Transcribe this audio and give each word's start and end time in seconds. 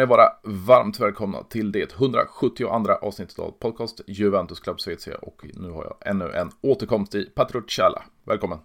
ni 0.00 0.06
vara 0.06 0.32
varmt 0.42 1.00
välkomna 1.00 1.42
till 1.42 1.72
det 1.72 1.92
172 1.92 2.92
avsnittet 3.02 3.38
av 3.38 3.50
podcast 3.50 4.00
Juventus 4.06 4.60
Club 4.60 4.80
Svezia 4.80 5.16
och 5.16 5.46
nu 5.54 5.70
har 5.70 5.84
jag 5.84 6.10
ännu 6.10 6.30
en 6.30 6.50
återkomst 6.60 7.14
i 7.14 7.24
Patrocciala. 7.24 8.02
Välkommen! 8.24 8.58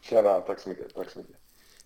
Tjena, 0.00 0.40
tack 0.40 0.60
så 0.60 0.68
mycket. 0.68 0.94
Tack 0.94 1.10
så 1.10 1.18
mycket. 1.18 1.36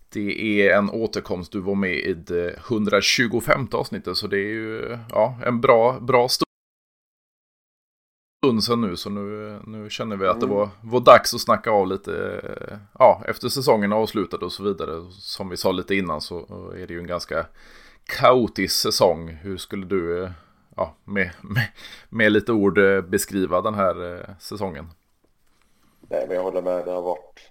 Det 0.09 0.62
är 0.62 0.79
en 0.79 0.91
återkomst, 0.91 1.53
du 1.53 1.61
var 1.61 1.75
med 1.75 1.95
i 1.95 2.15
det 2.15 2.59
125 2.69 3.69
avsnittet 3.73 4.17
så 4.17 4.27
det 4.27 4.37
är 4.37 4.53
ju 4.53 4.98
ja, 5.11 5.39
en 5.47 5.61
bra, 5.61 6.01
bra 6.01 6.29
stund 6.29 6.47
sedan 8.65 8.81
nu 8.81 8.97
så 8.97 9.11
nu, 9.11 9.59
nu 9.67 9.91
känner 9.91 10.17
vi 10.17 10.27
att 10.27 10.41
det 10.41 10.47
mm. 10.47 10.56
var, 10.56 10.69
var 10.83 11.01
dags 11.01 11.34
att 11.34 11.41
snacka 11.41 11.70
av 11.70 11.87
lite 11.87 12.41
ja, 12.98 13.23
efter 13.27 13.48
säsongen 13.48 13.93
avslutad 13.93 14.37
och 14.37 14.53
så 14.53 14.62
vidare. 14.62 15.11
Som 15.11 15.48
vi 15.48 15.56
sa 15.56 15.73
lite 15.73 15.95
innan 15.95 16.20
så 16.20 16.70
är 16.77 16.87
det 16.87 16.95
ju 16.95 16.98
en 16.98 17.06
ganska 17.06 17.47
kaotisk 18.05 18.77
säsong. 18.77 19.29
Hur 19.29 19.56
skulle 19.56 19.87
du 19.87 20.30
ja, 20.77 20.95
med, 21.05 21.30
med, 21.41 21.69
med 22.09 22.33
lite 22.33 22.52
ord 22.52 22.78
beskriva 23.09 23.61
den 23.61 23.75
här 23.75 24.15
eh, 24.15 24.37
säsongen? 24.38 24.87
Nej, 26.01 26.25
men 26.27 26.37
jag 26.37 26.42
håller 26.42 26.62
med. 26.62 26.84
Det 26.84 26.91
har 26.91 27.02
varit 27.02 27.51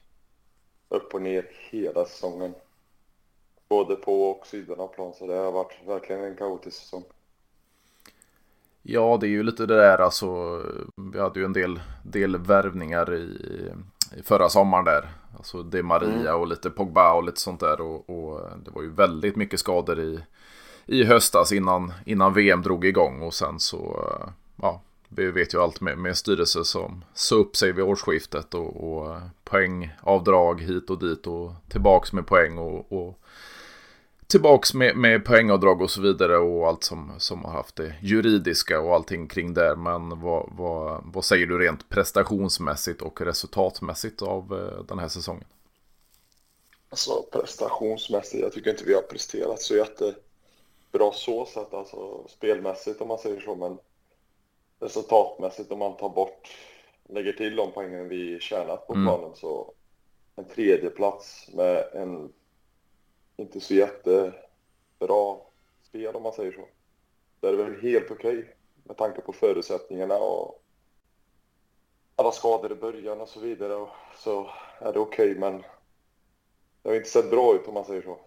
upp 0.89 1.13
och 1.13 1.21
ner 1.21 1.45
hela 1.51 2.05
säsongen. 2.05 2.53
Både 3.69 3.95
på 3.95 4.31
och 4.31 4.47
sidan 4.47 4.80
av 4.80 4.88
plan, 4.88 5.13
så 5.13 5.27
det 5.27 5.33
har 5.33 5.52
varit 5.52 5.80
verkligen 5.88 6.23
en 6.23 6.35
kaotisk 6.35 6.77
säsong. 6.77 7.03
Ja, 8.81 9.17
det 9.21 9.27
är 9.27 9.30
ju 9.30 9.43
lite 9.43 9.65
det 9.65 9.75
där 9.75 9.97
alltså. 9.97 10.61
Vi 11.13 11.19
hade 11.19 11.39
ju 11.39 11.45
en 11.45 11.53
del, 11.53 11.80
del 12.03 12.38
värvningar 12.38 13.13
i, 13.13 13.39
i 14.17 14.23
förra 14.23 14.49
sommaren 14.49 14.86
där. 14.86 15.09
Alltså 15.38 15.63
det 15.63 15.83
Maria 15.83 16.30
mm. 16.30 16.41
och 16.41 16.47
lite 16.47 16.69
Pogba 16.69 17.13
och 17.13 17.23
lite 17.23 17.39
sånt 17.39 17.59
där. 17.59 17.81
Och, 17.81 18.09
och, 18.09 18.41
det 18.65 18.71
var 18.71 18.81
ju 18.81 18.89
väldigt 18.89 19.36
mycket 19.36 19.59
skador 19.59 19.99
i, 19.99 20.19
i 20.92 21.03
höstas 21.03 21.52
innan, 21.52 21.94
innan 22.06 22.34
VM 22.34 22.61
drog 22.61 22.86
igång. 22.86 23.22
Och 23.22 23.34
sen 23.34 23.59
så, 23.59 23.78
eh, 23.78 24.30
ja, 24.61 24.81
vi 25.09 25.31
vet 25.31 25.53
ju 25.53 25.61
allt 25.61 25.81
med, 25.81 25.98
med 25.98 26.17
styrelse 26.17 26.66
som 26.66 27.06
sa 27.14 27.36
upp 27.36 27.56
sig 27.56 27.72
vid 27.72 27.86
årsskiftet 27.86 28.53
och, 28.53 28.94
och 28.94 29.16
eh, 29.16 29.22
poängavdrag 29.44 30.61
hit 30.61 30.89
och 30.89 31.00
dit 31.00 31.28
och 31.28 31.52
tillbaks 31.70 32.14
med 32.14 32.28
poäng 32.28 32.58
och, 32.58 32.92
och 32.92 33.20
tillbaks 34.28 34.73
med, 34.73 34.98
med 34.98 35.25
poängavdrag 35.25 35.81
och 35.81 35.92
så 35.92 36.02
vidare 36.02 36.38
och 36.38 36.67
allt 36.67 36.83
som, 36.83 37.11
som 37.17 37.45
har 37.45 37.52
haft 37.52 37.76
det 37.76 37.95
juridiska 38.02 38.80
och 38.80 38.95
allting 38.95 39.28
kring 39.28 39.53
det. 39.53 39.76
Men 39.76 40.22
vad, 40.22 40.50
vad, 40.58 41.02
vad 41.05 41.26
säger 41.26 41.48
du 41.48 41.58
rent 41.58 41.89
prestationsmässigt 41.89 43.02
och 43.02 43.22
resultatmässigt 43.22 44.22
av 44.22 44.53
eh, 44.53 44.86
den 44.86 45.00
här 45.00 45.08
säsongen? 45.08 45.45
Alltså 46.89 47.23
prestationsmässigt, 47.31 48.44
jag 48.44 48.52
tycker 48.52 48.72
inte 48.72 48.83
vi 48.83 48.94
har 48.94 49.02
presterat 49.02 49.61
så 49.61 49.76
jätte 49.76 50.14
så 51.14 51.45
sett, 51.45 51.73
alltså 51.73 52.28
spelmässigt 52.28 53.02
om 53.02 53.08
man 53.08 53.17
säger 53.17 53.39
så, 53.39 53.56
men 53.56 53.78
resultatmässigt 54.80 55.72
om 55.72 55.80
man 55.80 55.98
tar 55.98 56.09
bort, 56.09 56.58
lägger 57.09 57.33
till 57.33 57.56
de 57.56 57.72
poängen 57.72 58.09
vi 58.09 58.39
tjänat 58.39 58.88
på 58.88 58.94
mm. 58.94 59.06
planen 59.06 59.36
så 59.36 59.73
en 60.36 60.45
tredje 60.45 60.89
plats 60.89 61.50
med 61.53 61.89
en 61.94 62.33
inte 63.38 63.59
så 63.59 63.73
jättebra 63.73 65.38
spel 65.83 66.16
om 66.16 66.23
man 66.23 66.33
säger 66.33 66.52
så. 66.52 66.67
Det 67.39 67.48
är 67.48 67.54
väl 67.54 67.82
helt 67.82 68.11
okej 68.11 68.38
okay, 68.38 68.54
med 68.83 68.98
tanke 68.98 69.21
på 69.21 69.33
förutsättningarna 69.33 70.17
och 70.17 70.64
alla 72.15 72.32
skador 72.32 72.71
i 72.71 72.76
början 72.76 73.21
och 73.21 73.30
så 73.30 73.39
vidare. 73.39 73.76
Och 73.76 73.89
så 74.15 74.49
är 74.80 74.94
det 74.94 74.99
okej, 74.99 75.32
okay, 75.32 75.39
men 75.39 75.64
det 76.82 76.89
har 76.89 76.95
inte 76.95 77.10
sett 77.10 77.30
bra 77.30 77.55
ut 77.55 77.67
om 77.67 77.73
man 77.73 77.86
säger 77.86 78.02
så. 78.02 78.20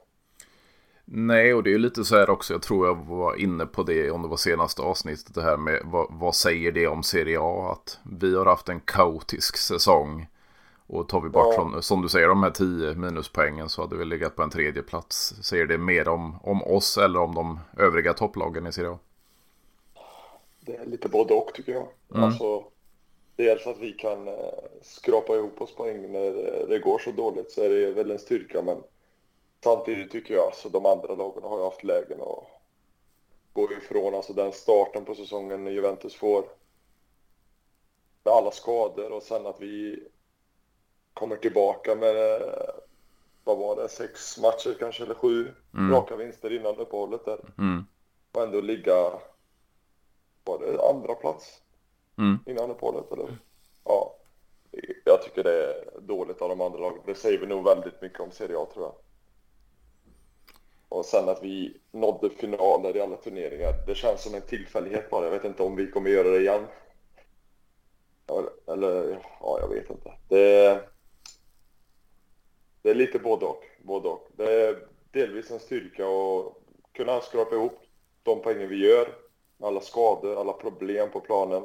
Nej, 1.04 1.54
och 1.54 1.62
det 1.62 1.75
är 1.75 1.78
lite 1.78 2.04
så 2.04 2.16
här 2.16 2.31
också, 2.31 2.54
jag 2.54 2.62
tror 2.62 2.87
jag 2.87 2.94
var 2.94 3.37
inne 3.37 3.66
på 3.66 3.82
det 3.82 4.10
om 4.10 4.22
det 4.22 4.28
var 4.28 4.37
senaste 4.37 4.82
avsnittet, 4.82 5.34
det 5.34 5.42
här 5.42 5.56
med 5.56 5.81
vad, 5.84 6.06
vad 6.10 6.34
säger 6.34 6.72
det 6.72 6.87
om 6.87 7.03
Serie 7.03 7.38
A? 7.41 7.72
Att 7.72 7.98
vi 8.20 8.37
har 8.37 8.47
haft 8.47 8.69
en 8.69 8.81
kaotisk 8.81 9.56
säsong. 9.56 10.26
Och 10.87 11.09
tar 11.09 11.20
vi 11.20 11.28
bort, 11.28 11.54
från, 11.54 11.82
som 11.82 12.03
du 12.03 12.09
säger, 12.09 12.28
de 12.28 12.43
här 12.43 12.50
10 12.50 12.94
minuspoängen 12.94 13.69
så 13.69 13.82
hade 13.82 13.97
vi 13.97 14.04
legat 14.04 14.37
på 14.37 14.43
en 14.43 14.50
tredje 14.50 14.82
plats. 14.82 15.34
Säger 15.43 15.66
det 15.66 15.78
mer 15.78 16.09
om, 16.09 16.37
om 16.43 16.62
oss 16.62 16.98
eller 16.98 17.20
om 17.20 17.34
de 17.34 17.60
övriga 17.78 18.12
topplagen 18.12 18.66
i 18.66 18.72
Serie 18.72 18.91
A? 18.91 18.98
Det 20.60 20.76
är 20.76 20.87
lite 20.87 21.09
både 21.09 21.34
och 21.34 21.50
tycker 21.54 21.72
jag. 21.72 21.88
Mm. 22.10 22.25
Alltså, 22.25 22.64
dels 23.37 23.66
att 23.66 23.78
vi 23.78 23.93
kan 23.93 24.28
eh, 24.28 24.34
skrapa 24.82 25.37
ihop 25.37 25.60
oss 25.60 25.75
poäng 25.75 26.12
när 26.12 26.66
det 26.69 26.78
går 26.78 26.98
så 26.98 27.10
dåligt 27.10 27.50
så 27.53 27.62
är 27.62 27.69
det 27.69 27.91
väl 27.91 28.10
en 28.10 28.19
styrka 28.19 28.62
men 28.62 28.76
samtidigt 29.64 30.12
tycker 30.12 30.34
jag 30.34 30.44
alltså 30.44 30.69
de 30.69 30.86
andra 30.86 31.14
lagen 31.14 31.42
har 31.42 31.58
ju 31.58 31.64
haft 31.64 31.84
lägen 31.84 32.20
att 32.20 32.44
gå 33.52 33.72
ifrån. 33.72 34.14
Alltså 34.14 34.32
den 34.32 34.52
starten 34.52 35.04
på 35.04 35.14
säsongen 35.14 35.66
Juventus 35.66 36.14
får 36.14 36.44
med 38.25 38.32
alla 38.34 38.50
skador 38.50 39.12
och 39.12 39.22
sen 39.22 39.47
att 39.47 39.60
vi 39.60 40.08
kommer 41.14 41.36
tillbaka 41.36 41.94
med, 41.94 42.42
vad 43.44 43.58
var 43.58 43.76
det, 43.76 43.88
sex 43.88 44.38
matcher 44.38 44.76
kanske 44.78 45.02
eller 45.04 45.14
sju 45.14 45.52
mm. 45.75 45.92
raka 45.92 46.16
vinster 46.16 46.52
innan 46.52 46.76
uppehållet 46.76 47.25
där. 47.25 47.41
Mm. 47.58 47.84
Och 48.32 48.42
ändå 48.42 48.60
ligga, 48.60 49.12
var 50.44 50.58
det 50.58 50.88
andra 50.91 51.14
plats 51.14 51.62
mm. 52.19 52.38
innan 52.46 52.70
uppehållet 52.70 53.12
eller? 53.12 53.38
Ja, 53.84 54.16
jag 55.04 55.22
tycker 55.22 55.42
det 55.42 55.64
är 55.64 56.00
dåligt 56.00 56.42
av 56.42 56.48
de 56.48 56.60
andra 56.60 56.78
lagen. 56.78 57.02
Det 57.06 57.14
säger 57.14 57.38
vi 57.38 57.46
nog 57.46 57.64
väldigt 57.64 58.02
mycket 58.02 58.20
om 58.20 58.31
Serie 58.31 58.58
A 58.58 58.66
tror 58.75 58.84
jag. 58.84 58.94
Och 60.94 61.05
sen 61.05 61.28
att 61.28 61.43
vi 61.43 61.77
nådde 61.93 62.31
finaler 62.31 62.97
i 62.97 63.00
alla 63.00 63.16
turneringar. 63.16 63.75
Det 63.87 63.94
känns 63.94 64.22
som 64.22 64.34
en 64.34 64.43
tillfällighet 64.43 65.10
bara. 65.10 65.25
Jag 65.25 65.31
vet 65.31 65.44
inte 65.44 65.62
om 65.62 65.77
vi 65.77 65.91
kommer 65.91 66.10
göra 66.10 66.28
det 66.28 66.41
igen. 66.41 66.66
Eller, 68.66 69.19
ja, 69.41 69.59
jag 69.60 69.69
vet 69.69 69.91
inte. 69.91 70.12
Det, 70.28 70.81
det 72.82 72.91
är 72.91 72.94
lite 72.94 73.19
både 73.19 73.47
och. 73.47 73.65
Både 73.82 74.09
och. 74.09 74.28
Det 74.37 74.53
är 74.53 74.88
delvis 75.10 75.50
en 75.50 75.60
styrka 75.60 76.06
att 76.06 76.53
kunna 76.93 77.21
skrapa 77.21 77.55
ihop 77.55 77.78
de 78.22 78.43
poängen 78.43 78.69
vi 78.69 78.87
gör. 78.87 79.09
Alla 79.62 79.81
skador, 79.81 80.41
alla 80.41 80.53
problem 80.53 81.11
på 81.11 81.21
planen. 81.21 81.65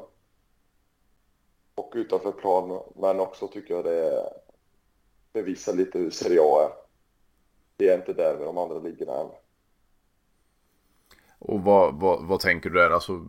Och 1.74 1.92
utanför 1.96 2.32
planen. 2.32 2.82
Men 2.94 3.20
också 3.20 3.48
tycker 3.48 3.74
jag 3.74 3.84
det 3.84 4.32
bevisar 5.32 5.72
lite 5.72 5.98
hur 5.98 6.10
Serie 6.10 6.40
A 6.42 6.62
är. 6.62 6.79
Det 7.80 7.88
är 7.88 7.96
inte 7.96 8.12
där 8.12 8.36
med 8.36 8.46
de 8.46 8.58
andra 8.58 8.78
ligorna 8.78 9.12
än. 9.12 9.28
Och 11.38 11.62
vad, 11.62 12.00
vad, 12.00 12.24
vad 12.24 12.40
tänker 12.40 12.70
du 12.70 12.78
där? 12.78 12.90
Alltså, 12.90 13.26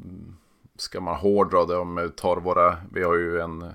ska 0.75 1.01
man 1.01 1.16
hårdra 1.16 1.66
det 1.66 1.78
om 1.78 1.95
vi 1.95 2.09
tar 2.09 2.38
våra... 2.38 2.78
Vi 2.94 3.03
har 3.03 3.16
ju 3.16 3.39
en 3.39 3.73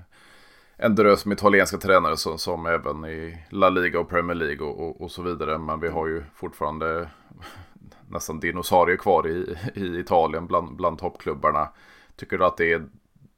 en 0.77 0.95
drös 0.95 1.27
med 1.27 1.35
italienska 1.35 1.79
tränare 1.79 2.17
som, 2.17 2.39
som 2.39 2.67
även 2.67 3.05
i 3.05 3.39
La 3.51 3.69
Liga 3.69 4.01
och 4.01 4.09
Premier 4.09 4.35
League 4.35 4.67
och, 4.67 4.81
och, 4.81 5.01
och, 5.01 5.11
så 5.11 5.23
vidare. 5.23 5.59
Men 5.59 5.81
vi 5.81 5.89
har 5.89 6.07
ju 6.07 6.25
fortfarande 6.35 7.11
nästan 8.09 8.41
dinosaurier 8.41 8.97
kvar 8.97 9.29
i, 9.29 9.57
i 9.75 9.99
Italien 10.01 10.47
bland, 10.47 10.77
bland 10.77 10.99
toppklubbarna. 10.99 11.69
Tycker 12.17 12.39
du 12.39 12.45
att 12.45 12.57
det 12.57 12.73
är 12.73 12.87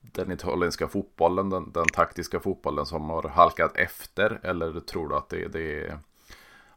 den 0.00 0.32
italienska 0.32 0.88
fotbollen, 0.88 1.50
den, 1.50 1.72
den 1.72 1.87
taktiska 1.87 2.41
fotbollen 2.41 2.87
som 2.87 3.10
har 3.10 3.22
halkat 3.22 3.76
efter? 3.76 4.40
Eller 4.43 4.81
tror 4.81 5.08
du 5.08 5.17
att 5.17 5.29
det, 5.29 5.49
det 5.49 5.85
är 5.85 5.99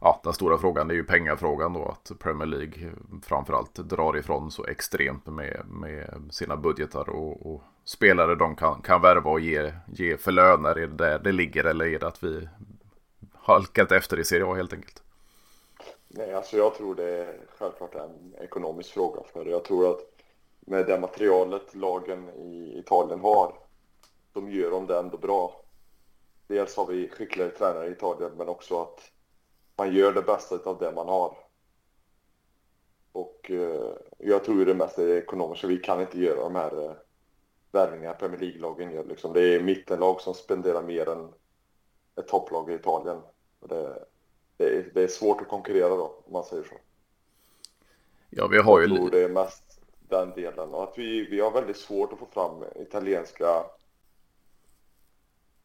ja, 0.02 0.20
den 0.24 0.32
stora 0.32 0.58
frågan 0.58 0.90
är 0.90 0.94
ju 0.94 1.04
pengafrågan 1.04 1.72
då. 1.72 1.84
Att 1.84 2.18
Premier 2.18 2.46
League 2.46 2.92
framförallt 3.22 3.74
drar 3.74 4.16
ifrån 4.16 4.50
så 4.50 4.66
extremt 4.66 5.26
med, 5.26 5.62
med 5.66 6.28
sina 6.30 6.56
budgetar 6.56 7.10
och, 7.10 7.46
och 7.46 7.62
spelare 7.84 8.34
de 8.34 8.56
kan, 8.56 8.82
kan 8.82 9.02
värva 9.02 9.30
och 9.30 9.40
ge, 9.40 9.72
ge 9.86 10.16
för 10.16 10.32
löner? 10.32 10.78
Är 10.78 10.86
det 10.86 10.96
där 10.96 11.18
det 11.18 11.32
ligger 11.32 11.64
eller 11.64 11.84
är 11.86 11.98
det 11.98 12.06
att 12.06 12.24
vi 12.24 12.48
halkat 13.34 13.92
efter 13.92 14.18
i 14.18 14.24
Serie 14.24 14.46
A 14.46 14.54
helt 14.54 14.72
enkelt? 14.72 15.02
Nej, 16.08 16.34
alltså 16.34 16.56
jag 16.56 16.74
tror 16.74 16.94
det 16.94 17.10
är 17.10 17.36
självklart 17.58 17.94
en 17.94 18.34
ekonomisk 18.40 18.90
fråga 18.90 19.22
för 19.32 19.46
jag 19.46 19.64
tror 19.64 19.90
att 19.90 20.00
med 20.60 20.86
det 20.86 21.00
materialet 21.00 21.74
lagen 21.74 22.28
i 22.28 22.78
Italien 22.78 23.20
har, 23.20 23.54
de 24.32 24.50
gör 24.50 24.72
om 24.72 24.86
det 24.86 24.98
ändå 24.98 25.16
bra. 25.16 25.60
Dels 26.46 26.76
har 26.76 26.86
vi 26.86 27.08
skickligare 27.08 27.50
tränare 27.50 27.88
i 27.88 27.92
Italien, 27.92 28.30
men 28.36 28.48
också 28.48 28.82
att 28.82 29.10
man 29.76 29.94
gör 29.94 30.12
det 30.12 30.22
bästa 30.22 30.70
av 30.70 30.78
det 30.78 30.92
man 30.92 31.08
har. 31.08 31.36
Och 33.12 33.50
eh, 33.50 33.92
jag 34.18 34.44
tror 34.44 34.64
det 34.64 34.74
mest 34.74 34.98
är 34.98 35.06
det 35.06 35.18
ekonomiska. 35.18 35.66
Vi 35.66 35.78
kan 35.78 36.00
inte 36.00 36.20
göra 36.20 36.42
de 36.42 36.54
här 36.54 36.84
eh, 36.84 36.92
värvningar 37.72 38.14
Premier 38.14 38.40
League-lagen 38.40 38.92
gör. 38.92 39.04
Liksom. 39.04 39.32
Det 39.32 39.54
är 39.54 39.62
mittenlag 39.62 40.20
som 40.20 40.34
spenderar 40.34 40.82
mer 40.82 41.08
än 41.08 41.32
ett 42.16 42.28
topplag 42.28 42.70
i 42.70 42.74
Italien. 42.74 43.20
Det, 43.60 44.06
det, 44.56 44.64
är, 44.64 44.90
det 44.94 45.02
är 45.02 45.08
svårt 45.08 45.40
att 45.40 45.48
konkurrera 45.48 45.88
då, 45.88 46.22
om 46.24 46.32
man 46.32 46.44
säger 46.44 46.62
så. 46.62 46.74
Ja, 48.30 48.46
vi 48.46 48.58
har 48.58 48.80
ju... 48.80 48.86
Jag 48.86 48.96
tror 48.96 49.10
det 49.10 49.24
är 49.24 49.28
mest 49.28 49.80
den 50.08 50.30
delen. 50.30 50.74
Och 50.74 50.82
att 50.82 50.98
vi, 50.98 51.26
vi 51.30 51.40
har 51.40 51.50
väldigt 51.50 51.76
svårt 51.76 52.12
att 52.12 52.18
få 52.18 52.26
fram 52.26 52.64
italienska 52.76 53.64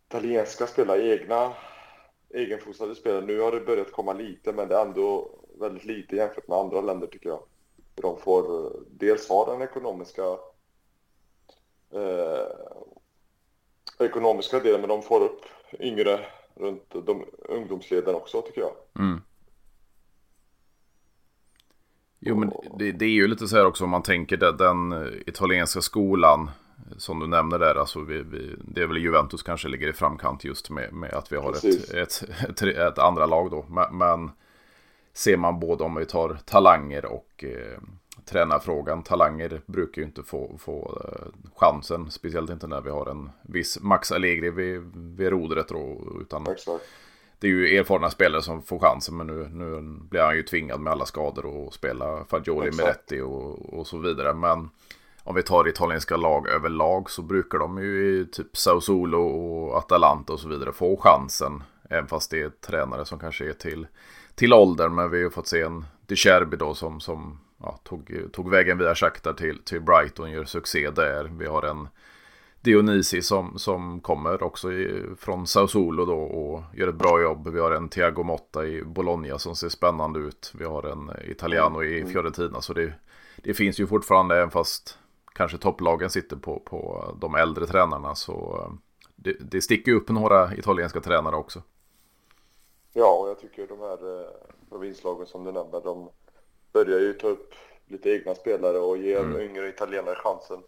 italienska 0.07 0.68
spelare, 0.68 1.07
egna 1.07 1.54
egenfostrade 2.33 2.95
spelare. 2.95 3.25
Nu 3.25 3.39
har 3.39 3.51
det 3.51 3.59
börjat 3.59 3.91
komma 3.91 4.13
lite, 4.13 4.53
men 4.53 4.68
det 4.68 4.75
är 4.75 4.85
ändå 4.85 5.29
väldigt 5.59 5.85
lite 5.85 6.15
jämfört 6.15 6.47
med 6.47 6.57
andra 6.57 6.81
länder 6.81 7.07
tycker 7.07 7.29
jag. 7.29 7.39
de 7.95 8.18
får 8.18 8.71
dels 8.89 9.29
ha 9.29 9.51
den 9.51 9.62
ekonomiska 9.62 10.24
eh, 11.94 12.47
ekonomiska 14.00 14.59
delen, 14.59 14.81
men 14.81 14.89
de 14.89 15.01
får 15.01 15.21
upp 15.21 15.41
yngre 15.79 16.19
runt 16.56 16.89
de 17.06 17.25
ungdomsleden 17.39 18.15
också 18.15 18.41
tycker 18.41 18.62
jag. 18.62 18.73
Mm. 19.00 19.21
Jo, 22.19 22.35
men 22.35 22.51
det, 22.80 22.91
det, 22.91 23.06
är 23.06 23.09
ju 23.09 23.27
lite 23.27 23.47
så 23.47 23.56
här 23.56 23.65
också 23.65 23.83
om 23.83 23.89
man 23.89 24.03
tänker 24.03 24.38
det, 24.38 24.57
den 24.57 24.94
italienska 25.25 25.81
skolan 25.81 26.50
som 26.97 27.19
du 27.19 27.27
nämner 27.27 27.59
där, 27.59 27.75
alltså 27.75 27.99
vi, 27.99 28.21
vi, 28.21 28.55
det 28.57 28.81
är 28.81 28.87
väl 28.87 28.97
Juventus 28.97 29.43
kanske 29.43 29.67
ligger 29.67 29.87
i 29.87 29.93
framkant 29.93 30.43
just 30.43 30.69
med, 30.69 30.93
med 30.93 31.13
att 31.13 31.31
vi 31.31 31.37
har 31.37 31.51
ett, 31.51 31.93
ett, 31.93 32.23
ett, 32.49 32.61
ett, 32.61 32.99
andra 32.99 33.25
lag 33.25 33.51
då. 33.51 33.65
Men, 33.69 33.97
men, 33.97 34.31
ser 35.13 35.37
man 35.37 35.59
både 35.59 35.83
om 35.83 35.95
vi 35.95 36.05
tar 36.05 36.37
talanger 36.45 37.05
och 37.05 37.43
eh, 37.43 37.79
tränarfrågan. 38.25 39.03
Talanger 39.03 39.61
brukar 39.65 40.01
ju 40.01 40.07
inte 40.07 40.23
få, 40.23 40.57
få 40.59 41.01
eh, 41.03 41.27
chansen, 41.55 42.11
speciellt 42.11 42.49
inte 42.49 42.67
när 42.67 42.81
vi 42.81 42.89
har 42.89 43.05
en 43.05 43.29
viss 43.41 43.79
Max 43.81 44.11
Allegri 44.11 44.49
vid, 44.49 44.81
vid 44.95 45.29
rodret. 45.29 45.67
Då, 45.67 45.97
utan 46.21 46.47
Exakt. 46.47 46.83
Det 47.39 47.47
är 47.47 47.51
ju 47.51 47.77
erfarna 47.77 48.09
spelare 48.09 48.41
som 48.41 48.61
får 48.61 48.79
chansen, 48.79 49.17
men 49.17 49.27
nu, 49.27 49.49
nu 49.51 49.81
blir 49.81 50.21
han 50.21 50.35
ju 50.35 50.43
tvingad 50.43 50.79
med 50.79 50.93
alla 50.93 51.05
skador 51.05 51.45
och 51.45 51.73
spela 51.73 52.25
Fagioli. 52.25 52.71
Meretti 52.71 53.19
och, 53.21 53.73
och 53.73 53.87
så 53.87 53.97
vidare. 53.97 54.33
Men 54.33 54.69
om 55.27 55.35
vi 55.35 55.44
tar 55.44 55.68
italienska 55.68 56.18
lag 56.18 56.47
överlag 56.47 57.09
så 57.09 57.21
brukar 57.21 57.59
de 57.59 57.77
ju 57.77 58.19
i 58.21 58.25
typ 58.25 58.57
Sao 58.57 58.81
Solo 58.81 59.21
och 59.21 59.77
Atalanta 59.77 60.33
och 60.33 60.39
så 60.39 60.47
vidare 60.47 60.74
få 60.74 60.97
chansen. 60.97 61.63
Även 61.89 62.07
fast 62.07 62.31
det 62.31 62.41
är 62.41 62.50
tränare 62.50 63.06
som 63.06 63.19
kanske 63.19 63.50
är 63.50 63.53
till, 63.53 63.88
till 64.35 64.53
åldern. 64.53 64.95
Men 64.95 65.12
vi 65.12 65.24
har 65.24 65.29
fått 65.29 65.47
se 65.47 65.62
en 65.62 65.85
De 66.06 66.15
Cherby 66.15 66.57
då 66.57 66.74
som, 66.74 67.00
som 67.00 67.39
ja, 67.62 67.79
tog, 67.83 68.29
tog 68.33 68.50
vägen 68.50 68.77
via 68.77 68.95
Shakhtar 68.95 69.33
till, 69.33 69.59
till 69.63 69.81
Brighton, 69.81 70.31
gör 70.31 70.45
succé 70.45 70.89
där. 70.89 71.31
Vi 71.38 71.45
har 71.45 71.63
en 71.63 71.88
Dionisi 72.62 73.21
som, 73.21 73.59
som 73.59 74.01
kommer 74.01 74.44
också 74.44 74.71
i, 74.73 75.03
från 75.19 75.47
Sao 75.47 75.68
Solo 75.68 76.06
då 76.06 76.19
och 76.19 76.63
gör 76.73 76.88
ett 76.88 76.95
bra 76.95 77.21
jobb. 77.21 77.47
Vi 77.47 77.59
har 77.59 77.71
en 77.71 77.89
Thiago 77.89 78.23
Motta 78.23 78.65
i 78.65 78.83
Bologna 78.83 79.38
som 79.39 79.56
ser 79.56 79.69
spännande 79.69 80.19
ut. 80.19 80.53
Vi 80.59 80.65
har 80.65 80.83
en 80.83 81.12
Italiano 81.31 81.83
i. 81.83 82.06
Fiorentina. 82.06 82.62
Så 82.62 82.73
det, 82.73 82.94
det 83.44 83.53
finns 83.53 83.80
ju 83.80 83.88
fortfarande, 83.88 84.38
även 84.38 84.51
fast 84.51 84.97
kanske 85.37 85.57
topplagen 85.57 86.09
sitter 86.09 86.35
på, 86.35 86.59
på 86.59 87.11
de 87.21 87.35
äldre 87.35 87.67
tränarna, 87.67 88.15
så 88.15 88.33
eh, 88.33 88.73
det, 89.15 89.33
det 89.51 89.61
sticker 89.61 89.91
upp 89.91 90.09
några 90.09 90.55
italienska 90.55 91.01
tränare 91.01 91.35
också. 91.35 91.61
Ja, 92.93 93.17
och 93.21 93.29
jag 93.29 93.39
tycker 93.39 93.67
de 93.67 93.79
här 93.79 94.21
eh, 94.21 94.29
provinslagen 94.69 95.27
som 95.27 95.43
du 95.43 95.51
nämner, 95.51 95.81
de 95.81 96.09
börjar 96.73 96.99
ju 96.99 97.13
ta 97.13 97.27
upp 97.27 97.53
lite 97.87 98.09
egna 98.09 98.35
spelare 98.35 98.77
och 98.79 98.97
ge 98.97 99.15
mm. 99.15 99.41
yngre 99.41 99.69
italienare 99.69 100.15
chansen. 100.15 100.59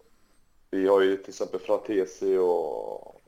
Vi 0.71 0.87
har 0.87 1.01
ju 1.01 1.17
till 1.17 1.29
exempel 1.29 1.59
Fratesi 1.59 2.37
och 2.37 3.21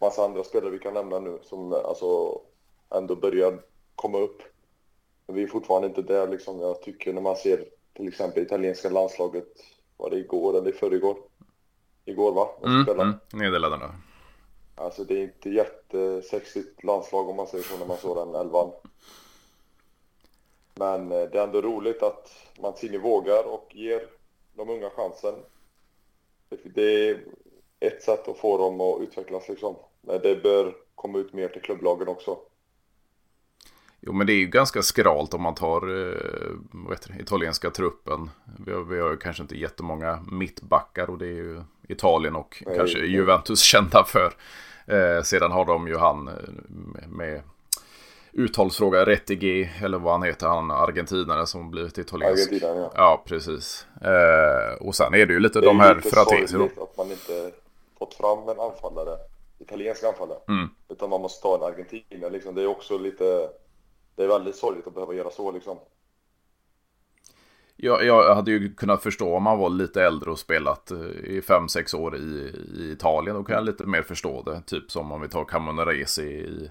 massa 0.00 0.24
andra 0.24 0.44
spelare 0.44 0.70
vi 0.70 0.78
kan 0.78 0.94
nämna 0.94 1.18
nu 1.18 1.38
som 1.42 1.72
alltså 1.72 2.40
ändå 2.90 3.16
börjar 3.16 3.62
komma 3.96 4.18
upp. 4.18 4.42
Men 5.26 5.36
vi 5.36 5.42
är 5.42 5.46
fortfarande 5.46 5.88
inte 5.88 6.02
där 6.02 6.28
liksom. 6.28 6.60
Jag 6.60 6.82
tycker 6.82 7.12
när 7.12 7.22
man 7.22 7.36
ser 7.36 7.64
till 7.94 8.08
exempel 8.08 8.42
italienska 8.42 8.88
landslaget, 8.88 9.48
var 10.02 10.10
det 10.10 10.16
igår 10.16 10.58
eller 10.58 10.70
i 10.70 10.72
förrgår? 10.72 11.16
Igår 12.04 12.32
va? 12.32 12.50
Mm, 12.64 12.88
mm. 12.88 13.14
Nederländerna. 13.32 13.94
Alltså 14.74 15.04
det 15.04 15.14
är 15.14 15.22
inte 15.22 15.50
jättesexigt 15.50 16.84
landslag 16.84 17.28
om 17.28 17.36
man 17.36 17.46
säger 17.46 17.64
så 17.64 17.78
när 17.78 17.86
man 17.86 17.96
såg 17.96 18.16
den 18.16 18.34
elvan. 18.34 18.70
Men 20.74 21.12
eh, 21.12 21.28
det 21.28 21.38
är 21.38 21.44
ändå 21.44 21.62
roligt 21.62 22.02
att 22.02 22.30
Mancini 22.60 22.98
vågar 22.98 23.44
och 23.44 23.74
ger 23.74 24.02
de 24.54 24.70
unga 24.70 24.90
chansen. 24.90 25.34
Det 26.64 27.08
är 27.08 27.24
ett 27.80 28.02
sätt 28.02 28.28
att 28.28 28.38
få 28.38 28.58
dem 28.58 28.80
att 28.80 29.00
utvecklas 29.00 29.48
liksom. 29.48 29.76
Men 30.00 30.20
det 30.22 30.42
bör 30.42 30.76
komma 30.94 31.18
ut 31.18 31.32
mer 31.32 31.48
till 31.48 31.62
klubblagen 31.62 32.08
också. 32.08 32.38
Jo, 34.06 34.12
men 34.12 34.26
det 34.26 34.32
är 34.32 34.36
ju 34.36 34.46
ganska 34.46 34.82
skralt 34.82 35.34
om 35.34 35.42
man 35.42 35.54
tar 35.54 36.08
eh, 36.08 36.88
vet 36.90 37.10
italienska 37.20 37.70
truppen. 37.70 38.30
Vi 38.66 38.72
har, 38.72 38.82
vi 38.82 39.00
har 39.00 39.16
kanske 39.16 39.42
inte 39.42 39.58
jättemånga 39.58 40.24
mittbackar 40.30 41.10
och 41.10 41.18
det 41.18 41.26
är 41.26 41.36
ju 41.36 41.62
Italien 41.88 42.36
och 42.36 42.62
nej, 42.66 42.76
kanske. 42.76 42.98
Juventus 42.98 43.60
kända 43.60 44.04
för. 44.04 44.32
Eh, 44.86 45.22
sedan 45.22 45.52
har 45.52 45.64
de 45.64 45.88
ju 45.88 45.96
han 45.96 46.28
eh, 46.28 46.34
med 47.08 47.42
uttalsfråga 48.32 49.06
Rettighi, 49.06 49.70
eller 49.82 49.98
vad 49.98 50.12
han 50.12 50.22
heter, 50.22 50.46
han 50.46 50.70
argentinare 50.70 51.46
som 51.46 51.70
blivit 51.70 51.98
italiensk. 51.98 52.52
Argentinare, 52.52 52.78
ja. 52.78 52.92
Ja, 52.94 53.22
precis. 53.26 53.86
Eh, 54.00 54.86
och 54.86 54.94
sen 54.94 55.14
är 55.14 55.26
det 55.26 55.32
ju 55.32 55.40
lite 55.40 55.60
det 55.60 55.66
de 55.66 55.80
här 55.80 55.94
Fratesi. 55.94 56.56
Det 56.56 56.64
är 56.64 56.82
att 56.82 56.96
man 56.96 57.10
inte 57.10 57.50
fått 57.98 58.14
fram 58.14 58.48
en 58.48 58.60
anfallare, 58.60 59.18
italiensk 59.58 60.04
anfallare. 60.04 60.38
Mm. 60.48 60.68
Utan 60.88 61.10
man 61.10 61.20
måste 61.20 61.42
ta 61.42 61.56
en 61.56 61.62
argentinare 61.62 62.30
liksom. 62.30 62.54
Det 62.54 62.62
är 62.62 62.66
också 62.66 62.98
lite, 62.98 63.48
det 64.16 64.24
är 64.24 64.28
väldigt 64.28 64.56
sorgligt 64.56 64.86
att 64.86 64.94
behöva 64.94 65.14
göra 65.14 65.30
så 65.30 65.52
liksom. 65.52 65.78
Jag, 67.76 68.04
jag 68.04 68.34
hade 68.34 68.50
ju 68.50 68.74
kunnat 68.74 69.02
förstå 69.02 69.36
om 69.36 69.42
man 69.42 69.58
var 69.58 69.70
lite 69.70 70.02
äldre 70.02 70.30
och 70.30 70.38
spelat 70.38 70.90
eh, 70.90 70.98
i 71.00 71.40
5-6 71.40 71.96
år 71.96 72.16
i, 72.16 72.54
i 72.76 72.92
Italien. 72.92 73.36
Då 73.36 73.44
kan 73.44 73.54
jag 73.54 73.64
lite 73.64 73.86
mer 73.86 74.02
förstå 74.02 74.42
det. 74.42 74.62
Typ 74.66 74.90
som 74.90 75.12
om 75.12 75.20
vi 75.20 75.28
tar 75.28 75.44
Camonaresi 75.44 76.22
i 76.22 76.70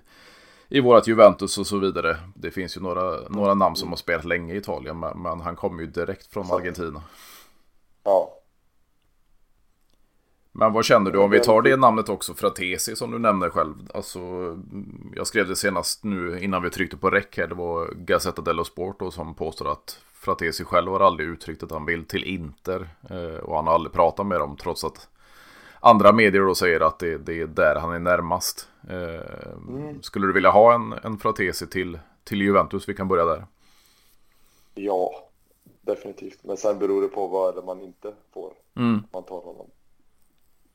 i 0.73 0.79
vårat 0.79 1.07
Juventus 1.07 1.57
och 1.57 1.67
så 1.67 1.77
vidare. 1.77 2.17
Det 2.35 2.51
finns 2.51 2.77
ju 2.77 2.81
några, 2.81 3.29
några 3.29 3.53
namn 3.53 3.75
som 3.75 3.89
har 3.89 3.95
spelat 3.95 4.25
länge 4.25 4.53
i 4.53 4.57
Italien, 4.57 4.99
men, 4.99 5.21
men 5.21 5.41
han 5.41 5.55
kommer 5.55 5.81
ju 5.81 5.87
direkt 5.87 6.33
från 6.33 6.51
Argentina. 6.51 7.03
Ja. 8.03 8.40
Men 10.61 10.73
vad 10.73 10.85
känner 10.85 11.11
du 11.11 11.19
om 11.19 11.29
vi 11.29 11.39
tar 11.39 11.61
det 11.61 11.75
namnet 11.75 12.09
också, 12.09 12.33
Fratesi 12.33 12.95
som 12.95 13.11
du 13.11 13.19
nämner 13.19 13.49
själv? 13.49 13.73
Alltså, 13.93 14.19
jag 15.15 15.27
skrev 15.27 15.47
det 15.47 15.55
senast 15.55 16.03
nu 16.03 16.39
innan 16.39 16.63
vi 16.63 16.69
tryckte 16.69 16.97
på 16.97 17.09
räck 17.09 17.37
här. 17.37 17.47
Det 17.47 17.56
var 17.56 17.87
Gazzetta 17.95 18.41
dello 18.41 18.63
Sport 18.63 18.99
då, 18.99 19.11
som 19.11 19.35
påstår 19.35 19.71
att 19.71 19.99
Fratesi 20.13 20.63
själv 20.63 20.91
har 20.91 20.99
aldrig 20.99 21.30
uttryckt 21.30 21.63
att 21.63 21.71
han 21.71 21.85
vill 21.85 22.06
till 22.06 22.23
Inter. 22.23 22.89
Eh, 23.09 23.39
och 23.44 23.56
han 23.56 23.68
har 23.68 23.73
aldrig 23.73 23.94
pratat 23.94 24.25
med 24.25 24.39
dem 24.39 24.57
trots 24.61 24.83
att 24.83 25.09
andra 25.80 26.11
medier 26.11 26.41
då 26.41 26.56
säger 26.56 26.80
att 26.80 26.99
det, 26.99 27.18
det 27.18 27.41
är 27.41 27.47
där 27.47 27.75
han 27.80 27.94
är 27.94 27.99
närmast. 27.99 28.69
Eh, 28.89 29.68
mm. 29.68 30.01
Skulle 30.01 30.27
du 30.27 30.33
vilja 30.33 30.49
ha 30.49 30.73
en, 30.73 30.94
en 31.03 31.18
Fratesi 31.18 31.68
till, 31.68 31.99
till 32.23 32.41
Juventus? 32.41 32.89
Vi 32.89 32.94
kan 32.94 33.07
börja 33.07 33.25
där. 33.25 33.45
Ja, 34.75 35.30
definitivt. 35.81 36.39
Men 36.44 36.57
sen 36.57 36.80
beror 36.80 37.01
det 37.01 37.07
på 37.07 37.27
vad 37.27 37.65
man 37.65 37.81
inte 37.81 38.13
får. 38.33 38.53
Mm. 38.75 39.03
Man 39.11 39.23
tar 39.23 39.41
honom. 39.41 39.68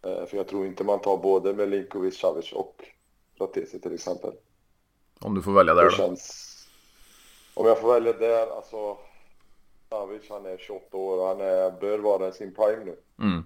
Eh, 0.07 0.27
för 0.27 0.37
jag 0.37 0.49
tror 0.49 0.67
inte 0.67 0.85
man 0.85 1.01
tar 1.01 1.17
både 1.17 1.55
Melinkovic, 1.55 2.19
Savic 2.19 2.53
och 2.53 2.85
Fratesi 3.39 3.81
till 3.81 3.95
exempel. 3.95 4.33
Om 5.21 5.35
du 5.35 5.43
får 5.43 5.53
välja 5.53 5.75
där 5.75 5.83
det 5.83 5.91
då? 5.91 5.97
Känns... 5.97 6.53
Om 7.55 7.67
jag 7.67 7.81
får 7.81 7.93
välja 7.93 8.13
där, 8.13 8.57
alltså 8.57 8.99
Savic 9.89 10.31
han 10.31 10.47
är 10.47 10.59
28 10.59 10.97
år, 10.97 11.27
han 11.29 11.41
är, 11.41 11.81
bör 11.81 11.99
vara 11.99 12.29
i 12.29 12.33
sin 12.33 12.55
prime 12.55 12.85
nu. 12.85 12.97
Mm. 13.19 13.45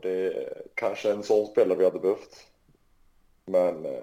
Det 0.00 0.26
är 0.26 0.62
kanske 0.74 1.12
en 1.12 1.22
sån 1.22 1.46
spelare 1.46 1.78
vi 1.78 1.84
hade 1.84 1.98
behövt. 1.98 2.46
Men 3.44 3.84
eh, 3.84 4.02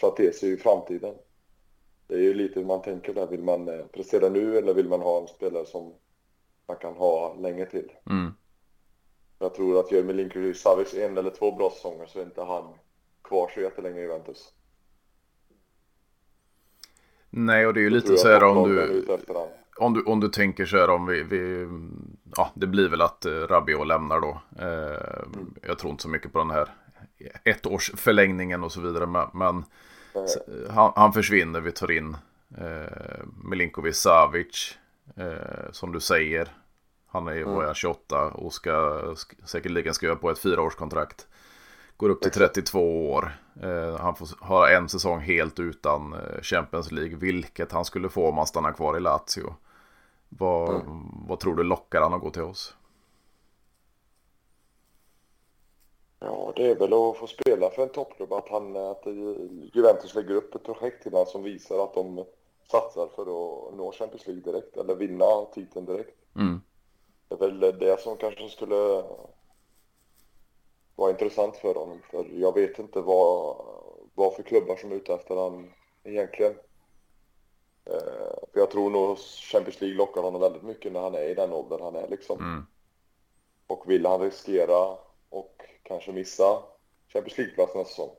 Fratesi 0.00 0.46
är 0.46 0.50
ju 0.50 0.56
framtiden. 0.56 1.14
Det 2.06 2.14
är 2.14 2.20
ju 2.20 2.34
lite 2.34 2.60
hur 2.60 2.66
man 2.66 2.82
tänker 2.82 3.14
där. 3.14 3.26
Vill 3.26 3.42
man 3.42 3.68
eh, 3.68 3.86
prestera 3.86 4.28
nu 4.28 4.58
eller 4.58 4.74
vill 4.74 4.88
man 4.88 5.00
ha 5.00 5.20
en 5.20 5.28
spelare 5.28 5.66
som 5.66 5.94
man 6.66 6.76
kan 6.76 6.94
ha 6.94 7.34
länge 7.34 7.66
till? 7.66 7.92
Mm. 8.10 8.32
Jag 9.38 9.54
tror 9.54 9.80
att 9.80 9.92
gör 9.92 10.02
Milinkovic 10.02 10.60
Savic 10.60 10.94
en 10.94 11.18
eller 11.18 11.30
två 11.30 11.52
bra 11.52 11.70
säsonger 11.70 12.06
så 12.06 12.18
är 12.18 12.22
inte 12.22 12.42
han 12.42 12.74
kvar 13.24 13.50
så 13.54 13.60
jättelänge 13.60 13.98
i 13.98 14.02
Juventus. 14.02 14.52
Nej, 17.30 17.66
och 17.66 17.74
det 17.74 17.80
är 17.80 17.82
ju 17.82 17.90
lite 17.90 18.16
så 18.16 18.28
här 18.28 18.44
om 18.44 18.68
du, 18.68 19.04
om 19.76 19.94
du, 19.94 20.02
om 20.02 20.20
du 20.20 20.28
tänker 20.28 20.66
så 20.66 20.76
här 20.76 20.90
om 20.90 21.06
vi, 21.06 21.22
vi 21.22 21.68
ja, 22.36 22.50
det 22.54 22.66
blir 22.66 22.88
väl 22.88 23.02
att 23.02 23.24
eh, 23.24 23.32
Rabiot 23.32 23.86
lämnar 23.86 24.20
då. 24.20 24.40
Eh, 24.58 25.34
mm. 25.34 25.54
Jag 25.62 25.78
tror 25.78 25.90
inte 25.90 26.02
så 26.02 26.08
mycket 26.08 26.32
på 26.32 26.38
den 26.38 26.50
här 26.50 26.68
ettårsförlängningen 27.44 28.64
och 28.64 28.72
så 28.72 28.80
vidare. 28.80 29.06
Men, 29.06 29.28
men 29.34 29.64
han, 30.70 30.92
han, 30.96 31.12
försvinner, 31.12 31.60
vi 31.60 31.72
tar 31.72 31.90
in 31.90 32.16
eh, 32.58 33.24
Milinkovic 33.44 33.96
Savic. 33.96 34.78
Eh, 35.16 35.72
som 35.72 35.92
du 35.92 36.00
säger. 36.00 36.48
Han 37.18 37.28
är 37.28 37.34
ju 37.34 37.42
mm. 37.42 37.74
28 37.74 38.30
och 38.30 38.52
ska 38.52 39.02
säkerligen 39.44 39.94
skriva 39.94 40.16
på 40.16 40.30
ett 40.30 40.38
fyraårskontrakt. 40.38 41.26
Går 41.96 42.08
upp 42.08 42.22
till 42.22 42.30
32 42.30 43.10
år. 43.10 43.38
Eh, 43.62 43.96
han 43.96 44.14
får 44.14 44.46
ha 44.46 44.70
en 44.70 44.88
säsong 44.88 45.20
helt 45.20 45.60
utan 45.60 46.12
eh, 46.12 46.42
Champions 46.42 46.92
League. 46.92 47.16
Vilket 47.16 47.72
han 47.72 47.84
skulle 47.84 48.08
få 48.08 48.28
om 48.28 48.36
han 48.36 48.46
stannar 48.46 48.72
kvar 48.72 48.96
i 48.96 49.00
Lazio. 49.00 49.54
Vad, 50.28 50.74
mm. 50.74 51.26
vad 51.28 51.40
tror 51.40 51.56
du 51.56 51.62
lockar 51.62 52.00
han 52.00 52.14
att 52.14 52.20
gå 52.20 52.30
till 52.30 52.42
oss? 52.42 52.74
Ja, 56.20 56.52
det 56.56 56.70
är 56.70 56.74
väl 56.74 56.92
att 56.92 57.16
få 57.16 57.26
spela 57.26 57.70
för 57.70 57.82
en 57.82 57.88
toppklubb. 57.88 58.32
Att, 58.32 58.48
han, 58.48 58.76
att 58.76 59.06
Juventus 59.72 60.14
lägger 60.14 60.34
upp 60.34 60.54
ett 60.54 60.64
projekt 60.64 61.02
till 61.02 61.12
honom 61.12 61.26
som 61.26 61.42
visar 61.42 61.84
att 61.84 61.94
de 61.94 62.24
satsar 62.70 63.08
för 63.14 63.22
att 63.22 63.76
nå 63.76 63.92
Champions 63.92 64.26
League 64.26 64.42
direkt 64.42 64.76
eller 64.76 64.94
vinna 64.94 65.44
titeln 65.54 65.86
direkt. 65.86 66.16
Mm. 66.36 66.60
Det 67.28 67.34
är 67.34 67.38
väl 67.38 67.78
det 67.78 68.00
som 68.00 68.16
kanske 68.16 68.48
skulle 68.48 69.04
vara 70.96 71.10
intressant 71.10 71.56
för 71.56 71.74
honom. 71.74 72.02
För 72.10 72.26
jag 72.32 72.54
vet 72.54 72.78
inte 72.78 73.00
vad, 73.00 73.56
vad 74.14 74.34
för 74.34 74.42
klubbar 74.42 74.76
som 74.76 74.92
är 74.92 74.96
ute 74.96 75.14
efter 75.14 75.34
honom 75.34 75.70
egentligen. 76.04 76.54
Eh, 77.84 78.48
för 78.52 78.60
jag 78.60 78.70
tror 78.70 78.90
nog 78.90 79.18
Champions 79.18 79.80
League 79.80 79.96
lockar 79.96 80.22
honom 80.22 80.40
väldigt 80.40 80.62
mycket 80.62 80.92
när 80.92 81.00
han 81.00 81.14
är 81.14 81.28
i 81.28 81.34
den 81.34 81.52
åldern 81.52 81.82
han 81.82 81.96
är 81.96 82.08
liksom. 82.08 82.38
Mm. 82.38 82.66
Och 83.66 83.90
vill 83.90 84.06
han 84.06 84.20
riskera 84.20 84.98
och 85.28 85.62
kanske 85.82 86.12
missa 86.12 86.62
Champions 87.08 87.38
League-plats 87.38 87.74
nästa 87.74 87.90
säsong? 87.90 88.10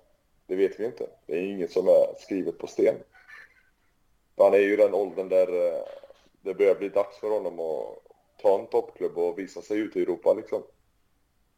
Det 0.45 0.55
vet 0.55 0.79
vi 0.79 0.85
inte. 0.85 1.09
Det 1.25 1.33
är 1.33 1.41
inget 1.41 1.71
som 1.71 1.87
är 1.87 2.15
skrivet 2.17 2.57
på 2.57 2.67
sten. 2.67 2.95
Han 4.37 4.53
är 4.53 4.57
ju 4.57 4.75
den 4.75 4.93
åldern 4.93 5.29
där 5.29 5.47
eh, 5.47 5.83
det 6.41 6.53
börjar 6.53 6.75
bli 6.75 6.89
dags 6.89 7.17
för 7.17 7.29
honom 7.29 7.59
att 7.59 8.08
ta 8.41 8.60
en 8.60 8.67
toppklubb 8.67 9.17
och 9.17 9.39
visa 9.39 9.62
sig 9.62 9.79
ute 9.79 10.00
i 10.00 10.01
Europa 10.01 10.34
liksom. 10.34 10.63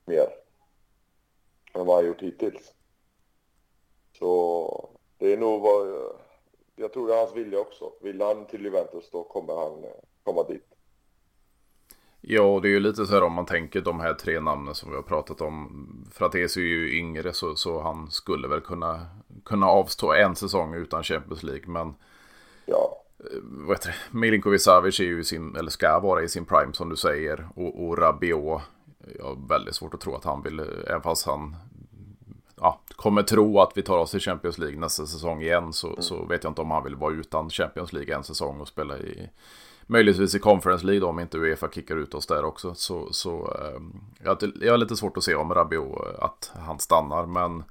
Mer. 0.06 0.28
Än 1.74 1.86
vad 1.86 1.96
han 1.96 2.06
gjort 2.06 2.22
hittills. 2.22 2.74
Så 4.20 4.90
det 5.18 5.34
är 5.34 5.38
nog 5.38 5.62
vad... 5.62 5.88
Jag 6.76 6.94
tror 6.94 7.08
det 7.08 7.14
är 7.14 7.18
hans 7.18 7.36
vilja 7.36 7.60
också. 7.60 7.92
Vill 8.02 8.22
han 8.22 8.46
till 8.46 8.64
Juventus 8.64 9.10
då 9.12 9.24
kommer 9.24 9.54
han 9.56 9.84
eh, 9.84 9.90
komma 10.24 10.44
dit. 10.44 10.68
Ja, 12.22 12.42
och 12.42 12.62
det 12.62 12.68
är 12.68 12.72
ju 12.72 12.80
lite 12.80 13.06
så 13.06 13.14
här 13.14 13.24
om 13.24 13.34
man 13.34 13.46
tänker 13.46 13.82
de 13.82 14.00
här 14.00 14.14
tre 14.14 14.40
namnen 14.40 14.76
som 14.76 14.90
vi 14.90 14.96
har 14.96 15.04
pratat 15.04 15.42
om. 15.42 15.86
Fratesi 16.12 16.60
är 16.60 16.66
ju 16.66 16.98
yngre 17.00 17.34
så, 17.34 17.56
så 17.56 17.82
han 17.82 18.12
skulle 18.12 18.48
väl 18.48 18.62
kunna, 18.62 19.06
kunna 19.46 19.68
avstå 19.68 20.14
en 20.14 20.36
säsong 20.36 20.74
utan 20.74 21.04
Champions 21.04 21.44
League. 21.44 21.68
Men 21.68 21.96
vad 23.42 23.78
heter 23.78 23.88
det? 23.90 24.18
Milinkovic 24.18 24.64
Savic 24.64 25.00
är 25.00 25.04
ju 25.04 25.24
sin, 25.24 25.56
eller 25.56 25.72
ska 25.72 26.00
vara 26.00 26.24
i 26.24 26.30
sin 26.30 26.46
prime 26.46 26.74
som 26.74 26.90
du 26.90 26.96
säger. 26.96 27.48
Och, 27.56 27.88
och 27.88 27.98
Rabiot, 27.98 28.62
jag 29.18 29.26
har 29.26 29.48
väldigt 29.48 29.76
svårt 29.76 29.94
att 29.94 30.02
tro 30.02 30.16
att 30.16 30.24
han 30.24 30.42
vill, 30.42 30.60
även 30.88 31.02
fast 31.02 31.26
han 31.26 31.56
ja, 32.56 32.82
kommer 32.96 33.24
tro 33.24 33.60
att 33.60 33.72
vi 33.76 33.82
tar 33.82 33.98
oss 33.98 34.12
till 34.12 34.20
Champions 34.20 34.58
League 34.58 34.80
nästa 34.80 35.06
säsong 35.06 35.42
igen 35.42 35.74
så, 35.74 36.02
så 36.02 36.26
vet 36.26 36.44
jag 36.44 36.52
inte 36.52 36.62
om 36.62 36.72
han 36.72 36.84
vill 36.84 36.96
vara 36.96 37.14
utan 37.14 37.50
Champions 37.50 37.94
League 37.94 38.16
en 38.16 38.24
säsong 38.24 38.60
och 38.60 38.68
spela 38.68 38.98
i 38.98 39.30
möjligtvis 39.88 40.36
i 40.36 40.40
Conference 40.40 40.86
League 40.86 41.00
då, 41.00 41.08
om 41.08 41.20
inte 41.20 41.38
Uefa 41.38 41.70
kickar 41.70 41.96
ut 41.96 42.14
oss 42.14 42.28
där 42.28 42.46
också. 42.46 42.74
Så, 42.76 43.14
så 43.14 43.56
eh, 43.62 43.82
jag, 44.24 44.52
jag 44.62 44.74
har 44.74 44.78
lite 44.78 44.96
svårt 44.96 45.18
att 45.18 45.24
se 45.24 45.36
om 45.36 45.54
Rabiot 45.54 46.20
att 46.20 46.52
han 46.56 46.80
stannar 46.80 47.26
men 47.26 47.64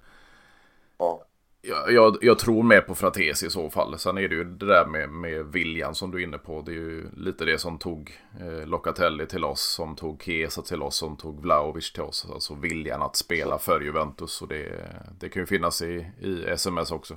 ja, 0.98 1.24
jag, 1.62 1.92
jag, 1.92 2.16
jag 2.20 2.38
tror 2.38 2.62
mer 2.62 2.80
på 2.80 2.94
Fratesi 2.94 3.46
i 3.46 3.50
så 3.50 3.70
fall. 3.70 3.98
Sen 3.98 4.18
är 4.18 4.28
det 4.28 4.34
ju 4.34 4.44
det 4.44 4.66
där 4.66 4.86
med, 4.86 5.08
med 5.10 5.46
viljan 5.46 5.94
som 5.94 6.10
du 6.10 6.18
är 6.18 6.24
inne 6.24 6.38
på. 6.38 6.62
Det 6.62 6.70
är 6.70 6.74
ju 6.74 7.10
lite 7.16 7.44
det 7.44 7.58
som 7.58 7.78
tog 7.78 8.20
eh, 8.40 8.66
Locatelli 8.66 9.26
till 9.26 9.44
oss, 9.44 9.60
som 9.60 9.96
tog 9.96 10.22
Chiesa 10.22 10.62
till 10.62 10.82
oss, 10.82 10.96
som 10.96 11.16
tog 11.16 11.40
Vlahovic 11.40 11.92
till 11.92 12.02
oss. 12.02 12.26
Alltså 12.32 12.54
viljan 12.54 13.02
att 13.02 13.16
spela 13.16 13.58
för 13.58 13.80
Juventus. 13.80 14.42
Och 14.42 14.48
det, 14.48 14.86
det 15.20 15.28
kan 15.28 15.42
ju 15.42 15.46
finnas 15.46 15.82
i, 15.82 16.06
i 16.20 16.44
sms 16.46 16.90
också. 16.90 17.16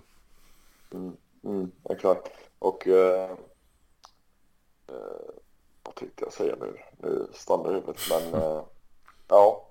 mm, 0.93 1.17
mm 1.43 1.71
exakt. 1.89 2.31
Och 2.59 2.87
eh, 2.87 3.31
eh, 4.87 5.33
vad 5.83 5.95
tänkte 5.95 6.23
jag 6.23 6.33
säga 6.33 6.55
nu? 6.59 6.77
Nu 6.97 7.27
stannar 7.33 7.73
huvudet, 7.73 7.99
men 8.09 8.41
eh, 8.41 8.63
ja, 9.27 9.69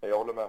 jag 0.00 0.18
håller 0.18 0.34
med. 0.34 0.48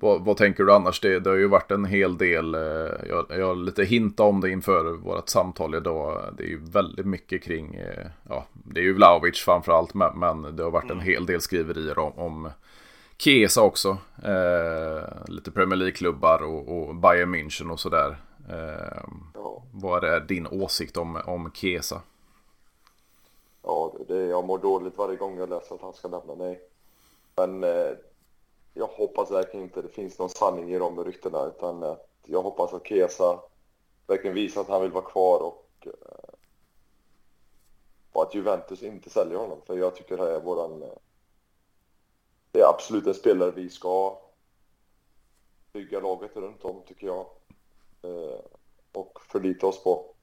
Vad, 0.00 0.24
vad 0.24 0.36
tänker 0.36 0.64
du 0.64 0.72
annars? 0.72 1.00
Det, 1.00 1.20
det 1.20 1.30
har 1.30 1.36
ju 1.36 1.48
varit 1.48 1.70
en 1.70 1.84
hel 1.84 2.18
del, 2.18 2.54
eh, 2.54 2.60
jag, 3.08 3.26
jag 3.28 3.46
har 3.46 3.54
lite 3.54 3.84
hintat 3.84 4.26
om 4.26 4.40
det 4.40 4.50
inför 4.50 4.92
vårt 4.92 5.28
samtal 5.28 5.74
idag. 5.74 6.34
Det 6.36 6.42
är 6.42 6.48
ju 6.48 6.60
väldigt 6.64 7.06
mycket 7.06 7.42
kring, 7.42 7.74
eh, 7.74 8.06
ja, 8.28 8.46
det 8.52 8.80
är 8.80 8.84
ju 8.84 8.92
Vlahovic 8.92 9.38
framförallt, 9.38 9.94
men, 9.94 10.18
men 10.18 10.56
det 10.56 10.62
har 10.62 10.70
varit 10.70 10.90
en 10.90 11.00
hel 11.00 11.26
del 11.26 11.40
skriverier 11.40 11.98
om, 11.98 12.12
om 12.18 12.50
Chiesa 13.18 13.62
också. 13.62 13.98
Eh, 14.24 15.08
lite 15.28 15.50
Premier 15.50 15.76
League-klubbar 15.76 16.42
och, 16.42 16.68
och 16.78 16.94
Bayern 16.94 17.34
München 17.34 17.70
och 17.70 17.80
sådär. 17.80 18.16
Eh, 18.48 19.02
Ja, 19.34 19.62
vad 19.72 20.04
är 20.04 20.20
din 20.20 20.46
åsikt 20.46 20.96
om, 20.96 21.20
om 21.26 21.50
Chiesa? 21.54 22.00
ja 23.62 23.92
det, 23.98 24.14
det, 24.14 24.26
jag 24.26 24.44
mår 24.44 24.58
dåligt 24.58 24.98
varje 24.98 25.16
gång 25.16 25.38
jag 25.38 25.50
läser 25.50 25.74
att 25.74 25.80
han 25.80 25.92
ska 25.92 26.08
lämna 26.08 26.34
mig. 26.34 26.60
Men 27.36 27.64
eh, 27.64 27.90
jag 28.74 28.86
hoppas 28.86 29.30
verkligen 29.30 29.64
inte 29.64 29.82
det 29.82 29.88
finns 29.88 30.18
någon 30.18 30.28
sanning 30.28 30.72
i 30.72 30.78
de 30.78 31.04
ryktena, 31.04 31.46
utan 31.46 31.82
att 31.82 32.08
jag 32.24 32.42
hoppas 32.42 32.72
att 32.72 32.86
Kesa 32.86 33.40
verkligen 34.06 34.34
visar 34.34 34.60
att 34.60 34.68
han 34.68 34.82
vill 34.82 34.92
vara 34.92 35.04
kvar 35.04 35.40
och, 35.40 35.86
eh, 35.86 36.34
och 38.12 38.22
att 38.22 38.34
Juventus 38.34 38.82
inte 38.82 39.10
säljer 39.10 39.38
honom. 39.38 39.60
För 39.66 39.78
jag 39.78 39.96
tycker 39.96 40.16
det 40.16 40.22
här 40.22 40.30
är 40.30 40.40
våran... 40.40 40.82
Eh, 40.82 40.88
det 42.52 42.60
är 42.60 42.68
absolut 42.68 43.06
en 43.06 43.14
spelare 43.14 43.50
vi 43.50 43.70
ska 43.70 44.18
bygga 45.72 46.00
laget 46.00 46.36
runt 46.36 46.64
om, 46.64 46.82
tycker 46.86 47.06
jag. 47.06 47.26
Och 48.92 49.20
förlita 49.22 49.66
oss 49.66 49.82
på. 49.82 50.14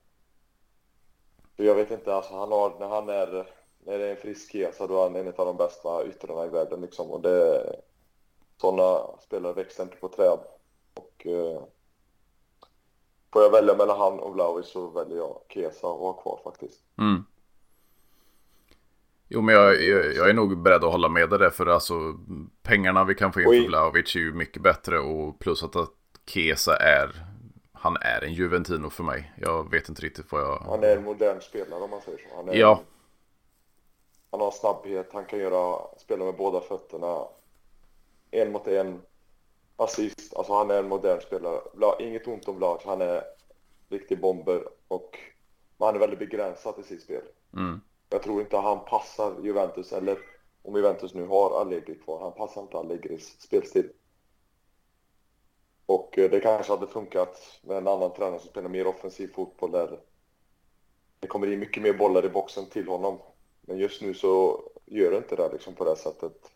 För 1.56 1.63
jag 1.63 1.75
vet 1.75 1.92
inte, 1.92 2.16
alltså 2.16 2.34
han 2.34 2.51
har, 2.51 2.80
när 2.80 2.88
han 2.88 3.10
är, 3.10 3.51
när 3.80 3.98
det 4.00 4.06
är 4.06 4.12
en 4.12 4.18
frisk 4.18 4.51
Kesa, 4.51 4.88
då 4.88 4.98
är 4.98 5.04
han 5.04 5.16
en 5.16 5.27
av 5.27 5.46
de 5.46 5.58
bästa 5.58 6.08
yttrarna 6.08 6.46
i 6.46 6.50
världen 6.50 6.82
liksom. 6.82 7.12
Och 7.12 7.22
det, 7.22 7.75
sådana 8.62 9.18
spelare 9.22 9.54
växer 9.54 9.84
inte 9.84 9.98
på 9.98 10.08
träd. 10.08 10.40
Och 10.94 11.26
eh, 11.26 11.62
får 13.34 13.42
jag 13.44 13.52
välja 13.52 13.76
mellan 13.76 14.00
han 14.00 14.20
och 14.20 14.34
Vlahovic 14.34 14.68
så 14.68 14.88
väljer 14.88 15.18
jag 15.18 15.42
Kesa 15.50 15.88
och 15.88 16.00
ha 16.00 16.14
kvar 16.14 16.40
faktiskt. 16.44 16.82
Mm. 16.98 17.26
Jo, 19.30 19.42
men 19.42 19.56
jag, 19.56 19.84
jag, 19.84 20.16
jag 20.16 20.30
är 20.30 20.34
nog 20.34 20.62
beredd 20.62 20.84
att 20.84 20.92
hålla 20.92 21.10
med 21.10 21.30
dig 21.30 21.40
där, 21.40 21.50
för 21.50 21.66
alltså 21.66 21.94
pengarna 22.64 23.04
vi 23.04 23.16
kan 23.16 23.34
få 23.34 23.42
in 23.42 23.64
för 23.64 23.70
Vlahovic 23.70 24.16
är 24.16 24.20
ju 24.20 24.34
mycket 24.34 24.62
bättre 24.62 25.00
och 25.00 25.40
plus 25.40 25.64
att, 25.64 25.76
att 25.76 25.90
Kesa 26.26 26.76
är, 26.76 27.26
han 27.74 27.98
är 28.02 28.24
en 28.24 28.34
Juventino 28.34 28.90
för 28.90 29.04
mig. 29.04 29.34
Jag 29.38 29.72
vet 29.72 29.90
inte 29.90 30.02
riktigt 30.02 30.32
vad 30.32 30.42
jag... 30.42 30.60
Han 30.60 30.84
är 30.84 30.98
en 30.98 31.04
modern 31.04 31.42
spelare 31.42 31.84
om 31.84 31.90
man 31.90 32.02
säger 32.02 32.18
så. 32.18 32.36
Han, 32.36 32.50
är, 32.50 32.54
Ja, 32.54 32.82
han 34.32 34.42
har 34.42 34.52
snabbhet, 34.52 35.10
han 35.14 35.26
kan 35.26 35.40
göra, 35.40 35.82
spela 35.98 36.26
med 36.26 36.36
båda 36.36 36.62
fötterna. 36.62 37.26
En 38.32 38.52
mot 38.52 38.68
en, 38.68 39.02
assist. 39.76 40.36
Alltså 40.36 40.54
han 40.54 40.72
är 40.72 40.80
en 40.80 40.90
modern 40.90 41.22
spelare. 41.22 41.62
Inget 42.00 42.28
ont 42.28 42.48
om 42.48 42.56
Vlahovic, 42.58 42.86
han 42.86 43.02
är 43.02 43.24
riktig 43.90 44.22
bomber 44.22 44.68
och 44.88 45.20
han 45.80 45.96
är 45.96 46.00
väldigt 46.00 46.20
begränsad 46.20 46.80
i 46.80 46.84
sitt 46.84 47.02
spel. 47.04 47.24
mm, 47.54 47.82
Jag 48.10 48.24
tror 48.24 48.42
inte 48.42 48.58
han 48.58 48.86
passar 48.86 49.44
Juventus, 49.44 49.94
eller 49.94 50.18
om 50.62 50.76
Juventus 50.76 51.14
nu 51.14 51.26
har 51.28 51.62
Allegri 51.62 51.96
kvar, 51.96 52.20
han 52.22 52.34
passar 52.34 52.62
inte 52.62 52.78
Allegris 52.78 53.42
spelstil. 53.42 53.90
Och 55.86 56.18
eh, 56.18 56.30
det 56.32 56.40
kanske 56.40 56.72
hade 56.74 56.88
funkat 56.88 57.60
med 57.64 57.78
en 57.78 57.88
annan 57.88 58.14
tränare 58.14 58.40
som 58.40 58.50
spelar 58.50 58.70
mer 58.70 58.88
offensiv 58.88 59.28
fotboll 59.34 59.72
där 59.72 60.00
det 61.20 61.28
kommer 61.28 61.54
in 61.54 61.60
mycket 61.60 61.84
mer 61.84 61.94
bollar 61.94 62.26
i 62.26 62.30
boxen 62.30 62.66
till 62.70 62.88
honom. 62.88 63.20
Men 63.62 63.78
just 63.78 64.02
nu 64.02 64.14
så 64.14 64.64
gör 64.86 65.12
det 65.12 65.18
inte 65.18 65.36
det 65.36 65.52
liksom 65.52 65.76
på 65.76 65.86
det 65.86 65.96
sättet. 65.96 66.52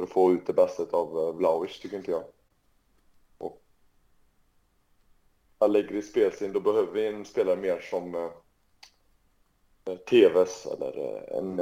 För 0.00 0.04
att 0.04 0.12
få 0.12 0.32
ut 0.32 0.46
det 0.46 0.52
bästa 0.52 0.82
av 0.90 1.18
eh, 1.18 1.34
Vlahovic 1.34 1.80
tycker 1.80 1.96
inte 1.96 2.10
jag. 2.10 2.24
Och 3.38 3.62
Allegris 5.58 6.10
spelstil, 6.10 6.52
då 6.52 6.60
behöver 6.60 6.92
vi 6.92 7.06
en 7.06 7.24
spelare 7.24 7.56
mer 7.56 7.80
som 7.80 8.14
eh, 8.14 8.30
eh, 9.84 9.96
TVs 9.96 10.66
eller 10.66 11.22
en 11.38 11.60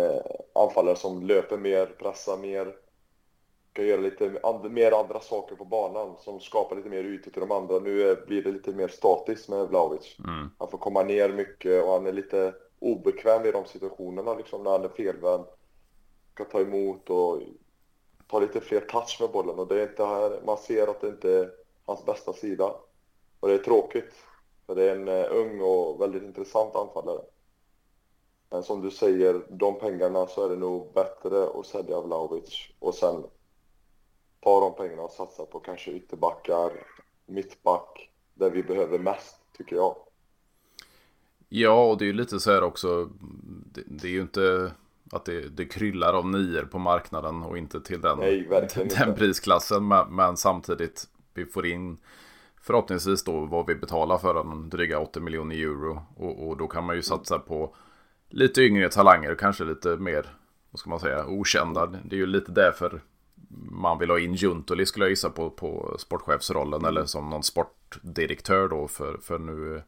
anfallare 0.54 0.97
som 0.97 1.26
löper 1.26 1.57
mer, 1.57 1.87
pressar 1.87 2.37
mer, 2.37 2.76
kan 3.73 3.87
göra 3.87 4.00
lite 4.00 4.40
and 4.42 4.73
mer 4.73 4.92
andra 4.92 5.21
saker 5.21 5.57
på 5.57 5.64
banan 5.64 6.16
som 6.18 6.40
skapar 6.40 6.76
lite 6.76 6.88
mer 6.88 7.04
ytor 7.04 7.30
till 7.30 7.40
de 7.40 7.52
andra. 7.52 7.78
Nu 7.78 8.25
blir 8.26 8.42
det 8.42 8.52
lite 8.52 8.73
mer 8.73 8.88
statiskt 8.88 9.49
med 9.49 9.68
Vlahovic. 9.68 10.16
mm, 10.18 10.50
Han 10.59 10.71
får 10.71 10.78
komma 10.78 11.02
ner 11.02 11.28
mycket 11.28 11.85
och 11.85 11.92
han 11.92 12.07
är 12.07 12.12
lite 12.12 12.54
obekväm 12.78 13.47
i 13.47 13.50
de 13.50 13.64
situationerna 13.64 14.35
liksom 14.35 14.62
när 14.62 14.71
han 14.71 14.85
är 14.85 14.88
felvänd. 14.88 15.45
Ska 16.35 16.45
ta 16.45 16.61
emot 16.61 17.11
och 17.11 17.42
ta 18.28 18.40
lite 18.40 18.61
fler 18.61 18.80
touch 18.80 19.16
med 19.20 19.30
bollen 19.30 19.58
och 19.58 19.68
det 19.68 19.80
är 19.80 19.88
inte 19.88 20.04
här, 20.04 20.40
man 20.47 20.58
ser 20.58 20.87
att 20.87 21.00
det 21.00 21.08
inte 21.08 21.32
är 21.32 21.50
hans 21.85 22.04
bästa 22.04 22.32
sida. 22.32 22.75
Och 23.40 23.49
det 23.49 23.54
är 23.54 23.58
tråkigt. 23.58 24.14
För 24.66 24.75
det 24.75 24.90
är 24.90 24.97
en 24.97 25.08
eh, 25.08 25.26
ung 25.30 25.61
och 25.61 26.00
väldigt 26.00 26.23
intressant 26.23 26.76
anfallare. 26.76 27.23
Men 28.50 28.62
som 28.62 28.80
du 28.80 28.90
säger, 28.90 29.47
de 29.49 29.78
pengarna 29.78 30.26
så 30.26 30.44
är 30.44 30.49
det 30.49 30.56
nog 30.56 30.92
bättre 30.92 31.49
att 31.49 31.66
sälja 31.66 32.00
Vlahovic 32.00 32.68
och 32.78 32.94
sen 32.94 33.25
ta 34.40 34.61
de 34.61 34.75
pengarna 34.75 35.02
och 35.02 35.11
satsa 35.11 35.47
på 35.47 35.61
kanske 35.61 35.90
ytterbackar, 35.90 36.73
mittback, 37.26 38.11
där 38.35 38.50
vi 38.50 38.62
behöver 38.62 38.99
mest, 38.99 39.37
tycker 39.56 39.76
jag. 39.76 39.97
ja, 41.49 41.90
och 41.90 41.99
det 41.99 42.04
är 42.04 42.06
ju 42.06 42.12
lite 42.12 42.40
så 42.40 42.50
här 42.50 42.62
också, 42.62 43.08
det, 43.75 43.82
det 43.87 44.08
är 44.08 44.12
ju 44.12 44.20
inte 44.20 44.73
att 45.12 45.24
det, 45.24 45.48
det 45.48 45.64
kryllar 45.64 46.12
av 46.12 46.28
nior 46.28 46.62
på 46.62 46.78
marknaden 46.78 47.42
och 47.42 47.58
inte 47.58 47.80
till 47.80 48.00
den, 48.00 48.18
Nej, 48.18 48.48
den 48.74 48.82
inte. 48.82 49.14
prisklassen, 49.16 49.88
men, 49.88 50.14
men 50.14 50.36
samtidigt, 50.36 51.04
vi 51.34 51.46
får 51.46 51.66
in 51.66 51.98
förhoppningsvis 52.60 53.24
då 53.24 53.46
vad 53.46 53.66
vi 53.66 53.74
betalar 53.74 54.18
för 54.18 54.34
den 54.34 54.70
dryga 54.70 54.98
80 54.98 55.20
miljoner 55.20 55.56
euro. 55.56 56.02
Och, 56.16 56.48
och, 56.48 56.56
då 56.56 56.66
kan 56.66 56.84
man 56.84 56.96
ju 56.96 57.02
satsa 57.02 57.38
på 57.38 57.74
lite 58.28 58.62
yngre 58.62 58.88
talanger 58.88 59.34
kanske 59.34 59.64
lite 59.64 59.96
mer, 59.96 60.26
vad 60.70 60.80
ska 60.80 60.90
man 60.90 61.00
säga, 61.00 61.26
okända. 61.26 61.86
Det 61.86 62.16
är 62.16 62.20
ju 62.20 62.26
lite 62.26 62.52
därför 62.52 63.00
man 63.70 63.98
vill 63.98 64.10
ha 64.10 64.18
in 64.18 64.34
Juntoli 64.34 64.86
skulle 64.86 65.04
jag 65.04 65.10
gissa 65.10 65.30
på, 65.30 65.50
på 65.50 65.96
sportchefsrollen 65.98 66.84
eller 66.84 67.04
som 67.04 67.30
någon 67.30 67.42
sportdirektör 67.42 68.68
då 68.68 68.88
för, 68.88 69.18
för 69.18 69.38
nu 69.38 69.82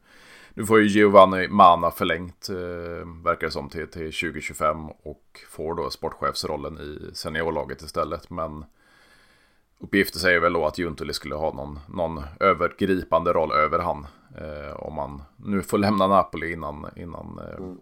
nu 0.54 0.66
får 0.66 0.80
ju 0.80 0.86
Giovanni 0.86 1.48
Mana 1.48 1.90
förlängt, 1.90 2.48
eh, 2.48 3.24
verkar 3.24 3.46
det 3.46 3.50
som, 3.50 3.68
till, 3.68 3.86
till 3.86 4.12
2025 4.12 4.90
och 4.90 5.40
får 5.48 5.74
då 5.74 5.90
sportchefsrollen 5.90 6.78
i 6.78 7.14
seniorlaget 7.14 7.82
istället. 7.82 8.30
Men 8.30 8.64
uppgifter 9.78 10.18
säger 10.18 10.40
väl 10.40 10.52
då 10.52 10.66
att 10.66 10.78
Juntuli 10.78 11.12
skulle 11.12 11.34
ha 11.34 11.54
någon, 11.54 11.78
någon 11.88 12.24
övergripande 12.40 13.32
roll 13.32 13.52
över 13.52 13.78
han. 13.78 14.06
Eh, 14.38 14.76
om 14.76 14.94
man 14.94 15.22
nu 15.36 15.62
får 15.62 15.78
lämna 15.78 16.06
Napoli 16.06 16.52
innan, 16.52 16.86
innan 16.96 17.38
eh, 17.38 17.58
mm. 17.58 17.78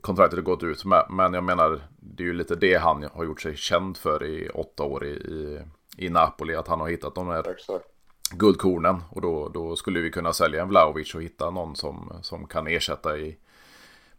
kontraktet 0.00 0.44
gått 0.44 0.62
ut. 0.62 0.84
Men, 0.84 1.02
men 1.10 1.34
jag 1.34 1.44
menar, 1.44 1.80
det 1.96 2.22
är 2.22 2.26
ju 2.26 2.32
lite 2.34 2.54
det 2.54 2.74
han 2.74 3.08
har 3.12 3.24
gjort 3.24 3.40
sig 3.40 3.56
känd 3.56 3.96
för 3.96 4.24
i 4.24 4.48
åtta 4.48 4.82
år 4.82 5.04
i, 5.04 5.10
i, 5.10 5.62
i 5.96 6.10
Napoli. 6.10 6.54
Att 6.54 6.68
han 6.68 6.80
har 6.80 6.88
hittat 6.88 7.14
de 7.14 7.28
här 7.28 7.50
Exakt 7.50 7.93
guldkornen. 8.30 9.02
Och 9.10 9.20
då, 9.20 9.48
då 9.48 9.76
skulle 9.76 10.00
vi 10.00 10.10
kunna 10.10 10.32
sälja 10.32 10.62
en 10.62 10.68
Vlaovic 10.68 11.14
och 11.14 11.22
hitta 11.22 11.50
någon 11.50 11.76
som, 11.76 12.12
som 12.22 12.46
kan 12.46 12.66
ersätta 12.66 13.18
i 13.18 13.36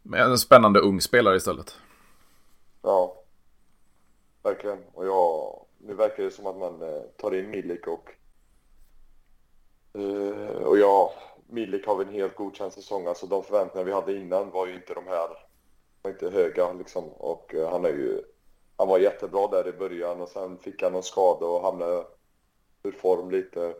med 0.02 0.20
en 0.20 0.38
spännande 0.38 0.80
ung 0.80 1.00
spelare 1.00 1.36
istället. 1.36 1.76
Ja, 2.82 3.22
verkligen. 4.42 4.78
Och 4.94 5.06
jag, 5.06 5.60
nu 5.78 5.94
verkar 5.94 6.22
det 6.22 6.30
som 6.30 6.46
att 6.46 6.56
man 6.56 6.82
eh, 6.82 7.02
tar 7.16 7.34
in 7.34 7.50
Milik 7.50 7.86
och 7.86 8.10
eh, 10.00 10.62
och 10.62 10.78
ja, 10.78 11.12
Milik 11.46 11.86
har 11.86 11.96
väl 11.96 12.06
en 12.06 12.14
helt 12.14 12.36
godkänd 12.36 12.72
säsong. 12.72 13.06
Alltså 13.06 13.26
de 13.26 13.42
förväntningar 13.42 13.84
vi 13.84 13.92
hade 13.92 14.16
innan 14.16 14.50
var 14.50 14.66
ju 14.66 14.74
inte 14.74 14.94
de 14.94 15.06
här, 15.06 15.28
var 16.02 16.10
inte 16.10 16.30
höga 16.30 16.72
liksom. 16.72 17.04
Och 17.04 17.54
eh, 17.54 17.70
han 17.70 17.84
är 17.84 17.88
ju, 17.88 18.22
han 18.76 18.88
var 18.88 18.98
jättebra 18.98 19.48
där 19.48 19.68
i 19.68 19.72
början 19.72 20.20
och 20.20 20.28
sen 20.28 20.58
fick 20.58 20.82
han 20.82 20.92
någon 20.92 21.02
skada 21.02 21.46
och 21.46 21.62
hamnade 21.62 22.04
ur 22.82 22.92
form 22.92 23.30
lite. 23.30 23.74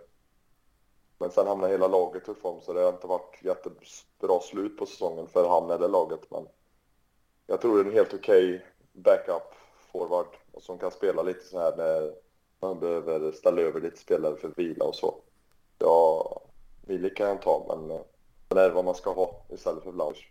Men 1.19 1.31
sen 1.31 1.47
hamnade 1.47 1.73
hela 1.73 1.89
laget 1.89 2.29
ur 2.29 2.35
form 2.35 2.61
så 2.61 2.73
det 2.73 2.81
har 2.81 2.93
inte 2.93 3.07
varit 3.07 3.39
jättebra 3.43 4.41
slut 4.41 4.79
på 4.79 4.87
säsongen 4.87 5.27
för 5.27 5.49
han 5.49 5.71
eller 5.71 5.89
laget. 5.89 6.31
Men 6.31 6.47
jag 7.47 7.61
tror 7.61 7.77
det 7.77 7.81
är 7.81 7.85
en 7.85 7.93
helt 7.93 8.15
okej 8.15 8.55
okay 8.55 8.61
backup 8.93 9.55
forward 9.93 10.37
som 10.61 10.79
kan 10.79 10.91
spela 10.91 11.23
lite 11.23 11.45
så 11.45 11.59
här 11.59 11.77
när 11.77 12.15
man 12.61 12.81
behöver 12.81 13.33
ställa 13.33 13.61
över 13.61 13.81
lite 13.81 13.99
spelare 13.99 14.37
för 14.37 14.53
vila 14.57 14.85
och 14.85 14.95
så. 14.95 15.15
Ja, 15.79 16.41
Milik 16.87 17.17
kan 17.17 17.29
jag 17.29 17.43
ta 17.43 17.65
men 17.69 17.89
det 18.49 18.63
är 18.63 18.71
vad 18.71 18.85
man 18.85 18.95
ska 18.95 19.13
ha 19.13 19.45
istället 19.49 19.83
för 19.85 19.93
Blanche. 19.93 20.25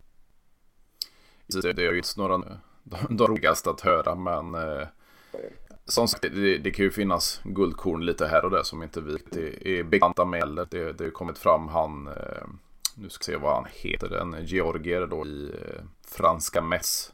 Det 1.48 1.70
är 1.70 1.92
ju 1.92 1.98
inte 1.98 2.20
några 2.20 2.60
de 3.10 3.28
roligaste 3.28 3.70
att 3.70 3.82
höra 3.82 4.16
men 4.16 4.56
eh, 4.56 4.88
som 5.86 6.08
sagt, 6.08 6.22
det, 6.22 6.58
det, 6.58 6.72
kan 6.72 6.86
ju 6.86 6.92
finnas 6.92 7.42
guldkorn 7.44 8.06
lite 8.06 8.28
här 8.28 8.46
och 8.46 8.52
där 8.52 8.64
som 8.64 8.84
inte 8.84 9.02
vi 9.02 9.80
är 9.80 9.84
bekanta 9.84 10.26
med 10.26 10.40
heller. 10.40 10.68
Det, 10.72 10.92
det 10.92 11.04
har 11.04 11.12
kommit 11.12 11.38
fram 11.38 11.68
han, 11.68 12.08
eh, 12.08 12.48
nu 12.96 13.10
ska 13.10 13.32
vi 13.32 13.38
se 13.38 13.44
vad 13.44 13.56
han 13.56 13.66
heter, 13.72 14.16
en 14.16 14.46
georgier 14.46 15.08
då 15.08 15.26
i 15.26 15.46
eh, 15.46 15.84
franska 16.08 16.62
Mess. 16.62 17.14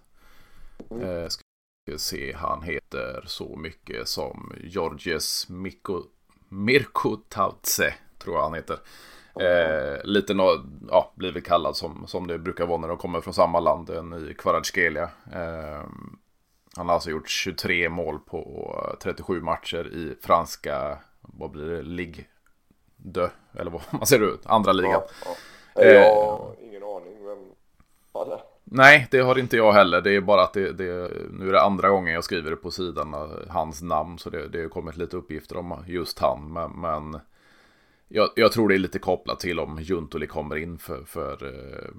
Mm. 0.89 1.09
Eh, 1.09 1.27
ska 1.27 1.97
se, 1.97 2.33
han 2.33 2.61
heter 2.61 3.23
så 3.25 3.55
mycket 3.55 4.07
som 4.07 4.53
Georges 4.63 5.49
Mikko, 5.49 6.03
Mirko 6.49 7.15
Tautse, 7.15 7.93
tror 8.19 8.35
jag 8.35 8.43
han 8.43 8.53
heter. 8.53 8.77
Eh, 9.39 10.03
lite 10.03 10.33
no, 10.33 10.43
ja, 10.89 11.13
blivit 11.15 11.45
kallad 11.45 11.75
som, 11.75 12.07
som 12.07 12.27
det 12.27 12.39
brukar 12.39 12.65
vara 12.65 12.77
när 12.77 12.87
de 12.87 12.97
kommer 12.97 13.21
från 13.21 13.33
samma 13.33 13.59
land, 13.59 13.89
en 13.89 14.29
i 14.29 14.33
Kvaratskhelia. 14.33 15.09
Eh, 15.33 15.83
han 16.75 16.87
har 16.87 16.93
alltså 16.93 17.09
gjort 17.09 17.29
23 17.29 17.89
mål 17.89 18.19
på 18.19 18.75
37 19.01 19.41
matcher 19.41 19.87
i 19.87 20.15
franska, 20.21 20.97
vad 21.21 21.51
blir 21.51 21.65
det, 21.65 21.81
Ligue 21.81 22.25
de, 23.03 23.29
eller 23.53 23.71
vad 23.71 23.81
man 23.91 24.05
ser 24.05 24.19
ut, 24.19 24.41
andra 24.45 24.71
ligan. 24.71 25.01
Ja, 25.25 25.35
ja. 25.75 25.83
Jag 25.83 26.15
har 26.15 26.55
eh, 26.59 26.67
ingen 26.67 26.83
aning 26.83 27.25
vem 27.25 27.37
han 28.13 28.31
är. 28.31 28.41
Nej, 28.63 29.07
det 29.11 29.19
har 29.19 29.39
inte 29.39 29.57
jag 29.57 29.71
heller. 29.71 30.01
Det 30.01 30.15
är 30.15 30.21
bara 30.21 30.43
att 30.43 30.53
det, 30.53 30.71
det, 30.71 31.11
nu 31.31 31.47
är 31.47 31.51
det 31.51 31.61
andra 31.61 31.89
gången 31.89 32.13
jag 32.13 32.23
skriver 32.23 32.49
det 32.49 32.55
på 32.55 32.71
sidan, 32.71 33.15
hans 33.49 33.81
namn. 33.81 34.17
Så 34.17 34.29
det, 34.29 34.47
det 34.47 34.61
har 34.61 34.69
kommit 34.69 34.97
lite 34.97 35.17
uppgifter 35.17 35.57
om 35.57 35.83
just 35.87 36.19
han. 36.19 36.53
Men, 36.53 36.71
men 36.71 37.19
jag, 38.07 38.29
jag, 38.35 38.51
tror 38.51 38.69
det 38.69 38.75
är 38.75 38.79
lite 38.79 38.99
kopplat 38.99 39.39
till 39.39 39.59
om 39.59 39.79
Juntoli 39.81 40.27
kommer 40.27 40.55
in 40.55 40.77
för, 40.77 41.03
för 41.03 41.45
eh, 41.45 41.89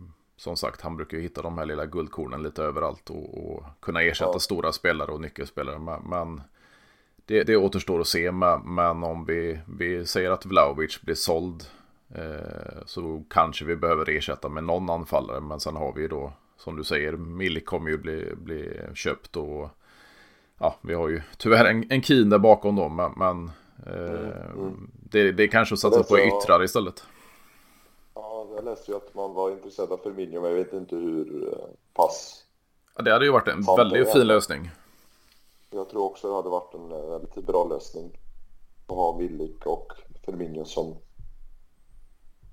som 0.42 0.56
sagt, 0.56 0.80
han 0.80 0.96
brukar 0.96 1.16
ju 1.16 1.22
hitta 1.22 1.42
de 1.42 1.58
här 1.58 1.66
lilla 1.66 1.86
guldkornen 1.86 2.42
lite 2.42 2.62
överallt 2.62 3.10
och, 3.10 3.54
och 3.54 3.64
kunna 3.80 4.02
ersätta 4.02 4.30
ja. 4.32 4.38
stora 4.38 4.72
spelare 4.72 5.12
och 5.12 5.20
nyckelspelare. 5.20 5.78
Men, 5.78 6.02
men 6.02 6.40
det, 7.26 7.44
det 7.44 7.56
återstår 7.56 8.00
att 8.00 8.06
se. 8.06 8.32
Men, 8.32 8.74
men 8.74 9.04
om 9.04 9.24
vi, 9.24 9.60
vi 9.78 10.06
säger 10.06 10.30
att 10.30 10.46
Vlaovic 10.46 11.00
blir 11.00 11.14
såld 11.14 11.64
eh, 12.14 12.82
så 12.86 13.24
kanske 13.30 13.64
vi 13.64 13.76
behöver 13.76 14.10
ersätta 14.10 14.48
med 14.48 14.64
någon 14.64 14.90
anfallare. 14.90 15.40
Men 15.40 15.60
sen 15.60 15.76
har 15.76 15.92
vi 15.92 16.08
då, 16.08 16.32
som 16.56 16.76
du 16.76 16.84
säger, 16.84 17.12
Milik 17.12 17.66
kommer 17.66 17.90
ju 17.90 17.98
bli, 17.98 18.32
bli 18.36 18.80
köpt 18.94 19.36
och 19.36 19.70
ja, 20.58 20.76
vi 20.80 20.94
har 20.94 21.08
ju 21.08 21.22
tyvärr 21.36 21.64
en, 21.64 21.84
en 21.90 22.02
Keen 22.02 22.30
där 22.30 22.38
bakom 22.38 22.76
då. 22.76 22.88
Men, 22.88 23.12
men 23.16 23.50
eh, 23.86 24.20
mm, 24.20 24.52
mm. 24.54 24.90
Det, 24.92 25.32
det 25.32 25.42
är 25.42 25.48
kanske 25.48 25.72
att 25.72 25.78
satsa 25.78 26.02
på 26.02 26.18
yttrar 26.18 26.64
istället 26.64 27.04
jag 28.54 28.64
läste 28.64 28.90
ju 28.90 28.96
att 28.96 29.14
man 29.14 29.34
var 29.34 29.50
intresserad 29.50 29.92
av 29.92 29.96
Firmino, 29.96 30.40
men 30.40 30.50
jag 30.50 30.56
vet 30.56 30.72
inte 30.72 30.96
hur 30.96 31.48
eh, 31.52 31.68
pass. 31.94 32.44
Ja, 32.96 33.02
det 33.02 33.12
hade 33.12 33.24
ju 33.24 33.32
varit 33.32 33.48
en 33.48 33.62
väldigt 33.76 34.12
fin 34.12 34.26
lösning. 34.26 34.70
Jag 35.70 35.88
tror 35.88 36.04
också 36.04 36.28
det 36.28 36.34
hade 36.34 36.48
varit 36.48 36.74
en 36.74 36.92
eh, 36.92 37.10
väldigt 37.10 37.46
bra 37.46 37.64
lösning. 37.64 38.18
Att 38.86 38.96
ha 38.96 39.16
Willik 39.16 39.66
och 39.66 39.92
Firmino 40.24 40.64
som 40.64 40.96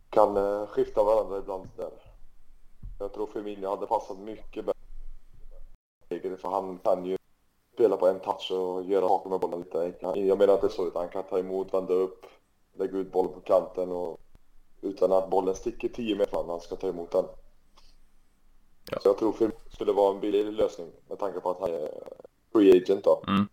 kan 0.09 0.37
eh, 0.37 0.67
skifta 0.67 1.03
varandra 1.03 1.37
ibland 1.37 1.69
där. 1.77 1.91
Jag 2.99 3.13
tror 3.13 3.27
Firmino 3.27 3.67
hade 3.67 3.87
passat 3.87 4.19
mycket 4.19 4.65
bättre. 4.65 6.37
För 6.37 6.49
han 6.49 6.77
kan 6.83 7.05
ju 7.05 7.17
spela 7.73 7.97
på 7.97 8.07
en 8.07 8.19
touch 8.19 8.51
och 8.51 8.83
göra 8.83 9.07
saker 9.07 9.29
med 9.29 9.39
bollen 9.39 9.59
lite. 9.59 9.93
Jag 10.01 10.37
menar 10.37 10.53
inte 10.53 10.69
så, 10.69 10.87
utan 10.87 11.01
han 11.01 11.09
kan 11.09 11.23
ta 11.23 11.39
emot, 11.39 11.73
vända 11.73 11.93
upp, 11.93 12.25
lägga 12.73 12.97
ut 12.97 13.11
bollen 13.11 13.33
på 13.33 13.39
kanten 13.39 13.91
och 13.91 14.19
utan 14.81 15.11
att 15.11 15.29
bollen 15.29 15.55
sticker 15.55 15.89
10 15.89 16.15
meter 16.15 16.31
fram 16.31 16.45
när 16.45 16.53
han 16.53 16.61
ska 16.61 16.75
ta 16.75 16.87
emot 16.87 17.11
den. 17.11 17.25
Ja. 18.91 18.99
Så 18.99 19.09
jag 19.09 19.17
tror 19.17 19.35
det 19.39 19.75
skulle 19.75 19.91
vara 19.91 20.13
en 20.13 20.19
billig 20.19 20.53
lösning 20.53 20.91
med 21.07 21.19
tanke 21.19 21.39
på 21.39 21.49
att 21.49 21.59
han 21.59 21.73
är 21.73 22.03
free 22.51 22.77
agent 22.77 23.03
då. 23.03 23.23
Mm. 23.27 23.47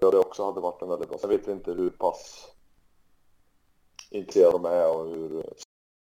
Ja, 0.00 0.10
det 0.10 0.18
också 0.18 0.44
hade 0.44 0.60
varit 0.60 0.82
en 0.82 0.88
väldigt 0.88 1.08
bra. 1.08 1.18
Sen 1.18 1.30
vet 1.30 1.48
vi 1.48 1.52
inte 1.52 1.72
hur 1.72 1.90
pass 1.90 2.50
intresserade 4.10 4.52
de 4.52 4.64
är 4.64 4.96
och 4.96 5.06
hur 5.06 5.44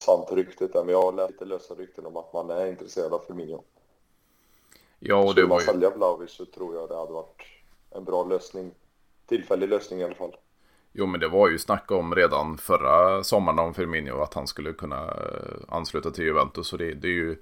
sant 0.05 0.33
ryktet 0.33 0.75
är. 0.75 0.85
Men 0.85 0.93
jag 0.93 1.03
har 1.03 1.13
läst 1.13 1.31
lite 1.31 1.45
lösa 1.45 1.75
rykten 1.75 2.07
om 2.07 2.17
att 2.17 2.33
man 2.33 2.51
är 2.51 2.67
intresserad 2.67 3.13
av 3.13 3.19
Firmino. 3.19 3.65
Ja, 4.99 5.29
och 5.29 5.35
det 5.35 5.47
var 5.47 5.57
ju... 5.57 5.63
Skulle 5.63 5.79
man 5.79 5.83
sälja 5.83 5.91
Vlahovic 5.91 6.31
så 6.31 6.45
tror 6.47 6.75
jag 6.75 6.89
det 6.89 6.97
hade 6.97 7.13
varit 7.13 7.43
en 7.91 8.05
bra 8.05 8.25
lösning. 8.25 8.75
Tillfällig 9.27 9.69
lösning 9.69 10.01
i 10.01 10.05
alla 10.05 10.15
fall. 10.15 10.37
Jo 10.99 11.07
men 11.07 11.21
det 11.21 11.29
var 11.29 11.49
ju 11.49 11.59
snack 11.59 11.91
om 11.91 12.15
redan 12.15 12.59
förra 12.59 13.25
sommaren 13.25 13.59
om 13.59 13.75
Firmino 13.75 14.23
att 14.23 14.35
han 14.35 14.47
skulle 14.47 14.73
kunna 14.73 15.05
eh, 15.05 15.59
ansluta 15.69 16.11
till 16.11 16.25
Juventus. 16.25 16.69
Så 16.69 16.77
det, 16.77 16.95
det 16.95 17.09
är 17.09 17.13
ju 17.13 17.37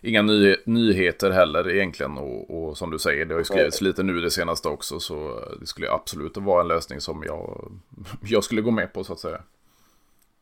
inga 0.00 0.22
ny, 0.22 0.56
nyheter 0.64 1.30
heller 1.30 1.70
egentligen. 1.70 2.18
Och, 2.18 2.50
och, 2.50 2.76
som 2.76 2.90
du 2.90 2.98
säger, 2.98 3.24
det 3.24 3.34
har 3.34 3.38
ju 3.38 3.44
skrivits 3.44 3.80
lite 3.80 4.02
nu 4.02 4.20
det 4.20 4.30
senaste 4.30 4.68
också. 4.68 5.00
Så 5.00 5.44
det 5.60 5.66
skulle 5.66 5.90
absolut 5.90 6.36
vara 6.36 6.60
en 6.60 6.68
lösning 6.68 7.00
som 7.00 7.22
jag, 7.22 7.72
jag 8.22 8.44
skulle 8.44 8.60
gå 8.60 8.70
med 8.70 8.92
på 8.92 9.04
så 9.04 9.12
att 9.12 9.20
säga. 9.20 9.42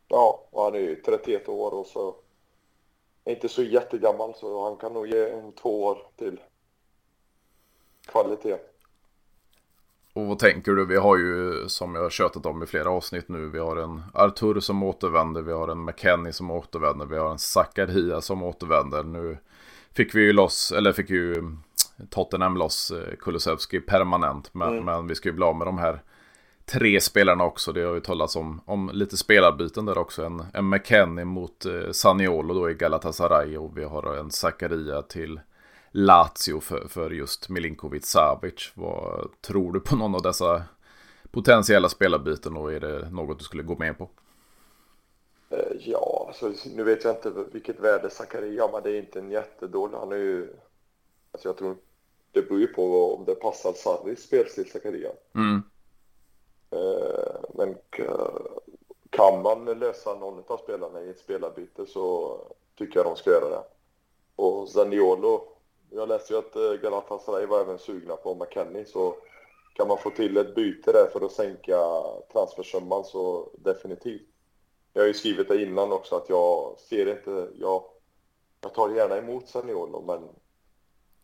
Ja, 0.09 0.49
och 0.51 0.65
han 0.65 0.75
är 0.75 0.79
ju 0.79 0.97
31 0.97 1.49
år 1.49 1.75
och 1.75 1.87
så 1.87 2.15
inte 3.25 3.49
så 3.49 3.63
jättegammal 3.63 4.35
så 4.35 4.65
han 4.65 4.77
kan 4.77 4.93
nog 4.93 5.07
ge 5.07 5.31
en 5.31 5.53
två 5.53 5.85
år 5.85 5.99
till 6.17 6.41
kvalitet. 8.07 8.59
Och 10.21 10.27
vad 10.27 10.39
tänker 10.39 10.73
du? 10.73 10.87
Vi 10.87 10.97
har 10.97 11.17
ju, 11.17 11.69
som 11.69 11.95
jag 11.95 12.03
har 12.03 12.11
tjötat 12.11 12.47
om 12.47 12.63
i 12.63 12.67
flera 12.67 12.91
avsnitt 12.91 13.29
nu, 13.29 13.49
vi 13.49 13.59
har 13.59 13.77
en 13.77 14.03
Artur 14.15 14.61
som 14.61 14.83
återvänder, 14.83 15.43
vi 15.43 15.53
har 15.53 15.69
en 15.69 15.85
McKennie 15.85 16.33
som 16.33 16.51
återvänder, 16.51 17.07
vi 17.07 17.19
har 17.19 17.31
en 17.31 17.39
Zakaria 17.39 18.21
som 18.21 18.43
återvänder. 18.43 19.03
Nu 19.03 19.39
fick 19.93 20.15
vi 20.15 20.21
ju 20.21 20.33
loss, 20.33 20.73
eller 20.73 20.93
fick 20.93 21.11
ju 21.11 21.57
Tottenham 22.11 22.57
loss 22.57 22.91
eh, 22.91 23.17
Kulusevski 23.17 23.81
permanent, 23.81 24.55
men, 24.55 24.69
mm. 24.69 24.85
men 24.85 25.07
vi 25.07 25.15
ska 25.15 25.29
ju 25.29 25.35
bli 25.35 25.45
av 25.45 25.57
med 25.57 25.67
de 25.67 25.79
här 25.79 26.03
tre 26.67 27.01
spelarna 27.01 27.45
också. 27.45 27.73
Det 27.73 27.83
har 27.83 27.95
ju 27.95 28.01
talats 28.01 28.37
om, 28.37 28.61
om 28.65 28.91
lite 28.93 29.17
spelarbyten 29.17 29.87
där 29.87 29.99
också. 29.99 30.25
En, 30.25 30.45
en 30.55 30.69
McKennie 30.69 31.25
mot 31.25 31.67
eh, 31.67 31.91
Saniolo 31.93 32.55
då 32.55 32.71
i 32.71 32.75
Galatasaray 32.75 33.57
och 33.57 33.79
vi 33.79 33.85
har 33.85 34.17
en 34.17 34.31
Zakaria 34.31 35.03
till 35.03 35.41
Lazio 35.91 36.61
för, 36.61 36.89
för 36.89 37.11
just 37.11 37.49
Milinkovic 37.49 38.07
Savic. 38.07 38.73
Vad 38.75 39.29
tror 39.41 39.73
du 39.73 39.81
på 39.81 39.97
någon 39.97 40.15
av 40.15 40.23
dessa 40.23 40.63
potentiella 41.31 41.89
spelarbyten 41.89 42.57
och 42.57 42.73
är 42.73 42.81
det 42.81 43.11
något 43.11 43.39
du 43.39 43.45
skulle 43.45 43.63
gå 43.63 43.77
med 43.77 43.99
på? 43.99 44.09
Eh, 45.51 45.77
ja, 45.79 46.25
alltså, 46.29 46.71
nu 46.77 46.85
vet 46.85 47.05
jag 47.05 47.17
inte 47.17 47.33
vilket 47.53 47.81
värde 47.81 48.11
Zakaria 48.11 48.69
men 48.73 48.83
det 48.83 48.91
är 48.91 48.99
inte 48.99 49.19
en 49.19 49.31
jättedålig. 49.31 49.99
Han 49.99 50.13
är 50.13 50.17
ju... 50.17 50.57
Alltså 51.33 51.49
jag 51.49 51.57
tror 51.57 51.77
det 52.33 52.43
beror 52.43 52.61
ju 52.61 52.67
på 52.67 53.15
om 53.15 53.25
det 53.25 53.35
passar 53.35 53.73
Sarris 53.73 54.23
spelstil 54.23 54.71
Zakaria. 54.71 55.11
Mm. 55.35 55.63
Eh, 56.71 57.41
men 57.55 57.77
kan 59.11 59.43
man 59.43 59.65
lösa 59.65 60.15
någon 60.15 60.45
av 60.47 60.57
spelarna 60.57 61.03
i 61.03 61.11
ett 61.11 61.21
spelarbyte 61.21 61.87
så 61.87 62.37
tycker 62.75 62.99
jag 62.99 63.07
de 63.07 63.17
ska 63.17 63.31
göra 63.31 63.49
det. 63.49 63.63
Och 64.37 64.69
Zaniolo, 64.69 65.50
jag 65.91 66.09
läste 66.09 66.33
ju 66.33 66.39
att 66.39 66.57
eh, 66.57 66.73
Galatasaray 66.73 67.47
var 67.47 67.61
även 67.61 67.79
sugna 67.79 68.17
på 68.17 68.35
McKennie 68.35 68.85
så 68.85 69.17
kan 69.75 69.89
man 69.89 69.99
få 69.99 70.11
till 70.11 70.37
ett 70.37 70.55
byte 70.55 70.93
där 70.93 71.07
för 71.13 71.27
att 71.27 71.33
sänka 71.33 71.79
transfersumman 72.33 73.05
så 73.05 73.51
definitivt. 73.59 74.29
Jag 74.93 75.03
har 75.03 75.07
ju 75.07 75.15
skrivit 75.15 75.49
det 75.49 75.63
innan 75.63 75.93
också 75.93 76.17
att 76.17 76.29
jag 76.29 76.79
ser 76.79 77.07
inte, 77.09 77.49
jag, 77.59 77.85
jag 78.61 78.75
tar 78.75 78.91
gärna 78.91 79.17
emot 79.17 79.49
Zaniolo 79.49 80.03
men 80.07 80.29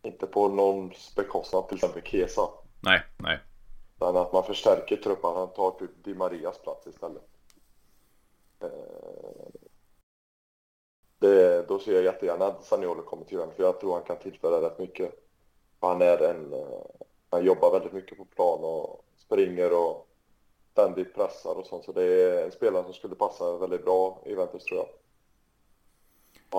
inte 0.01 0.27
på 0.27 0.47
någons 0.47 1.15
bekostnad, 1.15 1.67
till 1.67 1.77
exempel 1.77 2.01
Kesa. 2.01 2.49
Nej, 2.83 3.01
nej. 3.17 3.39
Utan 3.95 4.17
att 4.17 4.33
man 4.33 4.43
förstärker 4.43 4.97
truppen, 4.97 5.35
han 5.35 5.53
tar 5.53 5.71
typ 5.71 6.03
Di 6.03 6.13
Marias 6.13 6.61
plats 6.61 6.87
istället. 6.87 7.23
Det, 11.19 11.67
då 11.67 11.79
ser 11.79 11.93
jag 11.93 12.03
jättegärna 12.03 12.45
att 12.45 12.63
Saniolo 12.63 13.03
kommer 13.03 13.25
till 13.25 13.33
Juventus, 13.33 13.55
för 13.55 13.63
jag 13.63 13.79
tror 13.79 13.93
han 13.93 14.03
kan 14.03 14.17
tillföra 14.17 14.61
rätt 14.61 14.79
mycket. 14.79 15.27
Han 15.79 16.01
är 16.01 16.17
en, 16.17 16.53
eh, 16.53 16.85
han 17.29 17.45
jobbar 17.45 17.71
väldigt 17.71 17.93
mycket 17.93 18.17
på 18.17 18.25
plan 18.25 18.63
och 18.63 19.05
springer 19.17 19.73
och 19.73 20.07
ständigt 20.71 21.15
pressar 21.15 21.55
och 21.55 21.65
sånt, 21.65 21.85
så 21.85 21.91
det 21.91 22.03
är 22.03 22.45
en 22.45 22.51
spelare 22.51 22.83
som 22.83 22.93
skulle 22.93 23.15
passa 23.15 23.57
väldigt 23.57 23.85
bra 23.85 24.21
i 24.25 24.29
Juventus 24.29 24.63
tror 24.63 24.79
jag. 24.79 24.87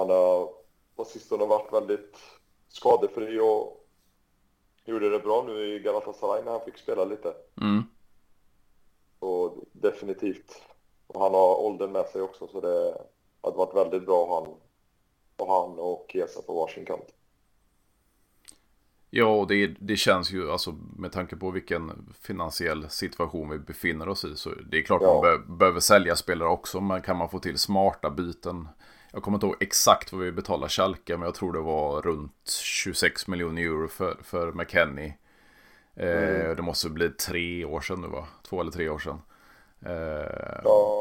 Han 0.00 0.10
har 0.10 0.52
på 0.96 1.04
sistone 1.04 1.46
varit 1.46 1.72
väldigt 1.72 2.16
skadefri 2.68 3.40
och 3.40 3.86
gjorde 4.84 5.10
det 5.10 5.18
bra 5.18 5.42
nu 5.46 5.74
i 5.74 5.78
Galatasaray 5.78 6.42
när 6.44 6.52
han 6.52 6.64
fick 6.64 6.78
spela 6.78 7.04
lite. 7.04 7.34
Mm. 7.60 7.82
Och 9.18 9.56
definitivt. 9.72 10.62
Och 11.06 11.20
han 11.20 11.34
har 11.34 11.60
åldern 11.60 11.92
med 11.92 12.06
sig 12.06 12.22
också 12.22 12.46
så 12.46 12.60
det 12.60 13.02
hade 13.42 13.57
varit 13.57 13.77
väldigt 13.77 14.07
bra 14.07 14.35
han 14.35 14.55
och 15.37 15.55
han 15.55 15.79
och 15.79 16.07
Kesa 16.09 16.42
på 16.42 16.55
varsin 16.55 16.85
kant. 16.85 17.14
Ja, 19.11 19.27
och 19.27 19.46
det, 19.46 19.66
det 19.66 19.96
känns 19.96 20.33
ju, 20.33 20.51
alltså 20.51 20.74
med 20.96 21.12
tanke 21.12 21.37
på 21.37 21.51
vilken 21.51 22.14
finansiell 22.20 22.90
situation 22.90 23.51
vi 23.51 23.59
befinner 23.59 24.09
oss 24.09 24.24
i, 24.24 24.37
så 24.37 24.51
det 24.51 24.79
är 24.79 24.83
klart 24.83 25.03
ja. 25.03 25.14
man 25.14 25.22
be 25.22 25.57
behöver 25.57 25.81
sälja 25.81 26.16
spelare 26.16 26.48
också, 26.48 26.81
men 26.81 27.03
kan 27.03 27.16
man 27.16 27.29
få 27.29 27.38
till 27.38 27.59
smarta 27.59 28.11
byten 28.11 28.68
jag 29.12 29.22
kommer 29.22 29.37
inte 29.37 29.46
ihåg 29.46 29.57
exakt 29.61 30.12
vad 30.12 30.20
vi 30.22 30.33
betalar 30.33 30.68
Schalke, 30.68 31.16
men 31.16 31.27
jag 31.27 31.35
tror 31.35 31.53
det 31.53 31.61
var 31.61 32.03
runt 32.03 32.51
26 32.62 33.27
miljoner 33.27 33.62
euro 33.62 33.88
för, 33.88 34.16
för 34.22 34.53
McKennie. 34.53 35.14
Eh, 35.94 36.40
mm. 36.40 36.57
Det 36.57 36.62
måste 36.62 36.90
bli 36.90 37.11
tre 37.11 37.64
år 37.64 37.81
sedan 37.81 38.01
nu 38.01 38.09
va? 38.09 38.27
Två 38.48 38.61
eller 38.61 38.70
tre 38.70 38.88
år 38.88 38.98
sedan. 38.98 39.22
Eh, 39.87 39.92
ja, 40.64 40.97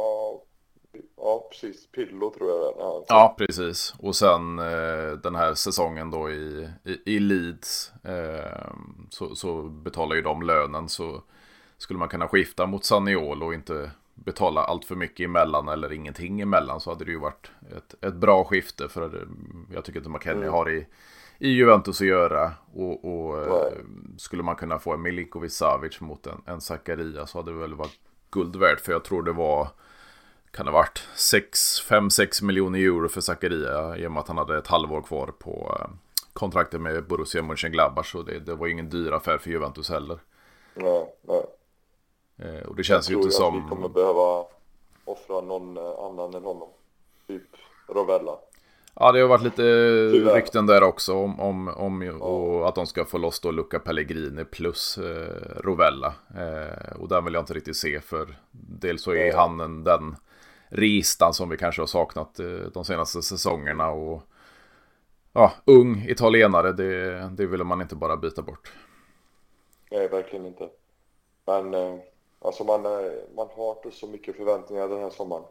ja, 1.17 1.47
precis. 1.51 1.87
Pillo 1.87 2.33
tror 2.33 2.49
jag 2.49 2.59
det 2.59 2.81
är. 2.81 3.03
Ja, 3.07 3.35
precis. 3.37 3.93
Och 3.99 4.15
sen 4.15 4.59
eh, 4.59 5.11
den 5.23 5.35
här 5.35 5.53
säsongen 5.53 6.11
då 6.11 6.29
i, 6.31 6.69
i, 6.83 7.15
i 7.15 7.19
Leeds 7.19 7.91
eh, 8.03 8.71
så, 9.09 9.35
så 9.35 9.61
betalar 9.61 10.15
ju 10.15 10.21
de 10.21 10.41
lönen. 10.41 10.89
Så 10.89 11.21
skulle 11.77 11.99
man 11.99 12.09
kunna 12.09 12.27
skifta 12.27 12.65
mot 12.65 12.85
Saniolo 12.85 13.45
och 13.45 13.53
inte 13.53 13.91
betala 14.15 14.63
allt 14.63 14.85
för 14.85 14.95
mycket 14.95 15.25
emellan 15.25 15.67
eller 15.67 15.93
ingenting 15.93 16.41
emellan 16.41 16.81
så 16.81 16.89
hade 16.89 17.05
det 17.05 17.11
ju 17.11 17.19
varit 17.19 17.51
ett, 17.77 18.03
ett 18.03 18.13
bra 18.13 18.43
skifte 18.43 18.89
för 18.89 19.27
jag 19.73 19.85
tycker 19.85 19.99
inte 19.99 20.09
McKennie 20.09 20.41
mm. 20.41 20.53
har 20.53 20.69
i, 20.69 20.87
i 21.39 21.49
Juventus 21.49 22.01
att 22.01 22.07
göra 22.07 22.53
och, 22.73 23.05
och 23.05 23.43
eh, 23.43 23.73
skulle 24.17 24.43
man 24.43 24.55
kunna 24.55 24.79
få 24.79 24.93
en 24.93 25.01
Milinkovic 25.01 25.53
Savic 25.53 26.01
mot 26.01 26.27
en, 26.27 26.41
en 26.45 26.61
Zakaria 26.61 27.27
så 27.27 27.37
hade 27.37 27.51
det 27.51 27.57
väl 27.57 27.73
varit 27.73 27.99
guld 28.31 28.55
värt 28.55 28.79
för 28.79 28.91
jag 28.91 29.03
tror 29.03 29.23
det 29.23 29.31
var 29.31 29.67
kan 30.51 30.65
det 30.65 30.71
varit 30.71 31.07
5-6 31.15 32.43
miljoner 32.43 32.79
euro 32.79 33.09
för 33.09 33.21
Zakaria 33.21 33.97
i 33.97 34.07
och 34.07 34.11
med 34.11 34.19
att 34.19 34.27
han 34.27 34.37
hade 34.37 34.57
ett 34.57 34.67
halvår 34.67 35.01
kvar 35.01 35.27
på 35.39 35.77
eh, 35.79 35.87
kontraktet 36.33 36.81
med 36.81 37.07
Borussia 37.07 37.41
Mönchengladbach 37.41 38.11
så 38.11 38.21
det, 38.21 38.39
det 38.39 38.55
var 38.55 38.67
ingen 38.67 38.89
dyr 38.89 39.11
affär 39.11 39.37
för 39.37 39.49
Juventus 39.49 39.89
heller. 39.89 40.19
Nej, 40.73 41.15
nej. 41.21 41.45
Eh, 42.37 42.67
och 42.67 42.75
det 42.75 42.83
känns 42.83 43.11
ju 43.11 43.15
inte 43.15 43.31
som... 43.31 43.43
Jag 43.43 43.51
tror 43.51 43.59
att 43.59 43.65
vi 43.65 43.69
kommer 43.69 43.89
behöva 43.89 44.45
offra 45.05 45.41
någon 45.41 45.77
eh, 45.77 45.83
annan 45.83 46.33
än 46.33 46.43
honom. 46.43 46.69
Typ 47.27 47.43
Rovella. 47.87 48.37
Ja, 48.99 49.11
det 49.11 49.21
har 49.21 49.27
varit 49.27 49.43
lite 49.43 49.55
Tyvärr. 50.11 50.35
rykten 50.35 50.65
där 50.65 50.83
också 50.83 51.13
om, 51.13 51.39
om, 51.39 51.67
om 51.67 52.01
ja. 52.01 52.13
och 52.13 52.69
att 52.69 52.75
de 52.75 52.87
ska 52.87 53.05
få 53.05 53.17
loss 53.17 53.39
då 53.39 53.51
Luca 53.51 53.79
Pellegrini 53.79 54.45
plus 54.45 54.97
eh, 54.97 55.61
Rovella. 55.63 56.13
Eh, 56.35 56.99
och 56.99 57.07
den 57.07 57.25
vill 57.25 57.33
jag 57.33 57.41
inte 57.41 57.53
riktigt 57.53 57.77
se 57.77 58.01
för 58.01 58.37
dels 58.51 59.01
så 59.01 59.11
är 59.11 59.25
ja. 59.25 59.39
han 59.39 59.59
en, 59.59 59.83
den 59.83 60.15
ristan 60.69 61.33
som 61.33 61.49
vi 61.49 61.57
kanske 61.57 61.81
har 61.81 61.87
saknat 61.87 62.39
eh, 62.39 62.45
de 62.73 62.85
senaste 62.85 63.21
säsongerna. 63.21 63.89
Och 63.89 64.21
ja, 65.33 65.51
ung 65.65 66.05
italienare, 66.07 66.71
det, 66.71 67.29
det 67.29 67.45
vill 67.45 67.63
man 67.63 67.81
inte 67.81 67.95
bara 67.95 68.17
byta 68.17 68.41
bort. 68.41 68.71
Nej, 69.91 70.07
verkligen 70.07 70.45
inte. 70.45 70.69
Men 71.45 71.73
eh, 71.73 71.99
Alltså 72.39 72.63
man, 72.63 72.81
man 73.35 73.47
har 73.55 73.71
inte 73.75 73.91
så 73.91 74.07
mycket 74.07 74.35
förväntningar 74.35 74.87
den 74.87 75.01
här 75.01 75.09
sommaren. 75.09 75.43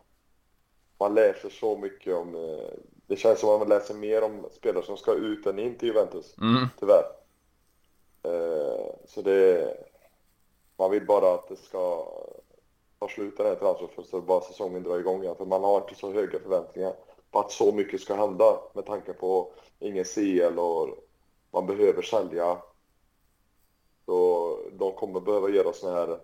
Man 0.99 1.15
läser 1.15 1.51
så 1.51 1.77
mycket 1.77 2.15
om... 2.15 2.35
Eh, 2.35 2.79
det 3.07 3.17
känns 3.17 3.41
som 3.41 3.51
att 3.51 3.59
man 3.59 3.69
läser 3.69 3.95
mer 3.95 4.23
om 4.23 4.47
spelare 4.53 4.85
som 4.85 4.97
ska 4.97 5.13
ut 5.13 5.47
än 5.47 5.59
in 5.59 5.79
till 5.79 5.89
Juventus. 5.89 6.39
Mm. 6.39 6.67
Tyvärr. 6.81 7.05
Eh, 8.23 8.87
så 9.07 9.23
det... 9.23 9.77
Man 10.79 10.91
vill 10.91 11.07
bara 11.07 11.35
att 11.35 11.49
det 11.49 11.57
ska 11.57 12.09
ta 12.99 13.09
slut 13.09 13.37
den 13.37 13.47
här 13.47 13.55
transferfönstret 13.55 14.25
bara 14.25 14.41
säsongen 14.41 14.83
drar 14.83 14.99
igång 14.99 15.23
igen. 15.23 15.37
För 15.37 15.45
man 15.45 15.65
har 15.65 15.81
inte 15.81 15.95
så 15.95 16.13
höga 16.13 16.39
förväntningar 16.39 16.95
på 17.31 17.39
att 17.39 17.53
så 17.53 17.73
mycket 17.73 18.01
ska 18.01 18.15
hända 18.15 18.61
med 18.75 18.87
tanke 18.87 19.13
på 19.13 19.53
ingen 19.79 20.05
CL 20.05 20.59
och 20.59 20.89
man 21.51 21.67
behöver 21.67 22.03
sälja. 22.03 22.59
Så 24.07 24.59
de 24.73 24.93
kommer 24.93 25.21
behöva 25.21 25.49
göra 25.49 25.73
såna 25.73 25.93
här 25.93 26.19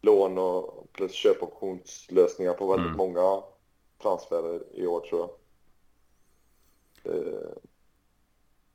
lån 0.00 0.38
och 0.38 0.92
plus 0.92 1.12
köpoptionslösningar 1.12 2.52
på 2.52 2.66
väldigt 2.66 2.86
mm. 2.86 2.96
många 2.96 3.42
transferer 4.02 4.62
i 4.72 4.86
år 4.86 5.00
tror 5.00 5.20
jag. 5.20 5.30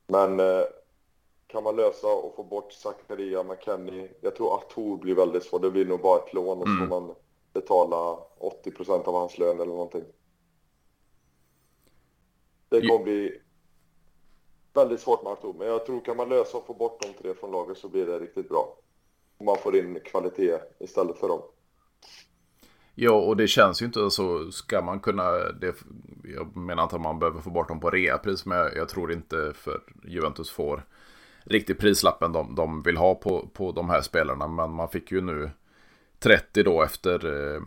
Men 0.08 0.40
eh, 0.40 0.64
kan 1.48 1.64
man 1.64 1.76
lösa 1.76 2.08
och 2.08 2.36
få 2.36 2.44
bort 2.44 2.74
Zakaria, 2.74 3.44
McKennie. 3.44 4.10
Jag 4.22 4.36
tror 4.36 4.56
att 4.56 4.70
Tor 4.70 4.98
blir 4.98 5.16
väldigt 5.16 5.44
svårt. 5.44 5.62
Det 5.62 5.72
blir 5.72 5.86
nog 5.86 6.02
bara 6.02 6.20
ett 6.20 6.34
lån 6.34 6.58
och 6.58 6.68
så 6.68 6.74
får 6.74 6.86
mm. 6.86 6.90
man 6.90 7.16
betala 7.54 8.18
80 8.38 8.72
procent 8.72 9.08
av 9.08 9.14
hans 9.14 9.38
lön 9.38 9.56
eller 9.56 9.66
någonting. 9.66 10.04
Det 12.70 12.88
kommer 12.88 13.04
bli 13.04 13.42
väldigt 14.74 15.00
svårt 15.00 15.24
med 15.24 15.32
Artur, 15.32 15.54
men 15.54 15.68
jag 15.68 15.86
tror 15.86 16.06
kan 16.06 16.18
man 16.18 16.30
lösa 16.30 16.58
och 16.58 16.66
få 16.66 16.74
bort 16.74 17.02
de 17.02 17.24
tre 17.24 17.34
från 17.34 17.52
laget 17.52 17.78
så 17.78 17.90
blir 17.90 18.06
det 18.06 18.20
riktigt 18.20 18.50
bra 18.50 18.78
man 19.44 19.58
får 19.58 19.76
in 19.76 20.00
kvalitet 20.06 20.60
istället 20.80 21.18
för 21.18 21.28
dem. 21.28 21.42
Ja, 22.96 23.12
och 23.12 23.38
det 23.38 23.48
känns 23.48 23.82
ju 23.82 23.86
inte 23.86 24.10
så. 24.10 24.52
Ska 24.52 24.82
man 24.82 25.00
kunna... 25.00 25.32
Det, 25.32 25.76
jag 26.24 26.56
menar 26.56 26.84
inte 26.84 26.96
att 26.96 27.02
man 27.02 27.20
behöver 27.20 27.42
få 27.42 27.50
bort 27.50 27.68
dem 27.68 27.80
på 27.80 27.90
reapris, 27.90 28.46
men 28.46 28.58
jag, 28.58 28.76
jag 28.76 28.90
tror 28.90 29.12
inte 29.12 29.54
för 29.56 29.82
Juventus 30.04 30.52
får 30.52 30.86
riktigt 31.46 31.80
prislappen 31.80 32.32
de, 32.32 32.56
de 32.56 32.82
vill 32.82 32.98
ha 32.98 33.16
på, 33.16 33.50
på 33.54 33.72
de 33.72 33.90
här 33.90 34.02
spelarna. 34.02 34.48
Men 34.48 34.72
man 34.72 34.90
fick 34.90 35.12
ju 35.12 35.22
nu 35.22 35.52
30 36.20 36.64
då 36.64 36.84
efter 36.84 37.54
eh, 37.56 37.62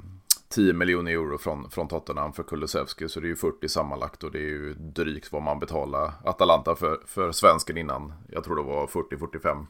10 0.49 0.73
miljoner 0.73 1.13
euro 1.13 1.39
från, 1.39 1.71
från 1.71 1.89
Tottenham 1.89 2.33
för 2.33 2.43
Kulusevski. 2.43 3.09
Så 3.09 3.21
det 3.21 3.27
är 3.27 3.29
ju 3.29 3.37
40 3.37 3.69
sammanlagt 3.69 4.25
och 4.25 4.31
det 4.31 4.39
är 4.39 4.43
ju 4.43 4.75
drygt 4.75 5.33
vad 5.33 5.43
man 5.43 5.59
betalar 5.59 6.13
Atalanta 6.25 6.77
för, 6.77 7.01
för 7.07 7.33
svensken 7.33 7.77
innan. 7.77 8.13
Jag 8.29 8.45
tror 8.45 8.57
det 8.57 8.63
var 8.63 8.87
40-45 8.87 9.67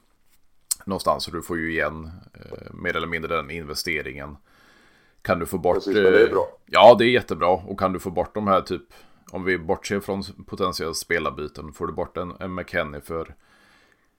någonstans. 0.85 1.25
Så 1.25 1.31
du 1.31 1.42
får 1.42 1.59
ju 1.59 1.73
igen 1.73 2.11
eh, 2.35 2.75
mer 2.75 2.97
eller 2.97 3.07
mindre 3.07 3.37
den 3.37 3.51
investeringen. 3.51 4.37
Kan 5.23 5.38
du 5.38 5.47
få 5.47 5.59
bort... 5.59 5.75
Precis, 5.75 5.94
det 5.94 6.23
är 6.23 6.31
bra. 6.31 6.40
Eh, 6.40 6.64
ja, 6.66 6.97
det 6.99 7.05
är 7.05 7.11
jättebra. 7.11 7.49
Och 7.49 7.79
kan 7.79 7.92
du 7.92 7.99
få 7.99 8.11
bort 8.11 8.35
de 8.35 8.47
här 8.47 8.61
typ... 8.61 8.83
Om 9.31 9.44
vi 9.44 9.59
bortser 9.59 10.01
från 10.01 10.23
potentiella 10.47 10.94
spelarbyten. 10.94 11.73
Får 11.73 11.87
du 11.87 11.92
bort 11.92 12.16
en, 12.16 12.35
en 12.40 12.55
McKennie 12.55 13.01
för 13.01 13.35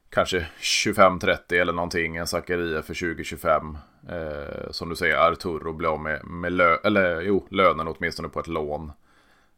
kanske 0.10 0.48
25-30 0.60 1.54
eller 1.54 1.74
någonting. 1.74 2.16
En 2.16 2.28
Zakaria 2.28 2.82
för 2.82 2.94
20-25. 2.94 3.78
Eh, 4.10 4.72
som 4.72 4.90
du 4.90 4.96
säger, 4.96 5.32
Arturo 5.32 5.74
blir 5.74 5.90
av 5.90 6.00
med, 6.00 6.26
med 6.26 6.52
lö 6.52 6.78
eller, 6.84 7.22
jo, 7.22 7.48
lönen 7.50 7.88
åtminstone 7.88 8.30
på 8.30 8.40
ett 8.40 8.48
lån. 8.48 8.92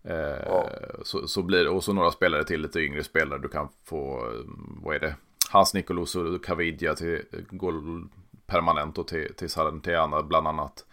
Eh, 0.03 0.15
ja. 0.45 0.69
så, 1.03 1.27
så 1.27 1.41
blir 1.41 1.63
det, 1.63 1.69
och 1.69 1.83
så 1.83 1.93
några 1.93 2.11
spelare 2.11 2.43
till, 2.43 2.61
lite 2.61 2.79
yngre 2.79 3.03
spelare. 3.03 3.39
Du 3.39 3.47
kan 3.47 3.69
få, 3.85 4.17
eh, 4.17 4.41
vad 4.83 4.95
är 4.95 4.99
det, 4.99 5.15
Hans 5.51 5.73
Nikolos 5.73 6.15
och 6.15 6.45
Kavidja 6.45 6.95
till, 6.95 7.21
går 7.49 7.73
permanent 8.45 8.97
och 8.97 9.07
till, 9.07 9.33
till 9.35 9.49
Salernitana 9.49 10.23
bland 10.23 10.47
annat. 10.47 10.85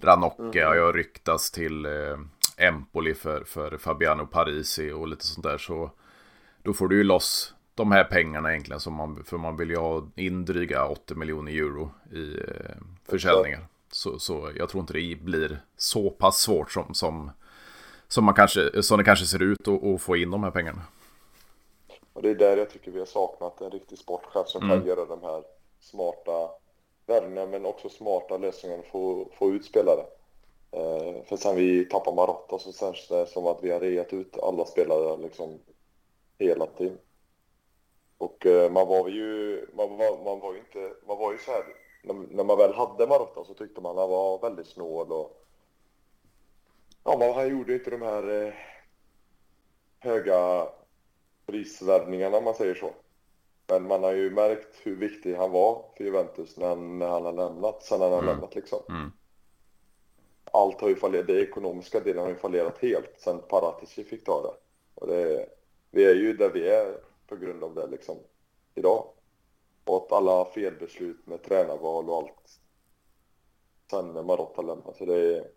Ranocchia 0.00 0.66
mm. 0.66 0.78
jag 0.78 0.96
ryktas 0.96 1.50
till 1.50 1.86
eh, 1.86 2.18
Empoli 2.56 3.14
för, 3.14 3.44
för 3.44 3.76
Fabiano 3.76 4.26
Parisi 4.26 4.92
och 4.92 5.08
lite 5.08 5.24
sånt 5.24 5.46
där 5.46 5.58
så 5.58 5.90
då 6.62 6.72
får 6.72 6.88
du 6.88 6.96
ju 6.96 7.04
loss 7.04 7.53
de 7.74 7.92
här 7.92 8.04
pengarna 8.04 8.50
egentligen 8.50 8.80
som 8.80 8.94
man, 8.94 9.24
för 9.24 9.36
man 9.36 9.56
vill 9.56 9.70
ju 9.70 9.76
ha 9.76 10.08
in 10.16 10.44
dryga 10.44 10.88
80 10.88 11.14
miljoner 11.14 11.52
euro 11.52 11.90
i 12.12 12.34
eh, 12.34 12.76
försäljningar. 13.04 13.66
Så, 13.92 14.18
så 14.18 14.50
jag 14.56 14.68
tror 14.68 14.80
inte 14.80 14.92
det 14.92 15.20
blir 15.20 15.60
så 15.76 16.10
pass 16.10 16.40
svårt 16.40 16.72
som, 16.72 16.94
som, 16.94 17.30
som, 18.08 18.24
man 18.24 18.34
kanske, 18.34 18.82
som 18.82 18.98
det 18.98 19.04
kanske 19.04 19.26
ser 19.26 19.42
ut 19.42 19.68
att 19.68 20.02
få 20.02 20.16
in 20.16 20.30
de 20.30 20.44
här 20.44 20.50
pengarna. 20.50 20.82
Och 22.12 22.22
det 22.22 22.30
är 22.30 22.34
där 22.34 22.56
jag 22.56 22.70
tycker 22.70 22.90
vi 22.90 22.98
har 22.98 23.06
saknat 23.06 23.60
en 23.60 23.70
riktig 23.70 23.98
sportchef 23.98 24.48
som 24.48 24.62
mm. 24.64 24.78
kan 24.78 24.88
göra 24.88 25.04
de 25.04 25.22
här 25.22 25.42
smarta 25.80 26.50
värvningarna 27.06 27.50
men 27.50 27.66
också 27.66 27.88
smarta 27.88 28.36
lösningar 28.36 28.82
för 28.92 29.22
att 29.22 29.34
få 29.38 29.50
ut 29.50 29.64
spelare. 29.64 30.04
Eh, 30.70 31.24
för 31.24 31.36
sen 31.36 31.56
vi 31.56 31.84
tappar 31.84 32.12
Marotta 32.12 32.58
så 32.58 32.72
känns 32.72 33.08
det 33.08 33.26
som 33.26 33.46
att 33.46 33.58
vi 33.62 33.70
har 33.70 33.80
reat 33.80 34.12
ut 34.12 34.38
alla 34.38 34.64
spelare 34.64 35.16
liksom 35.16 35.58
hela 36.38 36.66
tiden. 36.66 36.98
Och 38.18 38.46
eh, 38.46 38.70
man 38.70 38.88
var 38.88 39.08
ju, 39.08 39.66
man 39.76 39.96
var, 39.96 40.24
man 40.24 40.40
var 40.40 40.52
ju 40.52 40.58
inte, 40.58 40.92
man 41.06 41.18
var 41.18 41.32
ju 41.32 41.38
så 41.38 41.50
här, 41.50 41.64
när, 42.02 42.14
när 42.14 42.44
man 42.44 42.58
väl 42.58 42.74
hade 42.74 43.06
Marotta 43.06 43.44
så 43.44 43.54
tyckte 43.54 43.80
man 43.80 43.98
han 43.98 44.10
var 44.10 44.38
väldigt 44.38 44.66
snål 44.66 45.12
och 45.12 45.44
ja, 47.04 47.16
man, 47.18 47.34
han 47.34 47.48
gjorde 47.48 47.74
inte 47.74 47.90
de 47.90 48.02
här 48.02 48.46
eh, 48.46 48.54
höga 49.98 50.68
prisvärvningarna 51.46 52.36
om 52.36 52.44
man 52.44 52.54
säger 52.54 52.74
så. 52.74 52.90
Men 53.66 53.88
man 53.88 54.02
har 54.02 54.12
ju 54.12 54.30
märkt 54.30 54.76
hur 54.82 54.96
viktig 54.96 55.34
han 55.34 55.50
var 55.50 55.84
för 55.96 56.04
Juventus 56.04 56.56
när 56.56 56.76
när 56.76 57.08
han 57.08 57.24
har 57.24 57.32
lämnat, 57.32 57.82
sen 57.82 58.00
han 58.00 58.12
har 58.12 58.18
mm. 58.18 58.30
lämnat 58.30 58.54
liksom. 58.54 58.78
Mm. 58.88 59.12
Allt 60.52 60.80
har 60.80 60.88
ju 60.88 60.96
fallerat, 60.96 61.26
det 61.26 61.42
ekonomiska 61.42 62.00
delen 62.00 62.22
har 62.22 62.28
ju 62.28 62.36
fallerat 62.36 62.78
helt 62.78 63.14
sen 63.16 63.42
Paratici 63.48 64.04
fick 64.04 64.24
ta 64.24 64.42
det. 64.42 64.54
Och 64.94 65.06
det, 65.06 65.46
vi 65.90 66.04
är 66.04 66.14
ju 66.14 66.32
där 66.32 66.50
vi 66.50 66.68
är 66.68 66.94
på 67.26 67.36
grund 67.36 67.64
av 67.64 67.74
det 67.74 67.86
liksom 67.86 68.18
idag. 68.74 69.06
Och 69.84 69.96
att 69.96 70.12
alla 70.12 70.44
felbeslut 70.44 71.26
med 71.26 71.42
tränarval 71.42 72.10
och 72.10 72.16
allt 72.16 72.60
sen 73.90 74.12
när 74.12 74.22
Marotta 74.22 74.62
lämnade. 74.62 74.98
Så 74.98 75.04
det 75.04 75.36
är, 75.36 75.50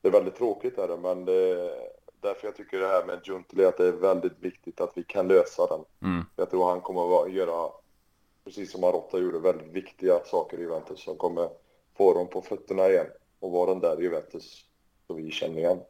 det 0.00 0.08
är 0.08 0.12
väldigt 0.12 0.36
tråkigt 0.36 0.78
är 0.78 0.88
det, 0.88 0.96
men 0.96 1.24
det 1.24 1.50
är 1.50 1.88
därför 2.20 2.46
jag 2.46 2.56
tycker 2.56 2.80
det 2.80 2.86
här 2.86 3.04
med 3.04 3.20
Junteli 3.24 3.64
att 3.64 3.76
det 3.76 3.86
är 3.86 3.92
väldigt 3.92 4.38
viktigt 4.38 4.80
att 4.80 4.92
vi 4.94 5.04
kan 5.04 5.28
lösa 5.28 5.66
den. 5.66 5.84
Mm. 6.02 6.24
Jag 6.36 6.50
tror 6.50 6.64
han 6.64 6.80
kommer 6.80 7.22
att 7.22 7.32
göra, 7.32 7.70
precis 8.44 8.72
som 8.72 8.80
Marotta 8.80 9.18
gjorde, 9.18 9.38
väldigt 9.38 9.72
viktiga 9.72 10.24
saker 10.24 10.58
i 10.58 10.60
Juventus 10.60 11.04
som 11.04 11.16
kommer 11.16 11.48
få 11.96 12.14
dem 12.14 12.28
på 12.28 12.42
fötterna 12.42 12.88
igen 12.88 13.06
och 13.40 13.50
vara 13.50 13.70
den 13.70 13.80
där 13.80 14.00
Juventus 14.00 14.64
som 15.06 15.16
vi 15.16 15.30
känner 15.30 15.58
igen. 15.58 15.80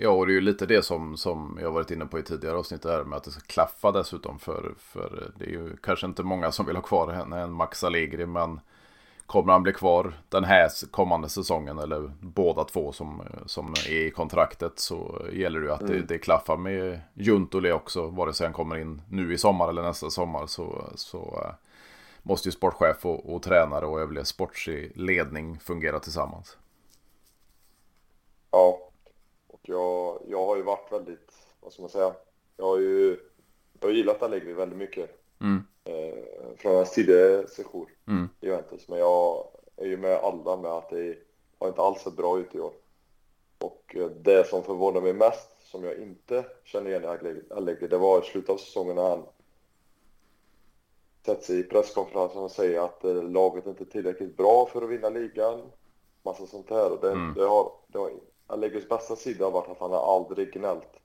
Ja, 0.00 0.10
och 0.10 0.26
det 0.26 0.32
är 0.32 0.34
ju 0.34 0.40
lite 0.40 0.66
det 0.66 0.82
som, 0.82 1.16
som 1.16 1.58
jag 1.62 1.70
varit 1.70 1.90
inne 1.90 2.06
på 2.06 2.18
i 2.18 2.22
tidigare 2.22 2.56
avsnitt 2.56 2.82
där 2.82 3.04
med 3.04 3.16
att 3.16 3.24
det 3.24 3.30
ska 3.30 3.40
klaffa 3.40 3.92
dessutom 3.92 4.38
för, 4.38 4.74
för 4.78 5.30
det 5.36 5.44
är 5.44 5.48
ju 5.48 5.76
kanske 5.76 6.06
inte 6.06 6.22
många 6.22 6.52
som 6.52 6.66
vill 6.66 6.76
ha 6.76 6.82
kvar 6.82 7.12
henne 7.12 7.40
än 7.40 7.52
Max 7.52 7.84
Allegri, 7.84 8.26
men 8.26 8.60
kommer 9.26 9.52
han 9.52 9.62
bli 9.62 9.72
kvar 9.72 10.12
den 10.28 10.44
här 10.44 10.90
kommande 10.90 11.28
säsongen 11.28 11.78
eller 11.78 12.12
båda 12.20 12.64
två 12.64 12.92
som, 12.92 13.22
som 13.46 13.72
är 13.72 14.06
i 14.06 14.10
kontraktet 14.10 14.78
så 14.78 15.22
gäller 15.32 15.60
det 15.60 15.66
ju 15.66 15.72
att 15.72 15.80
mm. 15.80 15.92
det, 15.92 16.02
det 16.02 16.18
klaffar 16.18 16.56
med 16.56 17.00
Juntoli 17.14 17.72
också, 17.72 18.06
vare 18.06 18.32
sig 18.32 18.46
han 18.46 18.54
kommer 18.54 18.76
in 18.76 19.02
nu 19.10 19.34
i 19.34 19.38
sommar 19.38 19.68
eller 19.68 19.82
nästa 19.82 20.10
sommar 20.10 20.46
så, 20.46 20.84
så 20.94 21.40
äh, 21.44 21.54
måste 22.22 22.48
ju 22.48 22.52
sportchef 22.52 23.06
och, 23.06 23.34
och 23.34 23.42
tränare 23.42 23.86
och 23.86 24.00
övrig 24.00 24.26
sportslig 24.26 24.92
ledning 24.94 25.58
fungera 25.58 26.00
tillsammans. 26.00 26.56
Ja, 28.50 28.87
jag, 29.68 30.22
jag 30.28 30.46
har 30.46 30.56
ju 30.56 30.62
varit 30.62 30.92
väldigt, 30.92 31.32
vad 31.60 31.72
ska 31.72 31.82
man 31.82 31.90
säga, 31.90 32.14
jag 32.56 32.64
har 32.64 32.78
ju 32.78 33.18
jag 33.80 33.88
har 33.88 33.94
gillat 33.94 34.22
Allegri 34.22 34.52
väldigt 34.52 34.78
mycket. 34.78 35.10
Mm. 35.40 35.62
Eh, 35.84 36.24
från 36.56 36.74
hans 36.74 36.90
tidigare 36.90 37.46
session 37.46 37.86
mm. 38.08 38.28
i 38.40 38.46
Juventus. 38.46 38.88
Men 38.88 38.98
jag 38.98 39.46
är 39.76 39.86
ju 39.86 39.96
med 39.96 40.16
alla 40.16 40.56
med 40.56 40.70
att 40.70 40.90
det 40.90 41.18
har 41.58 41.68
inte 41.68 41.82
alls 41.82 42.00
sett 42.00 42.16
bra 42.16 42.38
ut 42.38 42.54
i 42.54 42.60
år. 42.60 42.72
Och 43.58 43.96
eh, 43.96 44.10
det 44.10 44.48
som 44.48 44.62
förvånar 44.62 45.00
mig 45.00 45.12
mest, 45.12 45.70
som 45.70 45.84
jag 45.84 45.98
inte 45.98 46.44
känner 46.64 46.90
igen 46.90 47.04
i 47.04 47.52
Allegri, 47.54 47.88
det 47.88 47.98
var 47.98 48.22
i 48.22 48.24
slutet 48.24 48.50
av 48.50 48.56
säsongen 48.56 48.96
när 48.96 49.08
han 49.08 49.24
sätter 51.26 51.42
sig 51.42 51.58
i 51.58 51.62
presskonferensen 51.62 52.42
och 52.42 52.50
säger 52.50 52.80
att 52.80 53.04
eh, 53.04 53.22
laget 53.22 53.66
inte 53.66 53.82
är 53.82 53.86
tillräckligt 53.86 54.36
bra 54.36 54.66
för 54.66 54.82
att 54.82 54.90
vinna 54.90 55.08
ligan. 55.08 55.60
Massa 56.22 56.46
sånt 56.46 56.70
här. 56.70 56.92
Och 56.92 57.00
det, 57.00 57.10
mm. 57.10 57.34
det 57.34 57.44
har, 57.44 57.72
det 57.86 57.98
har 57.98 58.10
Allegris 58.48 58.88
bästa 58.88 59.16
sida 59.16 59.44
har 59.44 59.52
varit 59.52 59.68
att 59.68 59.78
han 59.78 59.90
har 59.90 60.16
aldrig 60.16 60.52
gnällt 60.52 61.00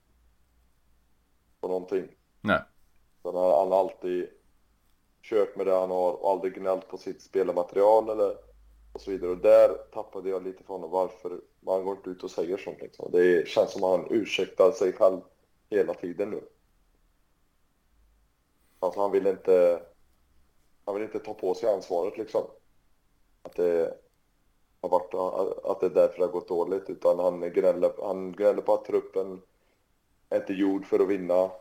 på 1.61 1.67
någonting. 1.67 2.07
Nej. 2.41 2.61
Han 3.23 3.35
har, 3.35 3.59
han 3.59 3.71
har 3.71 3.79
alltid 3.79 4.29
kört 5.21 5.55
med 5.55 5.65
det 5.65 5.73
han 5.73 5.91
har 5.91 6.11
och 6.11 6.31
aldrig 6.31 6.53
gnällt 6.53 6.87
på 6.87 6.97
sitt 6.97 7.21
spelarmaterial 7.21 8.09
eller 8.09 8.37
och 8.93 9.01
så 9.01 9.11
vidare. 9.11 9.31
Och 9.31 9.37
där 9.37 9.69
tappade 9.93 10.29
jag 10.29 10.43
lite 10.43 10.63
från 10.63 10.91
varför 10.91 11.41
man 11.59 11.85
går 11.85 11.97
inte 11.97 12.09
ut 12.09 12.23
och 12.23 12.31
säger 12.31 12.57
sånt 12.57 12.81
liksom. 12.81 13.11
Det 13.11 13.47
känns 13.47 13.71
som 13.71 13.83
att 13.83 13.99
han 13.99 14.07
ursäktar 14.09 14.71
sig 14.71 14.93
själv 14.93 15.21
hela 15.69 15.93
tiden 15.93 16.29
nu. 16.29 16.43
Alltså 18.79 19.01
han 19.01 19.11
vill 19.11 19.27
inte, 19.27 19.83
han 20.85 20.95
vill 20.95 21.03
inte 21.03 21.19
ta 21.19 21.33
på 21.33 21.53
sig 21.53 21.73
ansvaret 21.73 22.17
liksom. 22.17 22.43
Att 23.41 23.55
det, 23.55 23.97
har 24.83 24.89
varit, 24.89 25.13
att 25.63 25.79
det 25.79 25.85
är 25.85 26.03
därför 26.03 26.17
det 26.17 26.25
har 26.25 26.31
gått 26.31 26.47
dåligt. 26.47 26.89
Utan 26.89 27.19
han 27.19 27.39
gnäller, 27.39 27.91
han 28.03 28.31
gnäller 28.31 28.61
på 28.61 28.73
att 28.73 28.85
truppen 28.85 29.41
är 30.29 30.39
inte 30.39 30.53
gjord 30.53 30.85
för 30.85 30.99
att 30.99 31.07
vinna. 31.07 31.51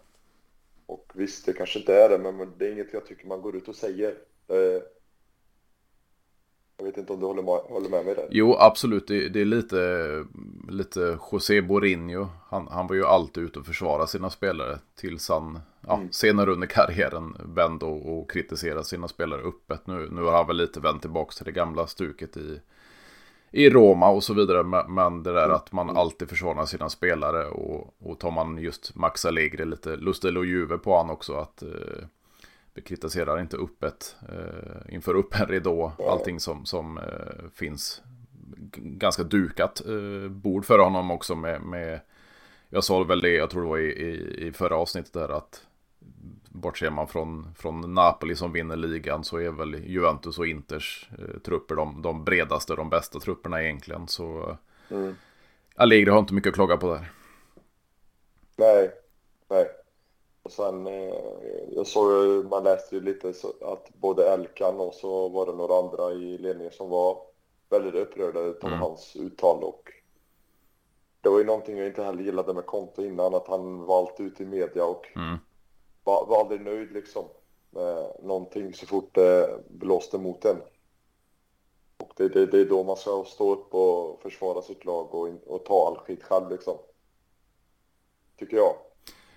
Och 0.87 1.13
visst, 1.15 1.47
det 1.47 1.53
kanske 1.53 1.79
inte 1.79 1.95
är 1.95 2.09
det, 2.09 2.19
men 2.19 2.53
det 2.59 2.69
är 2.69 2.73
inget 2.73 2.93
jag 2.93 3.07
tycker 3.07 3.27
man 3.27 3.43
går 3.43 3.57
ut 3.57 3.69
och 3.69 3.77
säger. 3.77 4.15
Det, 4.47 4.83
jag 6.77 6.85
vet 6.85 6.97
inte 6.97 7.13
om 7.13 7.21
du 7.21 7.27
håller 7.27 7.43
med, 7.43 7.55
håller 7.55 7.89
med 7.89 8.05
mig 8.05 8.15
där? 8.15 8.29
Jo, 8.31 8.57
absolut. 8.59 9.07
Det, 9.07 9.29
det, 9.29 9.41
är 9.41 9.45
lite, 9.45 10.25
lite 10.69 11.19
José 11.33 11.63
Mourinho. 11.63 12.27
Han, 12.49 12.69
han 12.69 12.87
var 12.87 12.95
ju 12.95 13.05
alltid 13.05 13.45
ute 13.45 13.59
och 13.59 13.67
försvara 13.67 14.07
sina 14.07 14.31
spelare 14.31 14.79
tills 14.95 15.29
han 15.29 15.59
ja, 15.87 15.97
mm. 15.97 16.13
senare 16.13 16.53
under 16.53 16.67
karriären 16.67 17.37
vände 17.55 17.85
och, 17.87 18.19
och 18.19 18.31
kritiserade 18.31 18.85
sina 18.85 19.09
spelare 19.09 19.43
öppet. 19.43 19.87
Nu, 19.87 20.09
nu 20.11 20.23
har 20.23 20.33
han 20.33 20.47
väl 20.47 20.57
lite 20.57 20.81
vänt 20.81 21.01
tillbaka 21.03 21.33
till 21.33 21.45
det 21.45 21.53
gamla 21.53 21.87
stuket 21.87 22.37
i, 22.37 22.61
i 23.53 23.71
Roma 23.71 24.11
och 24.11 24.25
så 24.25 24.35
vidare. 24.35 24.85
Men 24.89 25.23
det 25.23 25.33
där 25.33 25.45
mm. 25.45 25.57
att 25.57 25.73
man 25.73 25.97
alltid 25.97 26.29
försvarar 26.29 26.65
sina 26.65 26.89
spelare 26.89 27.47
och, 27.47 27.95
och 27.99 28.19
tar 28.19 28.31
man 28.31 28.59
just 28.59 28.95
Max 28.95 29.25
Allegri 29.25 29.65
lite 29.65 29.97
Lustel 29.97 30.39
och 30.39 30.47
Juve 30.47 30.79
på 30.79 30.97
han 30.97 31.11
också 31.11 31.35
att 31.35 31.63
eh, 31.63 31.69
vi 32.75 32.83
kritiserar 32.83 33.41
inte 33.41 33.57
öppet 33.57 34.17
eh, 34.29 34.95
inför 34.95 35.15
upp 35.15 35.41
en 35.41 35.47
ridå 35.47 35.93
allting 36.09 36.41
som, 36.41 36.65
som 36.65 36.99
eh, 36.99 37.49
finns 37.55 38.03
ganska 38.77 39.23
dukat 39.23 39.83
eh, 39.87 40.29
bord 40.29 40.65
för 40.65 40.79
honom 40.79 41.11
också 41.11 41.35
med, 41.35 41.63
med 41.63 42.01
jag 42.69 42.85
sa 42.85 43.03
väl 43.03 43.21
det, 43.21 43.35
jag 43.35 43.51
tror 43.51 43.63
det 43.63 43.69
var 43.69 43.79
i, 43.79 43.93
i, 43.93 44.47
i 44.47 44.53
förra 44.53 44.77
avsnittet 44.77 45.13
där 45.13 45.29
att 45.29 45.67
bortser 46.53 46.91
man 46.91 47.09
från, 47.09 47.55
från 47.55 47.95
Napoli 47.95 48.37
som 48.37 48.53
vinner 48.53 48.77
ligan 48.77 49.25
så 49.25 49.37
är 49.37 49.51
väl 49.51 49.75
Juventus 49.75 50.39
och 50.39 50.47
Inters 50.47 51.09
eh, 51.19 51.41
trupper 51.41 51.75
de, 51.75 52.03
de 52.03 52.25
bredaste, 52.25 52.75
de 52.75 52.91
bästa 52.91 53.21
trupperna 53.21 53.63
egentligen. 53.63 54.09
Så 54.09 54.57
mm. 54.91 55.17
Allegri 55.77 56.11
har 56.11 56.19
inte 56.19 56.35
mycket 56.35 56.51
att 56.51 56.55
klaga 56.55 56.77
på 56.77 56.95
där. 56.95 57.13
Nej, 58.57 58.91
nej. 59.49 59.67
Och 60.43 60.53
sen, 60.53 60.87
eh, 60.87 61.15
jag 61.71 61.87
såg 61.87 62.45
man 62.51 62.65
läste 62.65 62.95
ju 62.95 63.01
lite 63.01 63.33
att 63.61 63.89
både 63.95 64.33
Elkan 64.33 64.81
och 64.81 64.95
så 64.95 65.29
var 65.29 65.47
det 65.47 65.53
några 65.53 65.79
andra 65.79 66.13
i 66.13 66.39
ledningen 66.39 66.73
som 66.73 66.91
var 66.91 67.19
väldigt 67.71 67.95
upprörda 67.95 68.41
av 68.41 68.57
mm. 68.63 68.79
hans 68.79 69.17
uttal 69.17 69.65
och 69.65 69.93
det 71.21 71.29
var 71.29 71.39
ju 71.39 71.45
någonting 71.45 71.79
jag 71.79 71.87
inte 71.87 72.03
heller 72.03 72.23
gillade 72.23 72.55
med 72.55 72.67
Konto 72.67 73.03
innan, 73.03 73.35
att 73.35 73.49
han 73.49 73.85
var 73.85 73.99
alltid 73.99 74.27
ute 74.27 74.43
i 74.43 74.47
media 74.47 74.85
och 74.85 75.07
mm 75.17 75.39
var, 76.05 76.27
var 76.27 76.41
aldrig 76.41 76.61
nöjd 76.61 76.93
liksom 76.93 77.25
med 77.71 78.13
någonting 78.23 78.75
så 78.75 78.87
fort 78.87 79.15
det 79.15 79.61
blåste 79.69 80.19
mot 80.19 80.45
en. 80.45 80.63
Och 81.97 82.13
det, 82.17 82.29
det, 82.29 82.47
det 82.47 82.61
är 82.61 82.65
då 82.65 82.85
man 82.85 82.97
ska 82.97 83.25
stå 83.25 83.53
upp 83.53 83.75
och 83.75 84.23
försvara 84.23 84.63
sitt 84.63 84.85
lag 84.85 85.15
och, 85.15 85.29
och 85.47 85.65
ta 85.65 85.87
all 85.87 85.97
skit 85.97 86.23
själv 86.23 86.51
liksom. 86.51 86.79
Tycker 88.37 88.57
jag. 88.57 88.75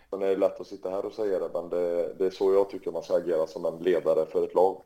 Sen 0.10 0.22
är 0.22 0.28
det 0.28 0.36
lätt 0.36 0.62
att 0.62 0.68
sitta 0.68 0.90
här 0.90 1.06
och 1.06 1.14
säga 1.14 1.40
det, 1.40 1.50
men 1.54 1.70
det, 1.70 2.14
det 2.14 2.26
är 2.26 2.30
så 2.30 2.54
jag 2.54 2.70
tycker 2.70 2.92
man 2.92 3.04
ska 3.04 3.16
agera 3.16 3.48
som 3.48 3.66
en 3.66 3.78
ledare 3.78 4.26
för 4.26 4.44
ett 4.44 4.56
lag. 4.56 4.82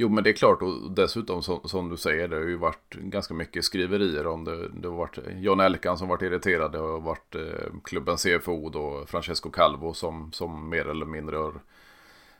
Jo 0.00 0.08
men 0.08 0.24
det 0.24 0.30
är 0.30 0.34
klart 0.34 0.62
och 0.62 0.90
dessutom 0.90 1.42
som, 1.42 1.60
som, 1.64 1.88
du 1.88 1.96
säger 1.96 2.28
det 2.28 2.36
har 2.36 2.42
ju 2.42 2.56
varit 2.56 2.94
ganska 2.94 3.34
mycket 3.34 3.64
skriverier 3.64 4.26
om 4.26 4.44
det. 4.44 4.68
Det 4.68 4.88
har 4.88 4.96
varit 4.96 5.18
John 5.36 5.60
Elkan 5.60 5.98
som 5.98 6.08
varit 6.08 6.22
irriterad. 6.22 6.72
Det 6.72 6.78
har 6.78 7.00
varit 7.00 7.34
eh, 7.34 7.72
klubben 7.84 8.16
CFO 8.16 8.68
då 8.70 9.04
Francesco 9.06 9.50
Calvo 9.50 9.94
som, 9.94 10.32
som 10.32 10.68
mer 10.68 10.88
eller 10.88 11.06
mindre 11.06 11.36
har 11.36 11.60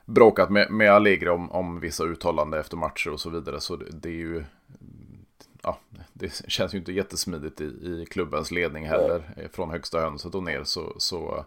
bråkat 0.04 0.50
med, 0.50 0.70
med 0.70 0.90
Allegri 0.90 1.28
om, 1.28 1.50
om 1.50 1.80
vissa 1.80 2.04
uttalanden 2.04 2.60
efter 2.60 2.76
matcher 2.76 3.10
och 3.10 3.20
så 3.20 3.30
vidare. 3.30 3.60
Så 3.60 3.76
det, 3.76 3.90
det 3.92 4.08
är 4.08 4.12
ju 4.12 4.44
ja, 5.62 5.78
det 6.12 6.44
känns 6.48 6.74
ju 6.74 6.78
inte 6.78 6.92
jättesmidigt 6.92 7.60
i, 7.60 7.64
i 7.64 8.06
klubbens 8.10 8.50
ledning 8.50 8.86
heller. 8.86 9.48
Från 9.52 9.70
högsta 9.70 10.00
hönset 10.00 10.34
och 10.34 10.42
ner 10.42 10.64
så, 10.64 10.94
så 10.98 11.44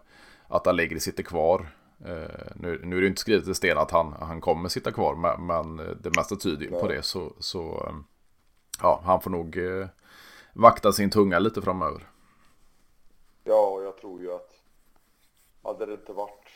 att 0.48 0.66
Allegri 0.66 1.00
sitter 1.00 1.22
kvar. 1.22 1.66
Eh, 2.04 2.52
nu, 2.54 2.80
nu 2.84 2.96
är 2.96 3.00
det 3.00 3.06
inte 3.06 3.20
skrivet 3.20 3.48
i 3.48 3.54
sten 3.54 3.78
att 3.78 3.90
han, 3.90 4.12
han 4.12 4.40
kommer 4.40 4.68
sitta 4.68 4.92
kvar, 4.92 5.14
men, 5.14 5.46
men 5.46 5.76
det 5.76 6.16
mesta 6.16 6.36
tyder 6.36 6.64
ju 6.64 6.70
på 6.70 6.88
det. 6.88 7.02
Så, 7.02 7.32
så 7.38 7.92
ja, 8.82 9.00
han 9.04 9.20
får 9.20 9.30
nog 9.30 9.56
eh, 9.56 9.86
vakta 10.52 10.92
sin 10.92 11.10
tunga 11.10 11.38
lite 11.38 11.62
framöver. 11.62 12.08
Ja, 13.44 13.66
och 13.66 13.84
jag 13.84 13.98
tror 13.98 14.20
ju 14.20 14.32
att 14.32 14.50
hade 15.62 15.86
det 15.86 15.92
inte 15.92 16.12
varit 16.12 16.48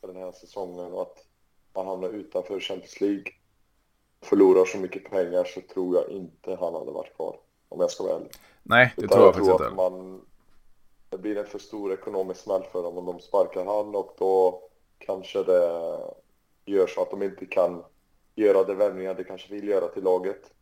för 0.00 0.08
den 0.08 0.16
här 0.16 0.32
säsongen 0.32 0.92
och 0.92 1.02
att 1.02 1.26
man 1.74 1.86
hamnar 1.86 2.08
utanför 2.08 2.60
Champions 2.60 3.00
League 3.00 3.24
förlorar 4.20 4.64
så 4.64 4.78
mycket 4.78 5.10
pengar 5.10 5.44
så 5.44 5.60
tror 5.60 5.96
jag 5.96 6.08
inte 6.08 6.56
han 6.60 6.74
hade 6.74 6.92
varit 6.92 7.16
kvar. 7.16 7.36
Om 7.68 7.80
jag 7.80 7.90
ska 7.90 8.04
vara 8.04 8.16
ärlig. 8.16 8.30
Nej, 8.62 8.94
det 8.96 9.02
Utan 9.02 9.16
tror 9.16 9.26
jag, 9.26 9.28
jag 9.28 9.34
faktiskt 9.34 9.70
inte. 9.70 9.74
Man, 9.74 10.20
det 11.10 11.18
blir 11.18 11.36
en 11.36 11.46
för 11.46 11.58
stor 11.58 11.92
ekonomisk 11.92 12.40
smäll 12.40 12.62
för 12.62 12.82
dem 12.82 12.98
om 12.98 13.06
de 13.06 13.20
sparkar 13.20 13.64
han 13.64 13.94
och 13.94 14.14
då 14.18 14.62
kanske 14.98 15.42
det 15.42 16.00
gör 16.64 16.86
så 16.86 17.02
att 17.02 17.10
de 17.10 17.22
inte 17.22 17.46
kan 17.46 17.84
göra 18.34 18.64
de 18.64 18.74
värvningar 18.74 19.14
de 19.14 19.24
kanske 19.24 19.54
vill 19.54 19.68
göra 19.68 19.88
till 19.88 20.04
laget. 20.04 20.52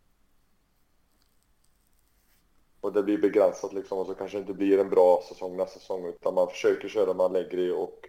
Och 2.80 2.92
det 2.92 3.02
blir 3.02 3.18
begränsat 3.18 3.72
liksom 3.72 3.98
och 3.98 4.06
så 4.06 4.14
kanske 4.14 4.36
det 4.36 4.40
inte 4.40 4.52
blir 4.52 4.78
en 4.78 4.90
bra 4.90 5.22
säsong 5.28 5.56
nästa 5.56 5.80
säsong 5.80 6.06
utan 6.06 6.34
man 6.34 6.48
försöker 6.48 6.88
köra 6.88 7.14
med 7.14 7.26
Allegri 7.26 7.70
och 7.70 8.08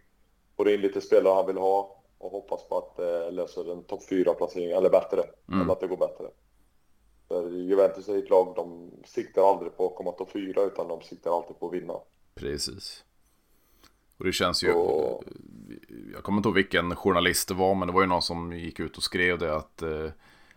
får 0.58 0.70
in 0.70 0.82
lite 0.82 1.02
spelare 1.02 1.34
han 1.34 1.48
vill 1.48 1.58
ha 1.58 1.98
och 2.18 2.32
hoppas 2.32 2.64
på 2.64 2.78
att 2.78 2.96
det 2.96 3.32
löser 3.32 3.72
en 3.72 3.84
topp 3.84 4.02
4-placering, 4.10 4.72
eller 4.72 4.90
bättre, 4.90 5.24
mm. 5.48 5.62
eller 5.62 5.74
att 5.74 5.80
det 5.80 5.88
går 5.88 5.98
bättre. 5.98 6.30
För 7.28 7.50
Juventus 7.50 8.10
är 8.10 8.18
ett 8.18 8.30
lag, 8.30 8.54
de 8.56 8.92
siktar 9.06 9.50
aldrig 9.50 9.78
på 9.78 9.88
att 9.88 9.96
komma 9.96 10.12
topp 10.12 10.30
4 10.32 10.64
utan 10.64 10.88
de 10.88 11.02
siktar 11.02 11.32
alltid 11.32 11.60
på 11.60 11.68
att 11.68 11.74
vinna. 11.74 11.94
Precis. 12.38 13.04
Och 14.18 14.26
det 14.26 14.32
känns 14.32 14.64
ju, 14.64 14.72
och... 14.72 15.24
jag 16.14 16.24
kommer 16.24 16.38
inte 16.38 16.50
ihåg 16.50 16.56
vilken 16.56 16.96
journalist 16.96 17.48
det 17.48 17.54
var, 17.54 17.76
men 17.76 17.88
det 17.88 17.94
var 17.94 18.02
ju 18.02 18.08
någon 18.08 18.22
som 18.22 18.54
gick 18.54 18.80
ut 18.80 18.98
och 18.98 19.04
skrev 19.04 19.40
det 19.40 19.56
att 19.56 19.82
eh, 19.82 20.10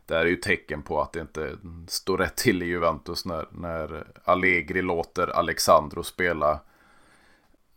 det 0.06 0.14
här 0.14 0.24
är 0.24 0.30
ju 0.30 0.36
tecken 0.36 0.82
på 0.82 1.00
att 1.00 1.12
det 1.12 1.20
inte 1.20 1.56
står 1.88 2.18
rätt 2.18 2.36
till 2.36 2.62
i 2.62 2.66
Juventus 2.66 3.24
när, 3.24 3.48
när 3.50 4.06
Allegri 4.24 4.82
låter 4.82 5.26
Alexandro 5.26 6.02
spela 6.02 6.60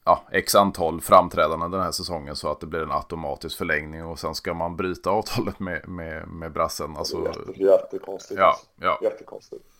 ja, 0.04 0.24
x 0.32 0.56
antal 0.56 1.02
framträdanden 1.02 1.72
den 1.72 1.82
här 1.82 1.92
säsongen 1.92 2.36
så 2.36 2.52
att 2.52 2.60
det 2.60 2.68
blir 2.68 2.84
en 2.84 2.92
automatisk 2.92 3.58
förlängning 3.58 4.06
och 4.06 4.20
sen 4.20 4.36
ska 4.36 4.54
man 4.54 4.76
bryta 4.76 5.10
avtalet 5.10 5.60
med, 5.60 5.88
med, 5.88 6.28
med 6.28 6.52
brassen. 6.52 6.98
Alltså, 6.98 7.26
Jätte, 7.26 7.64
jättekonstigt. 7.64 8.40
Ja, 8.40 8.56
ja. 8.76 9.00
Jättekonstigt. 9.02 9.73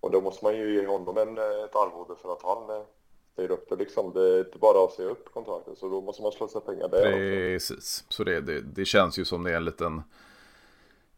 Och 0.00 0.10
då 0.10 0.20
måste 0.20 0.44
man 0.44 0.56
ju 0.56 0.74
ge 0.74 0.86
honom 0.86 1.18
en, 1.18 1.38
eh, 1.38 1.64
ett 1.64 1.76
arvode 1.76 2.14
för 2.22 2.32
att 2.32 2.42
han 2.42 2.70
eh, 2.70 2.82
säger 3.36 3.50
upp 3.50 3.68
det 3.68 3.76
liksom. 3.76 4.12
Det 4.12 4.20
är 4.20 4.38
inte 4.38 4.58
bara 4.58 4.84
att 4.84 4.92
säga 4.92 5.08
upp 5.08 5.32
kontraktet 5.34 5.78
så 5.78 5.88
då 5.88 6.00
måste 6.00 6.22
man 6.22 6.32
slösa 6.32 6.60
pengar 6.60 6.88
där 6.88 7.12
Precis, 7.12 8.04
också. 8.04 8.14
så 8.14 8.24
det, 8.24 8.40
det, 8.40 8.60
det 8.60 8.84
känns 8.84 9.18
ju 9.18 9.24
som 9.24 9.44
det 9.44 9.50
är 9.50 9.56
en 9.56 9.64
liten 9.64 10.02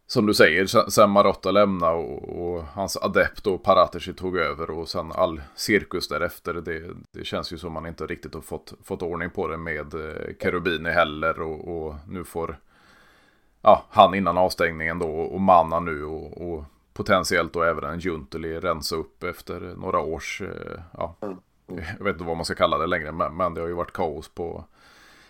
som 0.06 0.26
du 0.26 0.34
säger, 0.34 0.90
sen 0.90 1.10
Marotta 1.10 1.50
lämnade 1.50 1.94
och, 1.94 2.54
och, 2.54 2.62
hans 2.62 2.96
adept 2.96 3.46
och 3.46 3.62
Paratici 3.62 4.14
tog 4.14 4.36
över 4.36 4.70
och 4.70 4.88
sen 4.88 5.12
all 5.12 5.40
cirkus 5.54 6.08
därefter. 6.08 6.54
Det, 6.54 6.94
det 7.10 7.24
känns 7.24 7.52
ju 7.52 7.58
som 7.58 7.72
man 7.72 7.86
inte 7.86 8.06
riktigt 8.06 8.34
har 8.34 8.40
fått, 8.40 8.74
fått 8.84 9.02
ordning 9.02 9.30
på 9.30 9.48
det 9.48 9.56
med 9.56 9.92
Kerubini 9.92 10.34
Cherubini 10.40 10.90
heller 10.90 11.40
och, 11.40 11.86
och, 11.86 11.94
nu 12.08 12.24
får 12.24 12.58
ja, 13.62 13.84
han 13.90 14.14
innan 14.14 14.38
avstängningen 14.38 14.98
då 14.98 15.08
och 15.08 15.40
Manna 15.40 15.80
nu 15.80 16.04
och, 16.04 16.52
och 16.52 16.64
potentiellt 16.92 17.52
då 17.52 17.62
även 17.62 17.84
en 17.84 17.98
Junteli 17.98 18.60
rensa 18.60 18.96
upp 18.96 19.22
efter 19.22 19.60
några 19.60 20.00
års, 20.00 20.42
eh, 20.42 20.80
ja, 20.92 21.16
jag 21.98 22.04
vet 22.04 22.14
inte 22.14 22.24
vad 22.24 22.36
man 22.36 22.44
ska 22.44 22.54
kalla 22.54 22.78
det 22.78 22.86
längre, 22.86 23.12
men, 23.12 23.36
men 23.36 23.54
det 23.54 23.60
har 23.60 23.68
ju 23.68 23.74
varit 23.74 23.92
kaos 23.92 24.28
på 24.28 24.64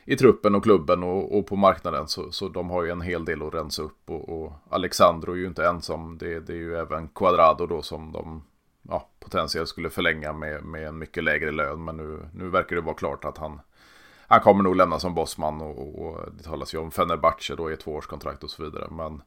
i 0.04 0.16
truppen 0.16 0.54
och 0.54 0.62
klubben 0.62 1.02
och, 1.02 1.38
och 1.38 1.46
på 1.46 1.56
marknaden. 1.56 2.08
Så, 2.08 2.32
så 2.32 2.48
de 2.48 2.70
har 2.70 2.84
ju 2.84 2.90
en 2.90 3.00
hel 3.00 3.24
del 3.24 3.42
att 3.42 3.54
rensa 3.54 3.82
upp. 3.82 4.10
Och, 4.10 4.28
och 4.28 4.52
Alexandro 4.70 5.32
är 5.32 5.36
ju 5.36 5.46
inte 5.46 5.66
ensam. 5.66 6.18
Det, 6.18 6.40
det 6.40 6.52
är 6.52 6.56
ju 6.56 6.76
även 6.76 7.08
Quadrado 7.08 7.66
då 7.66 7.82
som 7.82 8.12
de 8.12 8.44
ja, 8.88 9.08
potentiellt 9.20 9.68
skulle 9.68 9.90
förlänga 9.90 10.32
med, 10.32 10.64
med 10.64 10.88
en 10.88 10.98
mycket 10.98 11.24
lägre 11.24 11.50
lön. 11.50 11.84
Men 11.84 11.96
nu, 11.96 12.28
nu 12.34 12.48
verkar 12.48 12.76
det 12.76 12.82
vara 12.82 12.94
klart 12.94 13.24
att 13.24 13.38
han, 13.38 13.60
han 14.26 14.40
kommer 14.40 14.62
nog 14.62 14.76
lämna 14.76 14.98
som 14.98 15.14
bossman. 15.14 15.60
Och, 15.60 16.06
och 16.06 16.20
det 16.32 16.42
talas 16.42 16.74
ju 16.74 16.78
om 16.78 16.90
Fenerbahce 16.90 17.54
då 17.56 17.70
i 17.70 17.72
ett 17.72 17.80
tvåårskontrakt 17.80 18.44
och 18.44 18.50
så 18.50 18.62
vidare. 18.64 18.88
Men 18.90 19.22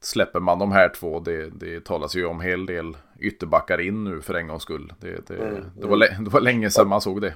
släpper 0.00 0.40
man 0.40 0.58
de 0.58 0.72
här 0.72 0.88
två, 0.88 1.20
det, 1.20 1.50
det 1.50 1.84
talas 1.84 2.14
ju 2.14 2.26
om 2.26 2.40
hel 2.40 2.66
del 2.66 2.96
ytterbackar 3.18 3.80
in 3.80 4.04
nu 4.04 4.22
för 4.22 4.34
en 4.34 4.48
gångs 4.48 4.62
skull. 4.62 4.92
Det, 5.00 5.26
det, 5.26 5.36
mm, 5.36 5.64
det, 5.76 5.86
var, 5.86 5.96
det 6.24 6.30
var 6.30 6.40
länge 6.40 6.70
sedan 6.70 6.88
man 6.88 7.00
såg 7.00 7.20
det. 7.20 7.34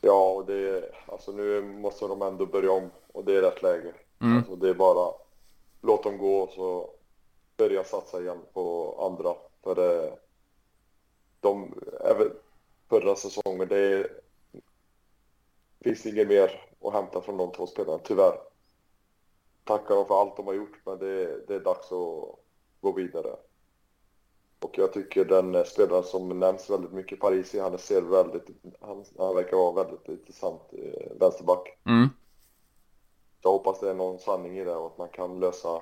Ja, 0.00 0.32
och 0.32 0.46
det 0.46 0.90
alltså 1.06 1.32
nu 1.32 1.62
måste 1.62 2.06
de 2.06 2.22
ändå 2.22 2.46
börja 2.46 2.72
om 2.72 2.90
och 3.12 3.24
det 3.24 3.36
är 3.36 3.42
rätt 3.42 3.62
läge. 3.62 3.92
Mm. 4.20 4.36
Alltså 4.36 4.56
det 4.56 4.68
är 4.68 4.74
bara 4.74 5.12
låt 5.82 6.02
dem 6.02 6.18
gå 6.18 6.40
och 6.40 6.50
så 6.50 6.90
börja 7.56 7.84
satsa 7.84 8.20
igen 8.20 8.40
på 8.52 8.96
andra. 9.10 9.34
För 9.64 9.74
det, 9.74 10.18
de, 11.40 11.74
även 12.00 12.30
förra 12.88 13.16
säsongen, 13.16 13.68
det 13.68 13.78
är, 13.78 14.06
finns 15.80 16.06
inget 16.06 16.28
mer 16.28 16.60
att 16.84 16.92
hämta 16.92 17.20
från 17.20 17.36
de 17.36 17.52
två 17.52 17.66
spelarna, 17.66 17.98
tyvärr. 17.98 18.51
Tackar 19.64 19.94
dem 19.94 20.06
för 20.06 20.20
allt 20.20 20.36
de 20.36 20.46
har 20.46 20.54
gjort, 20.54 20.80
men 20.84 20.98
det, 20.98 21.46
det 21.46 21.54
är 21.54 21.60
dags 21.60 21.92
att 21.92 22.38
gå 22.80 22.92
vidare. 22.96 23.36
Och 24.60 24.78
jag 24.78 24.92
tycker 24.92 25.24
den 25.24 25.64
spelaren 25.64 26.04
som 26.04 26.40
nämns 26.40 26.70
väldigt 26.70 26.92
mycket, 26.92 27.20
Parisi, 27.20 27.58
han 27.58 27.78
ser 27.78 28.02
väldigt, 28.02 28.46
han, 28.80 29.04
han 29.18 29.34
verkar 29.34 29.56
vara 29.56 29.84
väldigt 29.84 30.08
intressant 30.08 30.62
eh, 30.72 31.16
vänsterback. 31.20 31.78
Mm. 31.84 32.08
Jag 33.42 33.50
hoppas 33.50 33.80
det 33.80 33.90
är 33.90 33.94
någon 33.94 34.18
sanning 34.18 34.58
i 34.58 34.64
det 34.64 34.74
och 34.74 34.86
att 34.86 34.98
man 34.98 35.08
kan 35.08 35.40
lösa 35.40 35.80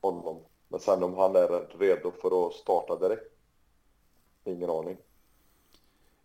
honom. 0.00 0.40
Men 0.68 0.80
sen 0.80 1.02
om 1.02 1.14
han 1.14 1.36
är 1.36 1.78
redo 1.78 2.10
för 2.10 2.46
att 2.46 2.52
starta 2.52 2.96
direkt, 2.96 3.32
ingen 4.44 4.70
aning. 4.70 4.96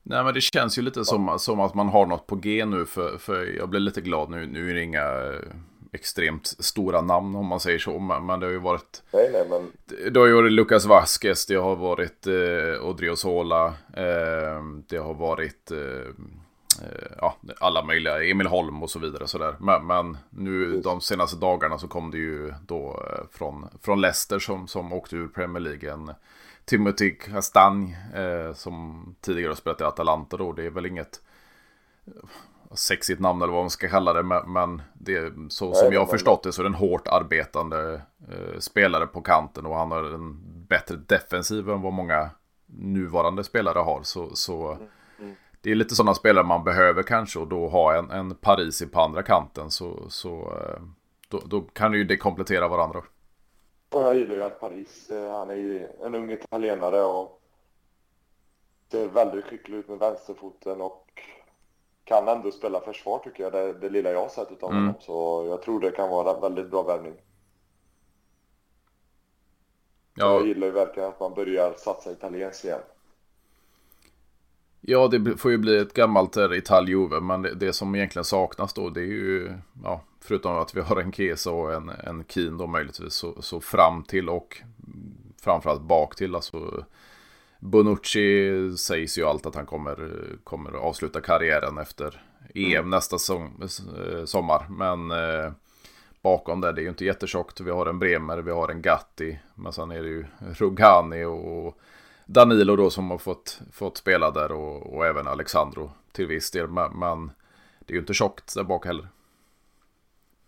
Nej 0.04 0.24
men 0.24 0.34
det 0.34 0.42
känns 0.42 0.78
ju 0.78 0.82
lite 0.82 1.06
som, 1.06 1.40
som 1.40 1.60
att 1.60 1.76
man 1.76 1.90
har 1.90 2.06
något 2.06 2.28
på 2.28 2.36
G 2.36 2.66
nu 2.66 2.86
för, 2.86 3.18
för 3.18 3.46
jag 3.46 3.70
blir 3.70 3.80
lite 3.80 4.02
glad 4.02 4.30
nu. 4.30 4.48
Nu 4.48 4.70
är 4.70 4.74
det 4.74 4.84
inga 4.84 5.34
extremt 5.92 6.48
stora 6.48 7.02
namn 7.02 7.36
om 7.36 7.46
man 7.46 7.60
säger 7.60 7.80
så. 7.80 8.00
Men 8.00 8.40
det 8.40 8.46
har 8.46 8.52
ju 8.52 8.60
varit... 8.60 9.04
Nej, 9.14 9.30
nej, 9.34 9.46
men... 9.50 9.72
Det 10.12 10.20
har 10.20 10.28
ju 10.28 10.34
varit 10.34 10.52
Lucas 10.52 10.86
Vasquez, 10.86 11.46
det 11.46 11.56
har 11.56 11.76
varit 11.76 12.28
eh, 12.28 12.86
Odriozola, 12.86 13.66
eh, 13.94 14.64
det 14.88 14.98
har 14.98 15.14
varit 15.14 15.72
eh, 15.72 16.08
eh, 16.82 17.12
ja, 17.18 17.38
alla 17.60 17.84
möjliga, 17.84 18.24
Emil 18.24 18.48
Holm 18.48 18.84
och 18.84 18.90
så 18.90 19.00
vidare. 19.00 19.28
Så 19.28 19.38
där. 19.38 19.56
Men, 19.60 19.88
men 19.88 20.18
nu 20.30 20.82
de 20.82 21.02
senaste 21.02 21.38
dagarna 21.38 21.78
så 21.78 21.88
kom 21.88 22.12
det 22.12 22.18
ju 22.18 22.54
då 22.68 23.04
eh, 23.12 23.26
från, 23.32 23.70
från 23.82 24.02
Leicester 24.02 24.40
som, 24.40 24.68
som 24.68 24.94
åkte 24.94 25.16
ur 25.16 25.28
Premier 25.28 25.62
League. 25.62 25.92
En 25.92 26.12
Timothy 26.66 27.12
Castagne 27.12 27.98
eh, 28.16 28.54
som 28.54 29.06
tidigare 29.22 29.56
spelat 29.56 29.82
i 29.82 29.84
Atalanta 29.84 30.38
då. 30.38 30.54
Det 30.54 30.66
är 30.66 30.70
väl 30.70 30.86
inget 30.86 31.22
sexigt 32.72 33.20
namn 33.20 33.42
eller 33.42 33.54
vad 33.54 33.64
man 33.64 33.70
ska 33.70 33.88
kalla 33.88 34.14
det. 34.14 34.24
Men 34.48 34.82
det, 34.94 35.34
så 35.50 35.66
Nej, 35.66 35.76
som 35.76 35.94
jag 35.94 36.00
har 36.00 36.08
förstått 36.08 36.44
det 36.44 36.52
så 36.52 36.62
är 36.62 36.64
det 36.64 36.70
en 36.70 36.74
hårt 36.74 37.08
arbetande 37.08 38.02
eh, 38.32 38.60
spelare 38.60 39.08
på 39.08 39.22
kanten 39.22 39.66
och 39.66 39.76
han 39.76 39.92
har 39.92 40.04
en 40.04 40.40
bättre 40.68 40.96
defensiv 40.96 41.70
än 41.70 41.82
vad 41.82 41.94
många 41.94 42.30
nuvarande 42.66 43.44
spelare 43.44 43.80
har. 43.80 44.04
Så, 44.04 44.36
så 44.36 44.72
mm, 44.72 44.88
mm. 45.20 45.36
det 45.62 45.72
är 45.72 45.76
lite 45.76 45.96
sådana 45.96 46.14
spelare 46.14 46.46
man 46.46 46.64
behöver 46.64 47.04
kanske 47.04 47.40
och 47.40 47.48
då 47.48 47.68
ha 47.68 47.96
en, 47.96 48.12
en 48.12 48.36
Parisi 48.36 48.88
på 48.88 49.02
andra 49.02 49.24
kanten 49.24 49.72
så, 49.72 50.10
så 50.10 50.40
eh, 50.40 50.82
då, 51.30 51.42
då 51.46 51.62
kan 51.62 51.94
ju 51.94 52.04
det 52.04 52.18
komplettera 52.18 52.68
varandra. 52.68 53.02
Jag 53.92 54.16
gillar 54.16 54.36
ju 54.36 54.44
att 54.44 54.60
Paris, 54.60 55.10
eh, 55.10 55.32
han 55.32 55.50
är 55.50 55.56
ju 55.56 55.88
en 56.06 56.16
ung 56.16 56.32
italienare 56.32 57.02
och 57.02 57.42
ser 58.92 59.08
väldigt 59.08 59.46
skicklig 59.46 59.78
ut 59.78 59.90
med 59.90 60.00
vänsterfoten 60.00 60.82
och 60.82 61.06
kan 62.10 62.28
ändå 62.28 62.52
spela 62.52 62.82
försvar 62.82 63.20
tycker 63.20 63.44
jag, 63.44 63.54
det, 63.54 63.74
det 63.74 63.90
lilla 63.90 64.12
jag 64.12 64.22
har 64.22 64.30
sett 64.30 64.52
utav 64.52 64.72
mm. 64.72 64.84
honom. 64.84 65.02
Så 65.02 65.46
jag 65.50 65.62
tror 65.62 65.80
det 65.80 65.92
kan 65.92 66.10
vara 66.10 66.36
en 66.36 66.42
väldigt 66.42 66.72
bra 66.72 66.84
värvning. 66.84 67.14
Ja. 70.16 70.34
Jag 70.34 70.48
gillar 70.48 70.68
ju 70.68 70.74
verkligen 70.74 71.10
att 71.10 71.20
man 71.20 71.34
börjar 71.34 71.74
satsa 71.78 72.12
italienskt 72.12 72.66
igen. 72.66 72.80
Ja, 74.82 75.08
det 75.08 75.38
får 75.38 75.52
ju 75.52 75.58
bli 75.58 75.78
ett 75.78 75.94
gammalt 75.94 76.38
Italjuve, 76.38 77.20
men 77.20 77.42
det, 77.42 77.56
det, 77.56 77.74
som 77.74 77.96
egentligen 77.96 78.24
saknas 78.24 78.74
då 78.74 78.90
det 78.90 79.02
är 79.02 79.06
ju, 79.06 79.54
ja, 79.84 80.02
förutom 80.22 80.56
att 80.56 80.76
vi 80.76 80.82
har 80.82 81.02
en 81.02 81.12
Kesa 81.12 81.52
och 81.52 81.74
en, 81.74 81.90
en 81.90 82.26
Keen 82.28 82.58
då 82.58 82.68
möjligtvis, 82.68 83.14
så, 83.14 83.42
så 83.42 83.62
fram 83.62 84.04
till 84.04 84.30
och 84.30 84.62
framförallt 85.42 85.82
bak 85.82 86.16
till, 86.16 86.36
alltså 86.36 86.86
Bonucci 87.60 88.78
sägs 88.78 89.18
ju 89.18 89.26
allt 89.26 89.46
att 89.46 89.56
han 89.56 89.66
kommer, 89.66 90.12
kommer 90.44 90.72
avsluta 90.72 91.22
karriären 91.22 91.78
efter 91.78 92.24
EM 92.56 92.72
mm. 92.72 92.90
nästa 92.90 93.18
som, 93.18 93.62
eh, 93.62 94.26
sommar. 94.26 94.66
Men 94.70 95.12
eh, 95.12 95.52
bakom 96.22 96.62
där. 96.62 96.74
Det 96.74 96.82
är 96.82 96.84
ju 96.84 96.90
inte 96.90 97.06
jättetjockt. 97.06 97.62
Vi 97.62 97.72
har 97.72 97.86
en 97.86 98.00
Bremer, 98.00 98.38
vi 98.38 98.52
har 98.52 98.70
en 98.70 98.82
Gatti. 98.82 99.40
Men 99.56 99.74
sen 99.74 99.92
är 99.92 100.02
det 100.04 100.10
ju 100.10 100.26
Rugani 100.40 101.24
och 101.24 101.78
Danilo 102.26 102.76
då 102.76 102.90
som 102.90 103.12
har 103.12 103.18
fått, 103.18 103.62
fått 103.72 103.98
spela 103.98 104.32
där 104.32 104.52
och, 104.52 104.96
och 104.96 105.06
även 105.06 105.28
Alexandro 105.28 105.92
till 106.12 106.28
viss 106.28 106.52
del. 106.52 106.68
Men, 106.68 107.00
men 107.00 107.32
det 107.80 107.92
är 107.92 107.96
ju 107.96 108.00
inte 108.00 108.14
tjockt 108.14 108.56
där 108.56 108.64
bak 108.64 108.86
heller. 108.86 109.08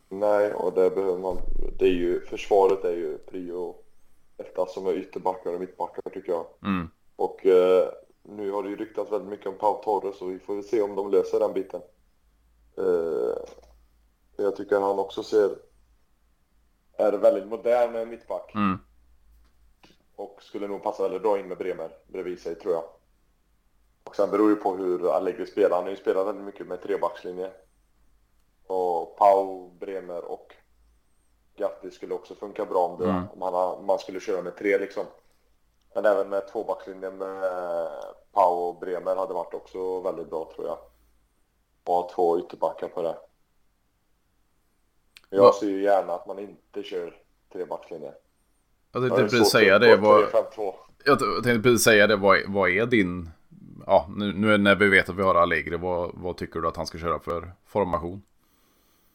Nej, 0.09 0.53
och 0.53 0.73
det 0.73 0.89
behöver 0.89 1.19
man. 1.19 1.37
Det 1.79 1.85
är 1.85 1.93
ju, 1.93 2.21
försvaret 2.21 2.83
är 2.83 2.95
ju 2.95 3.17
prio 3.17 3.75
etta 4.37 4.65
som 4.65 4.87
är 4.87 4.93
ytterbackar 4.93 5.53
och 5.53 5.59
mittbackar 5.59 6.09
tycker 6.13 6.31
jag. 6.31 6.45
Mm. 6.63 6.89
Och 7.21 7.45
eh, 7.45 7.89
nu 8.23 8.51
har 8.51 8.63
det 8.63 8.69
ju 8.69 8.75
ryktats 8.75 9.11
väldigt 9.11 9.29
mycket 9.29 9.47
om 9.47 9.57
Pau 9.57 9.83
Torres 9.83 10.21
och 10.21 10.31
vi 10.31 10.39
får 10.39 10.55
väl 10.55 10.63
se 10.63 10.81
om 10.81 10.95
de 10.95 11.11
löser 11.11 11.39
den 11.39 11.53
biten. 11.53 11.81
Eh, 12.77 13.37
jag 14.37 14.55
tycker 14.55 14.79
han 14.79 14.99
också 14.99 15.23
ser 15.23 15.55
är 16.97 17.11
väldigt 17.11 17.47
modern 17.47 18.09
mittback. 18.09 18.55
Mm. 18.55 18.77
Och 20.15 20.43
skulle 20.43 20.67
nog 20.67 20.83
passa 20.83 21.03
väldigt 21.03 21.21
bra 21.21 21.39
in 21.39 21.47
med 21.47 21.57
Bremer 21.57 21.97
bredvid 22.07 22.39
sig 22.39 22.55
tror 22.55 22.73
jag. 22.73 22.83
Och 24.03 24.15
sen 24.15 24.31
beror 24.31 24.49
det 24.49 24.55
på 24.55 24.75
hur 24.75 25.11
Allegri 25.11 25.45
spelar. 25.45 25.75
Han 25.75 25.83
har 25.83 25.91
ju 25.91 25.97
spelat 25.97 26.27
väldigt 26.27 26.45
mycket 26.45 26.67
med 26.67 26.81
trebackslinje. 26.81 27.51
Och 28.67 29.17
Pau, 29.17 29.69
Bremer 29.79 30.25
och 30.25 30.55
Gatti 31.55 31.91
skulle 31.91 32.13
också 32.13 32.35
funka 32.35 32.65
bra 32.65 32.87
om, 32.87 32.99
det, 32.99 33.09
Mm. 33.09 33.23
om 33.33 33.41
han, 33.41 33.53
om 33.53 33.85
man 33.85 33.99
skulle 33.99 34.19
köra 34.19 34.41
med 34.41 34.57
tre 34.57 34.77
liksom. 34.77 35.05
Men 35.93 36.05
även 36.05 36.29
med 36.29 36.47
tvåbackslinjen 36.47 37.17
med 37.17 37.43
Pau 38.31 38.53
och 38.53 38.79
Bremer 38.79 39.15
hade 39.15 39.33
varit 39.33 39.53
också 39.53 39.99
väldigt 40.01 40.29
bra 40.29 40.51
tror 40.55 40.67
jag. 40.67 40.77
Och 41.83 41.93
ha 41.93 42.09
två 42.15 42.39
ytterbackar 42.39 42.87
på 42.87 43.01
det. 43.01 43.17
Jag 45.29 45.45
Ja. 45.45 45.53
ser 45.59 45.67
ju 45.67 45.83
gärna 45.83 46.13
att 46.13 46.27
man 46.27 46.39
inte 46.39 46.83
kör 46.83 47.21
trebackslinje. 47.53 48.13
Jag 48.91 49.01
tänkte 49.03 49.23
precis 49.23 49.49
säga 49.51 49.79
det. 49.79 49.95
Vad, 49.95 50.23
3-5-2. 50.23 50.73
jag 51.05 51.19
tänkte 51.19 51.59
precis 51.69 51.83
säga 51.83 52.07
det. 52.07 52.15
Vad, 52.15 52.37
vad 52.47 52.69
är 52.69 52.85
din... 52.85 53.29
Ja, 53.85 54.05
nu, 54.15 54.33
nu 54.33 54.57
när 54.57 54.75
vi 54.75 54.89
vet 54.89 55.09
att 55.09 55.15
vi 55.15 55.23
har 55.23 55.35
Allegri. 55.35 55.77
Vad, 55.77 56.11
vad 56.13 56.37
tycker 56.37 56.59
du 56.59 56.67
att 56.67 56.77
han 56.77 56.85
ska 56.87 56.97
köra 56.97 57.19
för 57.19 57.51
formation? 57.65 58.21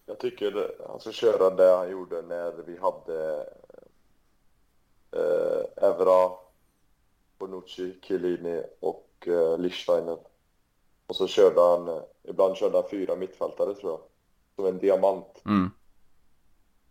Jag 0.07 0.19
tycker 0.19 0.71
han 0.89 1.01
ska 1.01 1.13
köra 1.13 1.51
det 1.51 1.77
han 1.77 1.91
gjorde 1.91 2.23
när 2.23 2.53
vi 2.67 2.79
hade 2.79 3.47
eh, 5.13 5.85
Evra, 5.89 6.31
Bonucci, 7.39 7.99
Chiellini 8.03 8.63
och 8.81 9.09
eh, 9.27 9.59
Lichsteiner. 9.59 10.19
Och 11.07 11.17
så 11.17 11.27
körde 11.27 11.61
han, 11.61 11.89
eh, 11.89 12.03
ibland 12.23 12.57
körde 12.57 12.77
han 12.77 12.89
fyra 12.91 13.17
mittfältare 13.17 13.75
tror 13.75 13.93
jag. 13.93 14.01
Som 14.57 14.67
en 14.67 14.79
diamant. 14.79 15.43
Mm. 15.45 15.71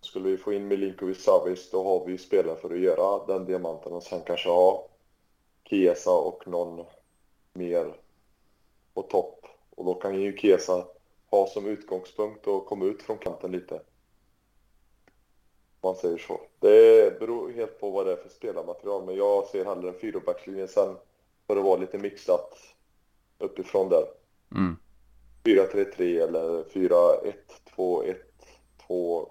Skulle 0.01 0.29
vi 0.29 0.37
få 0.37 0.53
in 0.53 0.67
Milinkovic 0.67 1.23
Savic 1.23 1.71
då 1.71 1.83
har 1.83 2.05
vi 2.05 2.11
ju 2.11 2.17
spelare 2.17 2.55
för 2.55 2.73
att 2.73 2.79
göra 2.79 3.25
den 3.25 3.45
diamanten 3.45 3.93
och 3.93 4.03
sen 4.03 4.21
kanske 4.21 4.49
ha 4.49 4.87
Chiesa 5.63 6.11
och 6.11 6.47
någon 6.47 6.85
mer 7.53 7.95
på 8.93 9.01
topp. 9.01 9.45
Och 9.69 9.85
då 9.85 9.93
kan 9.93 10.21
ju 10.21 10.37
Chiesa 10.37 10.85
ha 11.29 11.47
som 11.47 11.65
utgångspunkt 11.65 12.47
och 12.47 12.65
komma 12.65 12.85
ut 12.85 13.03
från 13.03 13.17
kanten 13.17 13.51
lite. 13.51 13.81
Man 15.85 15.95
säger 15.95 16.17
så. 16.17 16.41
Det 16.59 17.19
beror 17.19 17.51
helt 17.51 17.79
på 17.79 17.89
vad 17.89 18.05
det 18.05 18.11
är 18.11 18.15
för 18.15 18.29
spelarmaterial 18.29 19.05
men 19.05 19.15
jag 19.15 19.45
ser 19.45 19.65
hellre 19.65 19.89
en 19.89 19.99
fyrabackslinje 19.99 20.67
sen 20.67 20.95
för 21.47 21.57
att 21.57 21.63
vara 21.63 21.79
lite 21.79 21.97
mixat 21.97 22.57
uppifrån 23.37 23.89
där. 23.89 24.05
Mm. 24.51 24.75
4-3-3 25.43 26.23
eller 26.23 26.63
4-1-2-1-2. 26.63 29.27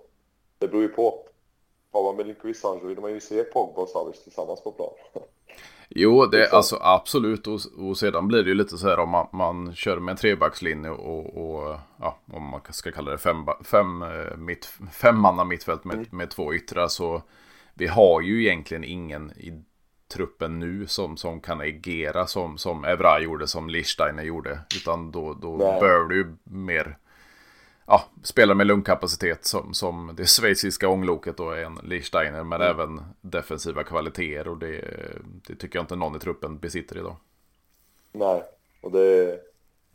Det 0.58 0.68
beror 0.68 0.82
ju 0.82 0.88
på. 0.88 1.26
Har 1.90 2.02
man 2.02 2.16
Milinkovic 2.16 2.60
Savic 2.60 2.84
vill 2.84 3.00
man 3.00 3.12
ju 3.12 3.20
se 3.20 3.44
Pogba 3.44 3.82
och 3.82 3.88
Savic 3.88 4.22
tillsammans 4.22 4.60
på 4.60 4.72
plan. 4.72 4.94
Jo, 5.96 6.26
det 6.26 6.38
Liksom. 6.38 6.56
alltså 6.56 6.78
absolut. 6.80 7.46
Och, 7.46 7.60
och 7.78 7.98
sedan 7.98 8.28
blir 8.28 8.42
det 8.42 8.48
ju 8.48 8.54
lite 8.54 8.78
så 8.78 8.88
här 8.88 8.98
om 8.98 9.10
man, 9.10 9.26
man 9.32 9.74
kör 9.74 9.98
med 10.00 10.12
en 10.12 10.16
trebackslinje 10.16 10.90
och, 10.90 11.36
och 11.36 11.76
ja, 12.00 12.18
om 12.32 12.42
man 12.42 12.60
ska 12.70 12.92
kalla 12.92 13.10
det 13.10 13.18
fem, 13.18 13.36
fem, 13.64 14.02
eh, 14.02 14.36
mitt, 14.36 14.64
femmanna 14.92 15.44
mittfält 15.44 15.84
med, 15.84 16.12
med 16.12 16.30
två 16.30 16.54
yttrar 16.54 16.88
så 16.88 17.22
vi 17.74 17.86
har 17.86 18.20
ju 18.20 18.44
egentligen 18.44 18.84
ingen 18.84 19.30
i 19.30 19.62
truppen 20.12 20.58
nu 20.58 20.86
som, 20.86 21.16
som 21.16 21.40
kan 21.40 21.60
agera 21.60 22.26
som, 22.26 22.58
som 22.58 22.84
Evra 22.84 23.20
gjorde, 23.20 23.46
som 23.46 23.68
Lichsteiner 23.68 24.22
gjorde. 24.22 24.58
Utan 24.76 25.10
då, 25.10 25.34
då 25.34 25.56
Nej. 25.56 25.80
behöver 25.80 26.08
du 26.08 26.36
mer 26.44 26.96
ja, 27.86 28.04
spela 28.22 28.54
med 28.54 28.66
lungkapacitet 28.66 29.44
som, 29.44 29.74
som 29.74 30.12
det 30.16 30.26
schweiziska 30.26 30.88
ångloket 30.88 31.40
och 31.40 31.58
en 31.58 31.78
Lichsteiner. 31.82 32.44
Men 32.44 32.60
även 32.60 33.00
defensiva 33.20 33.84
kvaliteter 33.84 34.48
och 34.48 34.58
det, 34.58 34.80
det 35.48 35.54
tycker 35.56 35.78
jag 35.78 35.82
inte 35.82 35.96
någon 35.96 36.16
i 36.16 36.18
truppen 36.18 36.58
besitter 36.58 36.96
idag. 36.98 37.16
Nej, 38.12 38.42
och 38.80 38.90
det, 38.92 39.40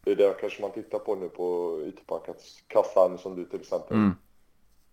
det 0.04 0.12
är 0.12 0.16
det 0.16 0.38
kanske 0.42 0.62
man 0.62 0.72
tittar 0.72 1.00
på 1.00 1.16
nu 1.16 1.30
på 1.30 1.80
ytterbacken. 1.88 2.36
Kassan 2.68 3.18
som 3.18 3.36
du 3.36 3.46
till 3.46 3.62
exempel 3.62 3.98
Mm. 3.98 4.16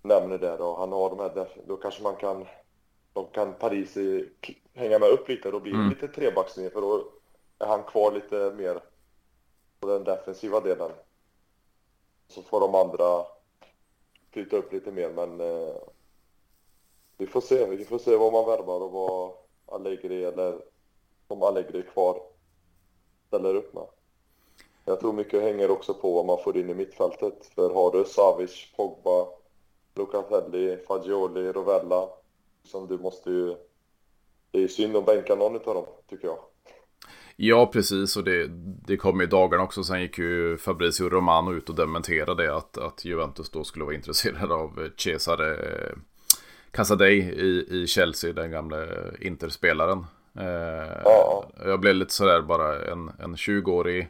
nämner 0.03 0.39
där 0.39 0.61
och 0.61 0.79
han 0.79 0.93
har 0.93 1.11
de 1.11 1.19
här, 1.19 1.49
då 1.67 1.77
kanske 1.77 2.03
man 2.03 2.17
kan, 2.17 2.45
då 3.13 3.25
kan 3.25 3.53
Paris 3.55 3.97
i, 3.97 4.29
hänga 4.75 4.99
med 4.99 5.09
upp 5.09 5.29
lite. 5.29 5.51
Då 5.51 5.61
blir 5.61 5.73
det 5.73 5.79
Mm. 5.79 5.91
lite 5.91 6.09
trebackslinje 6.09 6.71
för 6.71 6.81
då 6.81 7.05
är 7.59 7.67
han 7.67 7.83
kvar 7.83 8.13
lite 8.13 8.55
mer 8.57 8.81
på 9.81 9.89
den 9.89 10.05
defensiva 10.05 10.61
delen. 10.61 10.91
Så 12.29 12.43
får 12.43 12.61
de 12.61 12.75
andra 12.75 13.27
flytta 14.31 14.57
upp 14.57 14.73
lite 14.73 14.93
mer 14.93 15.11
men 15.11 15.41
eh, 15.41 15.77
vi 17.17 17.27
får 17.27 17.41
se. 17.41 17.67
Vi 17.67 17.85
får 17.85 17.99
se 17.99 18.17
vad 18.17 18.33
man 18.33 18.47
värvar 18.47 18.81
och 18.81 18.93
vad 18.93 19.33
Allegri 19.67 20.25
eller 20.25 20.61
om 21.29 21.43
Allegri 21.43 21.79
är 21.79 21.83
kvar 21.83 22.23
ställer 23.27 23.55
upp 23.55 23.75
med. 23.75 23.87
Jag 24.85 25.01
tror 25.01 25.13
mycket 25.13 25.43
hänger 25.43 25.71
också 25.71 25.95
på 25.95 26.13
vad 26.13 26.27
man 26.27 26.39
får 26.39 26.57
in 26.57 26.71
i 26.71 26.75
mittfältet. 26.75 27.47
För 27.47 27.75
har 27.75 27.91
du 27.91 28.05
Savic, 28.05 28.73
Pogba, 28.77 29.29
Lucatelli, 29.95 30.77
Fagioli, 30.77 31.53
Rovella. 31.53 32.09
Som 32.65 32.87
du 32.87 32.99
måste 32.99 33.31
ju... 33.31 33.57
Det 34.51 34.63
är 34.63 34.69
synd 34.69 34.97
att 34.97 35.07
bänka 35.07 35.35
någon 35.35 35.55
av 35.55 35.75
dem, 35.75 35.87
tycker 36.09 36.29
jag. 36.29 36.39
Ja, 37.37 37.67
precis. 37.67 38.17
Och 38.17 38.25
det, 38.25 38.47
det 38.87 38.97
kom 38.97 39.21
i 39.21 39.27
dagarna 39.27 39.65
också. 39.65 39.85
Sen 39.85 40.01
gick 40.03 40.19
ju 40.19 40.57
Fabrizio 40.57 41.09
Romano 41.09 41.53
ut 41.53 41.69
och 41.69 41.75
dementerade 41.75 42.57
att, 42.57 42.79
att 42.79 43.05
Juventus 43.05 43.51
då 43.51 43.65
skulle 43.65 43.85
vara 43.85 43.95
intresserade 43.95 44.55
av 44.55 44.89
Cesare 44.97 45.57
Casadei 46.71 47.19
i, 47.19 47.67
i 47.71 47.87
Chelsea, 47.87 48.33
den 48.33 48.51
gamla 48.51 48.87
Interspelaren. 49.21 49.99
Eh, 50.39 51.01
Ja. 51.05 51.49
Jag 51.65 51.81
blev 51.81 51.95
lite 51.95 52.15
sådär 52.15 52.43
bara 52.43 52.93
en, 52.93 53.11
en 53.19 53.37
20-årig 53.37 54.09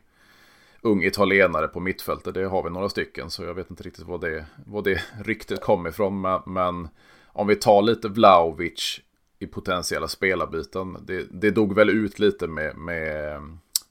ung 0.80 1.02
italienare 1.02 1.68
på 1.68 1.80
mittfältet. 1.80 2.34
Det 2.34 2.44
har 2.44 2.62
vi 2.62 2.70
några 2.70 2.88
stycken, 2.88 3.30
så 3.30 3.42
jag 3.44 3.54
vet 3.54 3.70
inte 3.70 3.82
riktigt 3.82 4.06
vad 4.06 4.20
det, 4.20 4.46
vad 4.66 4.84
det 4.84 5.02
ryktet 5.24 5.60
kom 5.60 5.86
ifrån. 5.86 6.20
Men, 6.20 6.40
men 6.46 6.88
om 7.26 7.46
vi 7.46 7.56
tar 7.56 7.82
lite 7.82 8.08
Vlaovic 8.08 9.00
i 9.38 9.46
potentiella 9.46 10.08
spelarbyten. 10.08 10.96
Det, 11.06 11.26
det 11.30 11.50
dog 11.50 11.74
väl 11.74 11.90
ut 11.90 12.18
lite 12.18 12.46
med, 12.46 12.76
med 12.76 13.40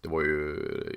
det 0.02 0.08
var 0.08 0.22
ju 0.22 0.56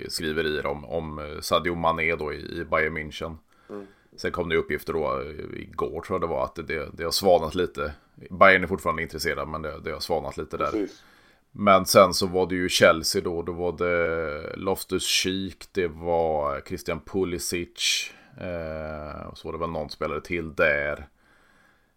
skriverier 0.09 0.65
om, 0.65 0.85
om 0.85 1.37
Sadio 1.41 1.75
Mané 1.75 2.15
då 2.15 2.33
i, 2.33 2.37
i 2.37 2.65
Bayern 2.65 2.97
München. 2.97 3.37
Mm. 3.69 3.87
Sen 4.17 4.31
kom 4.31 4.49
det 4.49 4.57
uppgifter 4.57 4.93
då 4.93 5.23
igår 5.53 6.01
tror 6.01 6.15
jag 6.15 6.21
det 6.21 6.27
var 6.27 6.43
att 6.43 6.55
det, 6.55 6.89
det 6.93 7.03
har 7.03 7.11
svalnat 7.11 7.55
lite. 7.55 7.93
Bayern 8.29 8.63
är 8.63 8.67
fortfarande 8.67 9.01
intresserad 9.01 9.47
men 9.47 9.61
det, 9.61 9.79
det 9.83 9.91
har 9.91 9.99
svalnat 9.99 10.37
lite 10.37 10.57
där. 10.57 10.71
Precis. 10.71 11.03
Men 11.51 11.85
sen 11.85 12.13
så 12.13 12.27
var 12.27 12.47
det 12.47 12.55
ju 12.55 12.69
Chelsea 12.69 13.21
då. 13.21 13.41
Då 13.41 13.51
var 13.51 13.71
det 13.71 14.55
Loftus 14.55 15.07
Cheek, 15.07 15.67
det 15.71 15.87
var 15.87 16.61
Christian 16.67 16.99
Pulisic. 16.99 18.11
Eh, 18.37 19.27
och 19.27 19.37
så 19.37 19.47
var 19.47 19.53
det 19.53 19.59
väl 19.59 19.69
någon 19.69 19.89
spelare 19.89 20.21
till 20.21 20.53
där. 20.55 21.07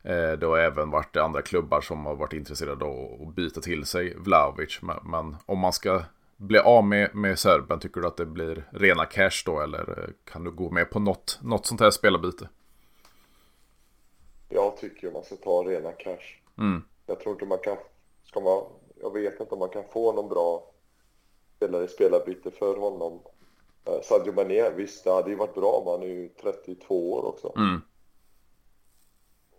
Eh, 0.02 0.32
det 0.32 0.46
har 0.46 0.58
även 0.58 0.90
varit 0.90 1.16
andra 1.16 1.42
klubbar 1.42 1.80
som 1.80 2.06
har 2.06 2.14
varit 2.14 2.32
intresserade 2.32 2.84
av 2.84 3.22
att 3.28 3.34
byta 3.34 3.60
till 3.60 3.86
sig 3.86 4.14
Vlahovic. 4.16 4.80
Men, 5.02 5.36
om 5.46 5.58
man 5.58 5.72
ska 5.72 6.02
bli 6.36 6.58
av 6.58 6.84
med, 6.84 7.14
med 7.14 7.38
Serben, 7.38 7.80
tycker 7.80 8.00
du 8.00 8.06
att 8.06 8.16
det 8.16 8.26
blir 8.26 8.64
rena 8.70 9.04
cash 9.04 9.42
då? 9.46 9.60
Eller 9.60 9.98
eh, 9.98 10.32
kan 10.32 10.44
du 10.44 10.50
gå 10.50 10.70
med 10.70 10.90
på 10.90 10.98
något, 10.98 11.38
något 11.42 11.66
sånt 11.66 11.80
här 11.80 11.90
spelarbyte? 11.90 12.48
Jag 14.48 14.76
tycker 14.76 15.10
man 15.10 15.24
ska 15.24 15.36
ta 15.36 15.62
rena 15.62 15.92
cash. 15.92 16.38
Mm. 16.58 16.82
Jag 17.06 17.20
tror 17.20 17.32
inte 17.32 17.46
man 17.46 17.58
kan... 17.58 17.76
Ska 18.24 18.40
man, 18.40 18.62
jag 19.00 19.12
vet 19.12 19.40
inte 19.40 19.54
om 19.54 19.58
man 19.58 19.68
kan 19.68 19.84
få 19.92 20.12
någon 20.12 20.28
bra 20.28 20.72
spelare 21.56 21.84
i 21.84 21.88
spelarbyte 21.88 22.50
för 22.50 22.76
honom. 22.76 23.20
Eh, 23.84 24.00
Sadio 24.02 24.32
Mané, 24.32 24.70
visst 24.70 25.04
det 25.04 25.12
hade 25.12 25.30
ju 25.30 25.36
varit 25.36 25.54
bra 25.54 25.82
men 25.84 25.92
han 25.92 26.02
är 26.02 26.06
ju 26.06 26.28
32 26.28 27.12
år 27.12 27.24
också. 27.24 27.52
Mm. 27.56 27.80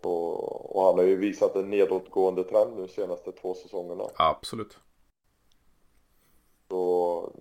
Och, 0.04 0.76
och 0.76 0.84
han 0.84 0.94
har 0.94 1.04
ju 1.04 1.16
visat 1.16 1.56
en 1.56 1.70
nedåtgående 1.70 2.44
trend 2.44 2.76
nu 2.76 2.88
senaste 2.88 3.32
två 3.32 3.54
säsongerna. 3.54 4.04
Absolut. 4.14 4.78
Så 6.68 7.32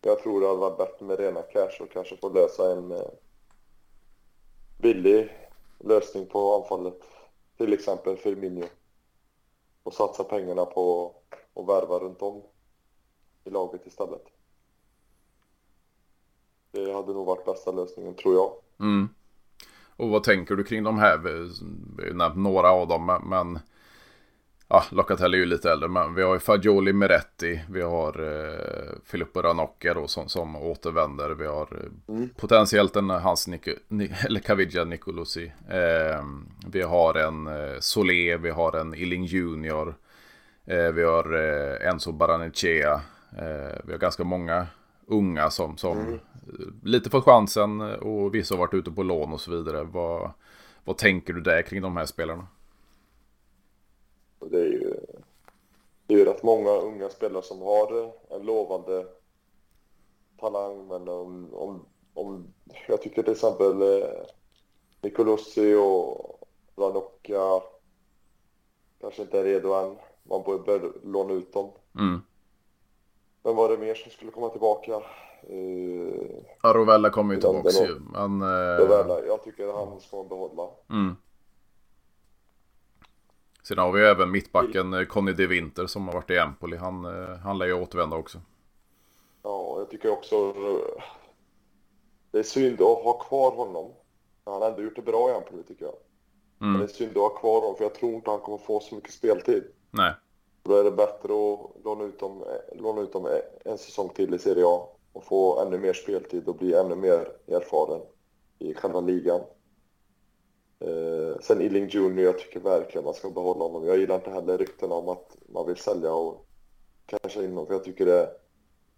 jag 0.00 0.18
tror 0.18 0.40
det 0.40 0.46
hade 0.46 0.60
varit 0.60 0.78
bättre 0.78 1.06
med 1.06 1.18
rena 1.18 1.42
cash 1.42 1.80
och 1.80 1.90
kanske 1.90 2.16
få 2.16 2.28
lösa 2.28 2.72
en 2.72 2.92
eh, 2.92 3.10
billig 4.78 5.30
lösning 5.78 6.26
på 6.26 6.54
anfallet. 6.54 7.02
Till 7.56 7.72
exempel 7.72 8.16
Firmino. 8.16 8.64
Och 9.82 9.94
satsa 9.94 10.24
pengarna 10.24 10.64
på 10.64 11.14
att 11.54 11.68
värva 11.68 11.98
runt 11.98 12.22
om 12.22 12.42
i 13.44 13.50
laget 13.50 13.86
istället. 13.86 14.24
Det 16.70 16.92
hade 16.92 17.12
nog 17.12 17.26
varit 17.26 17.44
bästa 17.44 17.72
lösningen 17.72 18.14
tror 18.14 18.34
jag. 18.34 18.52
Mm. 18.80 19.08
Och 19.96 20.08
vad 20.08 20.22
tänker 20.22 20.56
du 20.56 20.64
kring 20.64 20.84
de 20.84 20.98
här? 20.98 21.18
Vi 21.18 22.08
har 22.08 22.14
nämnt 22.14 22.36
några 22.36 22.70
av 22.70 22.88
dem 22.88 23.20
men 23.24 23.58
Ja, 24.68 24.84
Locatelli 24.90 25.36
är 25.36 25.40
ju 25.40 25.46
lite 25.46 25.72
äldre, 25.72 25.88
men 25.88 26.14
vi 26.14 26.22
har 26.22 26.34
ju 26.34 26.40
Fagioli 26.40 26.92
Meretti, 26.92 27.60
vi 27.70 27.82
har 27.82 28.20
eh, 28.20 28.98
Filippo 29.04 29.42
Ranocchia 29.42 29.94
då 29.94 30.06
som, 30.06 30.28
som 30.28 30.56
återvänder, 30.56 31.30
vi 31.30 31.46
har 31.46 31.68
eh, 31.72 32.14
mm. 32.14 32.28
potentiellt 32.28 32.96
en 32.96 33.10
Hans 33.10 33.48
Nico, 33.48 33.70
eller 34.26 34.40
Caviglia 34.40 34.84
Nicolosi. 34.84 35.52
Eh, 35.68 36.24
vi 36.66 36.82
har 36.82 37.14
en 37.14 37.46
eh, 37.46 37.78
Solé, 37.80 38.36
vi 38.36 38.50
har 38.50 38.76
en 38.76 38.94
Illing 38.94 39.24
Junior, 39.24 39.94
eh, 40.64 40.92
vi 40.92 41.04
har 41.04 41.34
eh, 41.34 41.88
Enzo 41.88 42.12
Baranechea, 42.12 43.00
eh, 43.38 43.78
vi 43.84 43.92
har 43.92 43.98
ganska 43.98 44.24
många 44.24 44.66
unga 45.06 45.50
som, 45.50 45.76
som 45.76 45.98
mm. 45.98 46.20
lite 46.82 47.10
fått 47.10 47.24
chansen 47.24 47.80
och 47.80 48.34
vissa 48.34 48.54
har 48.54 48.58
varit 48.58 48.74
ute 48.74 48.90
på 48.90 49.02
lån 49.02 49.32
och 49.32 49.40
så 49.40 49.50
vidare. 49.50 49.84
Vad, 49.84 50.30
vad 50.84 50.96
tänker 50.98 51.32
du 51.32 51.40
där 51.40 51.62
kring 51.62 51.82
de 51.82 51.96
här 51.96 52.06
spelarna? 52.06 52.46
Det 54.40 54.60
är 54.60 54.64
ju, 54.64 54.94
det 56.06 56.14
är 56.14 56.18
ju 56.18 56.24
rätt 56.24 56.42
många 56.42 56.70
unga 56.70 57.08
spelare 57.08 57.42
som 57.42 57.62
har 57.62 58.12
en 58.30 58.42
lovande 58.46 59.06
talang, 60.40 60.88
men 60.88 61.08
om, 61.08 61.54
om, 61.54 61.84
om 62.14 62.46
jag 62.88 63.02
tycker 63.02 63.22
till 63.22 63.32
exempel 63.32 63.82
eh, 63.82 65.80
och 65.80 66.40
Ranocchia 66.76 67.60
kanske 69.00 69.22
inte 69.22 69.38
är 69.38 69.44
redo 69.44 69.72
än. 69.72 69.96
Man 70.22 70.42
bör 70.42 70.92
låna 71.04 71.32
ut 71.32 71.52
dem. 71.52 71.70
Mm. 71.98 72.22
Men 73.46 73.56
var 73.56 73.68
det 73.68 73.78
mer 73.78 73.94
som 73.94 74.10
skulle 74.10 74.30
komma 74.30 74.48
tillbaka? 74.48 75.02
Uh, 75.50 76.36
ja, 76.62 76.72
Rovella 76.72 77.10
kommer 77.10 77.34
ju 77.34 77.40
tillbaka 77.40 77.70
ju. 77.70 78.00
Men, 78.12 78.42
uh... 78.42 78.78
Rovella, 78.78 79.26
jag 79.26 79.44
tycker 79.44 79.72
han 79.72 80.00
ska 80.00 80.24
behålla. 80.24 80.68
Mm. 80.90 81.16
Sen 83.62 83.78
har 83.78 83.92
vi 83.92 84.00
ju 84.00 84.06
även 84.06 84.30
mittbacken 84.30 84.94
eh, 84.94 85.04
Conny 85.04 85.32
De 85.32 85.46
Winter 85.46 85.86
som 85.86 86.06
har 86.06 86.14
varit 86.14 86.30
i 86.30 86.36
Empoli. 86.36 86.76
Han, 86.76 87.04
eh, 87.04 87.36
han 87.36 87.58
lär 87.58 87.66
ju 87.66 87.82
återvända 87.82 88.16
också. 88.16 88.38
Ja, 89.42 89.78
jag 89.78 89.90
tycker 89.90 90.10
också 90.10 90.36
eh, 90.36 91.02
det 92.30 92.38
är 92.38 92.42
synd 92.42 92.80
att 92.80 93.04
ha 93.04 93.18
kvar 93.18 93.50
honom. 93.50 93.92
Han 94.44 94.62
har 94.62 94.70
ändå 94.70 94.82
gjort 94.82 94.96
det 94.96 95.02
bra 95.02 95.30
i 95.30 95.34
Empoli 95.34 95.62
tycker 95.62 95.84
jag. 95.84 95.94
Mm. 96.60 96.72
Men 96.72 96.78
det 96.78 96.84
är 96.84 96.94
synd 96.94 97.10
att 97.10 97.22
ha 97.22 97.28
kvar 97.28 97.60
honom 97.60 97.76
för 97.76 97.84
jag 97.84 97.94
tror 97.94 98.14
inte 98.14 98.30
han 98.30 98.40
kommer 98.40 98.58
få 98.58 98.80
så 98.80 98.94
mycket 98.94 99.12
speltid. 99.12 99.64
Nej. 99.90 100.14
Då 100.68 100.76
är 100.76 100.84
det 100.84 100.90
bättre 100.90 101.32
att 101.32 101.84
låna 101.84 102.04
ut 102.04 102.18
dem, 102.18 102.42
eh, 102.42 102.80
låna 102.80 103.02
ut 103.02 103.12
dem 103.12 103.26
eh, 103.26 103.72
en 103.72 103.78
säsong 103.78 104.08
till 104.08 104.34
i 104.34 104.38
Serie 104.38 104.66
A 104.66 104.88
och 105.12 105.24
få 105.24 105.60
ännu 105.60 105.78
mer 105.78 105.92
speltid 105.92 106.48
och 106.48 106.56
bli 106.56 106.74
ännu 106.74 106.94
mer 106.94 107.32
erfaren 107.46 108.00
i 108.58 108.74
själva 108.74 109.00
ligan. 109.00 109.40
Eh, 110.80 111.40
sen 111.40 111.60
Illing 111.60 111.88
Junior, 111.88 112.24
jag 112.24 112.38
tycker 112.38 112.60
verkligen 112.60 113.04
man 113.04 113.14
ska 113.14 113.30
behålla 113.30 113.64
honom. 113.64 113.86
Jag 113.86 113.98
gillar 113.98 114.14
inte 114.14 114.30
heller 114.30 114.58
ryktena 114.58 114.94
om 114.94 115.08
att 115.08 115.36
man 115.48 115.66
vill 115.66 115.76
sälja 115.76 116.12
och 116.12 116.46
kanske 117.06 117.44
in 117.44 117.50
honom, 117.50 117.66
för 117.66 117.74
jag 117.74 117.84
tycker 117.84 118.06
det, 118.06 118.30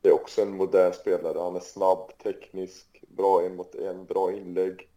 det 0.00 0.08
är 0.08 0.12
också 0.12 0.42
en 0.42 0.56
modern 0.56 0.92
spelare. 0.92 1.38
Han 1.38 1.56
är 1.56 1.60
snabb, 1.60 2.12
teknisk, 2.22 3.04
bra 3.08 3.42
en 3.42 3.56
mot 3.56 3.74
en, 3.74 4.04
bra 4.04 4.32
inlägg. 4.32 4.88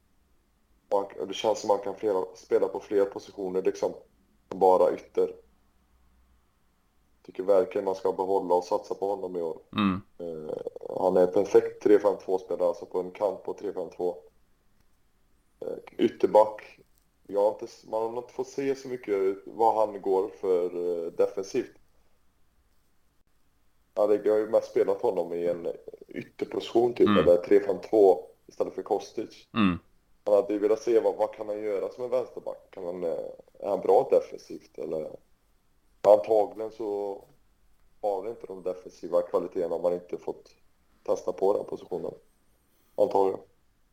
Och 0.89 1.27
det 1.27 1.33
känns 1.33 1.59
som 1.59 1.67
man 1.67 1.79
kan 1.79 1.95
flera, 1.95 2.25
spela 2.35 2.67
på 2.67 2.79
fler 2.79 3.05
positioner 3.05 3.61
liksom, 3.61 3.93
bara 4.49 4.93
ytter. 4.93 5.35
Tycker 7.25 7.43
verkligen 7.43 7.85
man 7.85 7.95
ska 7.95 8.11
behålla 8.11 8.55
och 8.55 8.63
satsa 8.63 8.95
på 8.95 9.15
honom 9.15 9.35
i 9.35 9.41
år. 9.41 9.57
Mm. 9.75 10.01
Eh, 10.17 10.55
han 10.99 11.17
är 11.17 11.27
perfekt 11.27 11.85
3-5-2-spelare, 11.85 12.67
alltså 12.67 12.85
på 12.85 12.99
en 12.99 13.11
kant 13.11 13.43
på 13.43 13.53
3-5-2. 13.53 14.15
Eh, 15.59 15.77
ytterback. 15.97 16.79
Jag 17.27 17.41
har 17.41 17.49
inte, 17.49 17.67
man 17.91 18.01
har 18.01 18.17
inte 18.17 18.33
fått 18.33 18.47
se 18.47 18.75
så 18.75 18.87
mycket 18.87 19.37
vad 19.45 19.75
han 19.75 20.01
går 20.01 20.27
för 20.27 20.65
eh, 20.65 21.11
defensivt. 21.11 21.71
Jag 23.93 24.07
har 24.07 24.37
ju 24.37 24.49
mest 24.49 24.71
spelat 24.71 25.01
honom 25.01 25.33
i 25.33 25.47
en 25.47 25.67
ytterposition 26.07 26.93
typ, 26.93 27.07
mm. 27.07 27.17
eller 27.17 27.37
3-5-2 27.37 28.17
istället 28.47 28.73
för 28.73 28.81
Kostic. 28.81 29.47
Mm. 29.53 29.79
Man 30.25 30.35
hade 30.35 30.53
ju 30.53 30.59
velat 30.59 30.81
se 30.81 30.99
vad, 30.99 31.15
vad 31.15 31.33
kan 31.33 31.47
han 31.47 31.63
göra 31.63 31.89
som 31.89 32.03
en 32.03 32.09
vänsterback? 32.09 32.71
Kan 32.71 32.85
han, 32.85 33.03
eh, 33.03 33.29
är 33.59 33.69
han 33.69 33.81
bra 33.81 34.07
defensivt 34.11 34.77
eller? 34.77 35.15
Antagligen 36.01 36.71
så 36.71 37.21
har 38.01 38.21
han 38.21 38.29
inte 38.29 38.47
de 38.47 38.63
defensiva 38.63 39.21
kvaliteterna 39.21 39.75
om 39.75 39.81
man 39.81 39.93
inte 39.93 40.17
fått 40.17 40.49
testa 41.03 41.31
på 41.31 41.57
den 41.57 41.65
positionen. 41.65 42.11
Antagligen. 42.95 43.39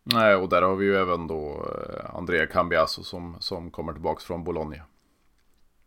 Nej, 0.02 0.36
och 0.36 0.48
där 0.48 0.62
har 0.62 0.76
vi 0.76 0.86
ju 0.86 0.96
även 0.96 1.26
då 1.26 1.50
eh, 1.50 2.14
Andrea 2.14 2.46
Cambiasso 2.46 3.02
som, 3.02 3.36
som 3.40 3.70
kommer 3.70 3.92
tillbaka 3.92 4.20
från 4.20 4.44
Bologna. 4.44 4.84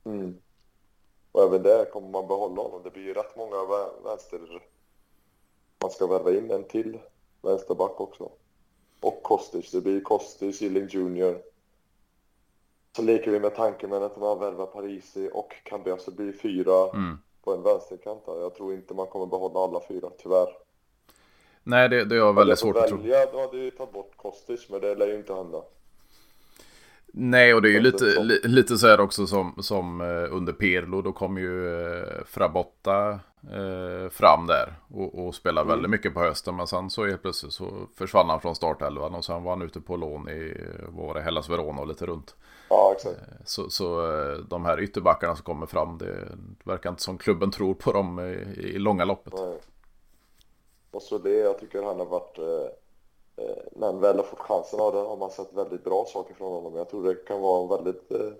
Mm. 0.03 0.37
Och 1.31 1.43
även 1.43 1.63
där 1.63 1.85
kommer 1.85 2.09
man 2.09 2.27
behålla 2.27 2.61
honom. 2.61 2.81
Det 2.83 2.89
blir 2.89 3.03
ju 3.03 3.13
rätt 3.13 3.35
många 3.35 3.57
vänster... 4.03 4.39
Man 5.81 5.91
ska 5.91 6.07
värva 6.07 6.31
in 6.31 6.51
en 6.51 6.63
till 6.63 6.99
vänsterback 7.41 8.01
också. 8.01 8.31
Och 8.99 9.23
Kostic. 9.23 9.71
Det 9.71 9.81
blir 9.81 10.01
Kostic, 10.01 10.61
Gilling 10.61 10.87
Junior. 10.87 11.41
Så 12.95 13.01
leker 13.01 13.31
vi 13.31 13.39
med 13.39 13.55
tanken 13.55 13.89
med 13.89 14.03
att 14.03 14.17
man 14.17 14.39
värvar 14.39 14.65
Parisi 14.65 15.29
och 15.33 15.53
Cambiasso. 15.63 16.11
Det 16.11 16.23
blir 16.23 16.33
fyra 16.33 16.89
mm. 16.93 17.17
på 17.43 17.53
en 17.53 17.63
vänsterkant. 17.63 18.23
Jag 18.25 18.55
tror 18.55 18.73
inte 18.73 18.93
man 18.93 19.07
kommer 19.07 19.25
behålla 19.25 19.59
alla 19.59 19.81
fyra, 19.87 20.09
tyvärr. 20.17 20.47
Nej, 21.63 21.89
det, 21.89 22.05
det 22.05 22.15
är 22.15 22.33
väldigt 22.33 22.59
svårt 22.59 22.77
att 22.77 22.87
tro. 22.87 22.97
Välja, 22.97 23.25
då 23.31 23.39
hade 23.39 23.57
ju 23.57 23.71
tagit 23.71 23.93
bort 23.93 24.11
Kostic, 24.17 24.69
men 24.69 24.81
det 24.81 24.95
lär 24.95 25.07
ju 25.07 25.15
inte 25.15 25.33
hända. 25.33 25.61
Nej, 27.13 27.53
och 27.53 27.61
det 27.61 27.69
är 27.69 27.71
ju 27.71 27.79
lite, 27.79 28.23
li, 28.23 28.39
lite 28.43 28.77
så 28.77 28.87
här 28.87 28.99
också 28.99 29.27
som, 29.27 29.55
som 29.59 30.01
eh, 30.01 30.35
under 30.35 30.53
Pirlo. 30.53 31.01
Då 31.01 31.11
kom 31.11 31.37
ju 31.37 31.81
eh, 31.81 32.23
Frabotta 32.25 33.19
eh, 33.43 34.09
fram 34.09 34.47
där 34.47 34.73
och, 34.93 35.25
och 35.25 35.35
spelade 35.35 35.65
mm. 35.65 35.75
väldigt 35.75 35.91
mycket 35.91 36.13
på 36.13 36.19
hösten. 36.19 36.55
Men 36.55 36.67
sen 36.67 36.89
så 36.89 37.05
helt 37.05 37.21
plötsligt 37.21 37.53
så 37.53 37.87
försvann 37.95 38.29
han 38.29 38.41
från 38.41 38.55
startelvan 38.55 39.15
och 39.15 39.25
sen 39.25 39.43
var 39.43 39.51
han 39.51 39.61
ute 39.61 39.81
på 39.81 39.95
lån 39.95 40.29
i 40.29 40.67
vad 40.87 41.07
var 41.07 41.13
det, 41.13 41.21
Hellas 41.21 41.49
Verona 41.49 41.81
och 41.81 41.87
lite 41.87 42.05
runt. 42.05 42.35
Ja, 42.69 42.93
exakt. 42.95 43.17
Eh, 43.17 43.45
så, 43.45 43.69
så 43.69 44.13
eh, 44.13 44.37
de 44.37 44.65
här 44.65 44.79
ytterbackarna 44.79 45.35
som 45.35 45.43
kommer 45.43 45.65
fram, 45.65 45.97
det 45.97 46.27
verkar 46.63 46.89
inte 46.89 47.01
som 47.01 47.17
klubben 47.17 47.51
tror 47.51 47.73
på 47.73 47.91
dem 47.91 48.19
i, 48.19 48.59
i 48.59 48.79
långa 48.79 49.05
loppet. 49.05 49.33
Nej. 49.33 49.59
Och 50.91 51.01
så 51.01 51.17
det, 51.17 51.33
jag 51.33 51.59
tycker 51.59 51.83
han 51.83 51.99
har 51.99 52.05
varit, 52.05 52.37
eh, 52.37 53.45
eh, 53.45 53.63
när 53.71 53.87
han 53.87 53.99
väl 53.99 54.17
har 54.17 54.23
fått 54.23 54.39
chansen 54.39 54.79
har 54.79 55.17
man 55.17 55.31
sett 55.31 55.53
väldigt 55.53 55.83
bra 55.83 56.05
saker 56.07 56.33
från 56.33 56.51
honom. 56.51 56.75
Jag 56.75 56.89
tror 56.89 57.03
det 57.03 57.15
kan 57.15 57.41
vara 57.41 57.61
en 57.61 57.83
väldigt 57.83 58.11
eh, 58.11 58.31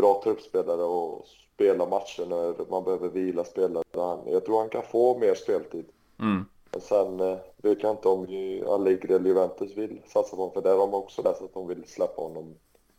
bra 0.00 0.20
truppspelare 0.24 0.82
och 0.82 1.26
spela 1.54 1.86
matcher 1.86 2.26
när 2.26 2.70
man 2.70 2.84
behöver 2.84 3.08
vila 3.08 3.44
spelare. 3.44 3.84
Jag 4.26 4.44
tror 4.44 4.58
han 4.58 4.68
kan 4.68 4.82
få 4.82 5.18
mer 5.18 5.34
speltid. 5.34 5.86
Mm. 6.20 6.44
Men 6.70 6.80
sen 6.80 7.20
eh, 7.20 7.38
vet 7.56 7.82
jag 7.82 7.90
inte 7.92 8.08
om 8.08 8.22
Allegri 8.66 9.14
eller 9.14 9.28
Juventus 9.28 9.76
vill 9.76 10.00
satsa 10.06 10.36
på 10.36 10.42
honom, 10.42 10.54
för 10.54 10.62
där 10.62 10.76
har 10.76 10.86
man 10.86 11.00
också 11.00 11.22
läst 11.22 11.42
att 11.42 11.54
de 11.54 11.68
vill 11.68 11.84
släppa 11.86 12.22
honom 12.22 12.54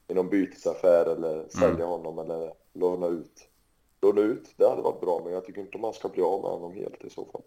i 0.08 0.14
någon 0.14 0.30
bytesaffär 0.30 1.06
eller 1.06 1.48
sälja 1.50 1.86
mm. 1.86 1.90
honom 1.90 2.20
eller 2.20 2.54
låna 2.74 3.08
ut. 3.08 3.48
Låna 4.02 4.22
ut, 4.22 4.54
det 4.58 4.70
hade 4.70 4.82
varit 4.82 5.02
bra, 5.02 5.22
men 5.24 5.34
jag 5.34 5.46
tycker 5.46 5.62
inte 5.62 5.78
man 5.78 5.94
ska 5.94 6.10
bli 6.10 6.22
av 6.22 6.42
med 6.42 6.52
honom 6.52 6.74
helt 6.74 7.06
i 7.06 7.10
så 7.10 7.26
fall. 7.26 7.42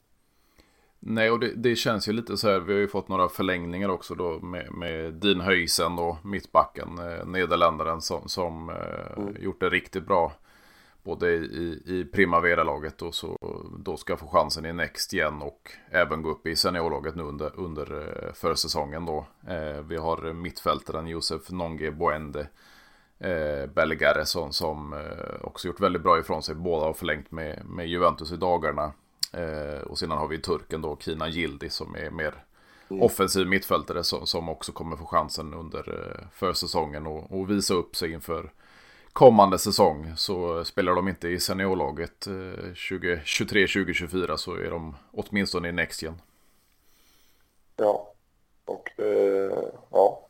Nej, 1.04 1.30
och 1.30 1.40
det, 1.40 1.54
det, 1.54 1.76
känns 1.76 2.08
ju 2.08 2.12
lite 2.12 2.36
så 2.36 2.48
här. 2.48 2.60
Vi 2.60 2.72
har 2.72 2.80
ju 2.80 2.88
fått 2.88 3.08
några 3.08 3.28
förlängningar 3.28 3.88
också 3.88 4.14
då 4.14 4.38
med, 4.40 4.72
med 4.72 5.14
Dean 5.14 5.40
Höjsen 5.40 5.96
då, 5.96 6.18
mittbacken, 6.24 6.98
eh, 6.98 7.26
nederländaren 7.26 8.00
som, 8.00 8.28
som 8.28 8.70
eh, 8.70 9.22
mm. 9.22 9.36
gjort 9.42 9.60
det 9.60 9.68
riktigt 9.68 10.06
bra. 10.06 10.32
Både 11.02 11.30
i, 11.30 11.82
i 11.86 12.04
Primavera-laget 12.12 13.02
och 13.02 13.14
så 13.14 13.36
då 13.78 13.96
ska 13.96 14.16
få 14.16 14.26
chansen 14.26 14.66
i 14.66 14.72
Next 14.72 15.12
igen 15.12 15.42
och 15.42 15.70
även 15.90 16.22
gå 16.22 16.30
upp 16.30 16.46
i 16.46 16.56
seniorlaget 16.56 17.14
nu 17.14 17.22
under, 17.22 17.60
under 17.60 18.00
eh, 18.00 18.32
försäsongen 18.32 19.06
då. 19.06 19.26
Eh, 19.48 19.82
vi 19.82 19.96
har 19.96 20.32
mittfältaren 20.32 21.06
Josef 21.06 21.50
Nonge 21.50 21.90
Boende 21.90 22.48
eh, 23.18 23.66
Belgare 23.74 24.24
som, 24.24 24.52
som 24.52 24.92
eh, 24.92 25.44
också 25.46 25.68
gjort 25.68 25.80
väldigt 25.80 26.02
bra 26.02 26.18
ifrån 26.18 26.42
sig. 26.42 26.54
Båda 26.54 26.86
har 26.86 26.92
förlängt 26.92 27.30
med, 27.30 27.62
med 27.64 27.88
Juventus 27.88 28.32
i 28.32 28.36
dagarna. 28.36 28.92
Eh, 29.32 29.80
och 29.80 29.98
sedan 29.98 30.18
har 30.18 30.28
vi 30.28 30.38
turken 30.38 30.82
då, 30.82 30.96
Kina 31.00 31.28
Gildi, 31.28 31.70
som 31.70 31.94
är 31.94 32.10
mer 32.10 32.44
mm. 32.90 33.02
offensiv 33.02 33.46
mittfältare 33.46 34.04
som, 34.04 34.26
som 34.26 34.48
också 34.48 34.72
kommer 34.72 34.96
få 34.96 35.06
chansen 35.06 35.54
under 35.54 35.88
eh, 35.88 36.26
försäsongen 36.32 37.06
och, 37.06 37.32
och 37.32 37.50
visa 37.50 37.74
upp 37.74 37.96
sig 37.96 38.12
inför 38.12 38.52
kommande 39.12 39.58
säsong. 39.58 40.12
Så 40.16 40.64
spelar 40.64 40.94
de 40.94 41.08
inte 41.08 41.28
i 41.28 41.40
seniorlaget 41.40 42.26
eh, 42.26 42.30
2023-2024 42.30 44.36
så 44.36 44.54
är 44.54 44.70
de 44.70 44.96
åtminstone 45.12 45.68
i 45.68 45.72
Next 45.72 46.02
Gen. 46.02 46.20
Ja, 47.76 48.12
och 48.64 49.00
eh, 49.00 49.68
ja. 49.90 50.28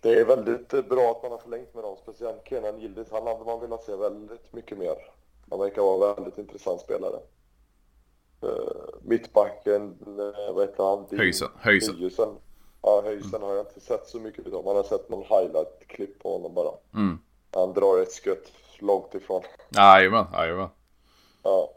Det 0.00 0.20
är 0.20 0.24
väldigt 0.24 0.68
bra 0.68 1.10
att 1.10 1.22
man 1.22 1.32
har 1.32 1.38
förlängt 1.38 1.74
med 1.74 1.84
dem, 1.84 1.96
speciellt 2.02 2.48
Kenan 2.48 2.80
Yildiz. 2.80 3.08
Han 3.10 3.26
hade 3.26 3.44
man 3.44 3.60
velat 3.60 3.84
se 3.84 3.96
väldigt 3.96 4.52
mycket 4.52 4.78
mer. 4.78 4.96
Han 5.50 5.58
verkar 5.58 5.82
vara 5.82 6.10
en 6.10 6.16
väldigt 6.16 6.38
intressant 6.38 6.80
spelare. 6.80 7.20
Uh, 8.44 9.00
mittbacken, 9.02 9.98
uh, 10.06 10.54
vad 10.54 10.68
heter 10.68 10.84
han? 10.84 11.18
Höjsen. 11.18 11.48
Höjsen. 11.56 12.36
Ja, 12.82 13.02
Höjsen 13.04 13.34
mm. 13.34 13.42
har 13.42 13.54
jag 13.54 13.66
inte 13.66 13.80
sett 13.80 14.06
så 14.06 14.20
mycket 14.20 14.52
av. 14.52 14.64
Man 14.64 14.76
har 14.76 14.82
sett 14.82 15.08
någon 15.08 15.24
highlight-klipp 15.24 16.18
på 16.18 16.32
honom 16.32 16.54
bara. 16.54 16.72
Mm. 16.94 17.18
Han 17.50 17.72
drar 17.72 18.02
ett 18.02 18.12
skott 18.12 18.52
långt 18.78 19.14
ifrån. 19.14 19.42
Jajamän, 19.76 20.26
jajamän. 20.32 20.68
Ja. 21.42 21.70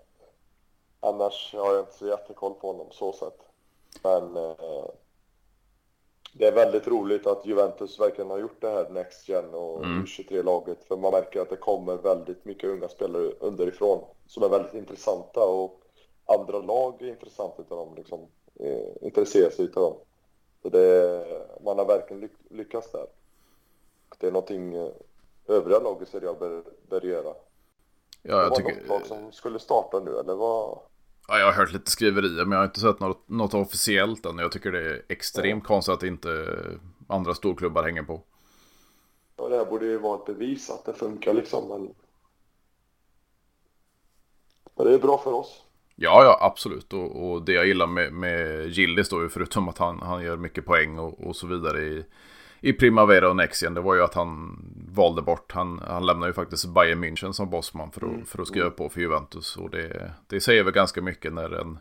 Annars 1.00 1.54
har 1.54 1.74
jag 1.74 1.80
inte 1.80 1.98
så 1.98 2.08
jättekoll 2.08 2.54
på 2.54 2.68
honom 2.72 2.88
så 2.92 3.14
sett. 3.14 3.40
Men 4.04 4.38
uh, 4.38 4.86
det 6.34 6.48
är 6.48 6.52
väldigt 6.52 6.88
roligt 6.88 7.28
att 7.28 7.46
Juventus 7.46 8.00
verkligen 8.00 8.30
har 8.30 8.40
gjort 8.40 8.62
det 8.62 8.70
här 8.70 8.90
Next 8.90 9.30
Gen 9.30 9.54
och 9.54 9.86
mm. 9.86 10.06
23-laget. 10.06 10.84
För 10.84 10.98
man 10.98 11.12
märker 11.12 11.42
att 11.42 11.50
det 11.50 11.56
kommer 11.56 11.98
väldigt 11.98 12.46
mycket 12.46 12.70
unga 12.70 12.88
spelare 12.88 13.32
underifrån 13.40 14.04
som 14.28 14.44
är 14.44 14.50
väldigt 14.50 14.74
intressanta 14.74 15.46
och 15.46 15.82
andra 16.26 16.60
lag 16.60 17.02
är 17.02 17.08
intressanta 17.08 17.62
utav 17.62 17.78
dem, 17.78 17.96
liksom, 17.96 18.20
eh, 18.60 19.08
intresserar 19.08 19.50
sig 19.50 19.66
utav 19.66 19.84
dem. 19.84 19.98
Så 20.62 20.70
det, 20.70 21.26
man 21.64 21.78
har 21.78 21.86
verkligen 21.86 22.30
lyckats 22.50 22.92
där. 22.92 23.08
Det 24.20 24.28
är 24.28 24.32
någonting 24.32 24.76
eh, 24.76 24.92
övriga 25.48 25.80
lag 25.80 26.02
i 26.02 26.06
Serie 26.06 26.30
A 26.30 26.36
bör, 26.40 26.64
bör 26.90 27.02
göra. 27.02 27.34
Ja, 28.22 28.42
jag 28.42 28.44
det 28.46 28.50
var 28.50 28.56
tycker... 28.56 28.76
något 28.76 28.88
lag 28.88 29.06
som 29.06 29.32
skulle 29.32 29.60
starta 29.60 30.00
nu, 30.00 30.20
eller 30.20 30.36
vad? 30.36 30.80
Ja, 31.28 31.40
jag 31.40 31.46
har 31.46 31.54
hört 31.54 31.74
lite 31.74 31.92
skriverier 31.92 32.46
men 32.46 32.52
jag 32.52 32.60
har 32.60 32.66
inte 32.66 32.80
sett 32.80 33.00
något, 33.00 33.30
något 33.30 33.54
officiellt 33.54 34.26
än. 34.26 34.38
Jag 34.38 34.52
tycker 34.52 34.72
det 34.72 34.90
är 34.90 35.02
extremt 35.10 35.64
ja. 35.64 35.68
konstigt 35.68 35.94
att 35.94 36.04
inte 36.04 36.58
andra 37.08 37.34
storklubbar 37.34 37.84
hänger 37.84 38.04
på. 38.04 38.22
Ja, 39.38 39.50
det 39.50 39.58
här 39.58 39.66
borde 39.66 39.86
ju 39.86 39.98
vara 39.98 40.20
ett 40.20 40.26
bevis 40.26 40.70
att 40.70 40.86
det 40.86 40.94
funkar 40.94 41.34
liksom. 41.34 41.68
Men, 41.70 41.96
men 44.76 44.86
det 44.86 44.94
är 44.94 45.00
bra 45.00 45.18
för 45.18 45.34
oss. 45.34 45.64
Ja, 45.96 46.24
ja, 46.24 46.38
absolut. 46.42 46.94
Och, 46.94 47.32
och 47.32 47.46
det 47.46 47.54
jag 47.54 47.68
gillar 47.68 47.88
med, 47.88 48.14
med 48.14 48.68
Gillis 48.70 49.10
då, 49.10 49.30
förutom 49.30 49.70
att 49.70 49.78
han, 49.78 50.00
han 50.00 50.24
gör 50.24 50.38
mycket 50.38 50.66
poäng 50.66 51.00
och, 51.00 51.28
och 51.28 51.36
så 51.36 51.48
vidare 51.48 51.82
i, 51.82 52.06
i 52.64 52.74
Primavera 52.74 53.30
och 53.30 53.36
Nexien, 53.36 53.74
det 53.74 53.82
var 53.82 53.96
ju 53.96 54.04
att 54.04 54.14
han 54.14 54.60
valde 54.96 55.22
bort, 55.22 55.52
han, 55.52 55.82
han 55.88 56.06
lämnade 56.06 56.30
ju 56.30 56.34
faktiskt 56.34 56.66
Bayern 56.66 57.04
München 57.04 57.32
som 57.32 57.50
bossman 57.50 57.92
för 57.92 58.02
att, 58.02 58.14
mm. 58.14 58.26
för 58.26 58.42
att 58.42 58.48
skriva 58.48 58.70
på 58.70 58.90
för 58.90 59.02
Juventus. 59.02 59.58
Och 59.58 59.70
det, 59.70 60.12
det 60.28 60.42
säger 60.42 60.64
väl 60.64 60.74
ganska 60.74 61.02
mycket 61.02 61.34
när 61.34 61.60
en, 61.62 61.80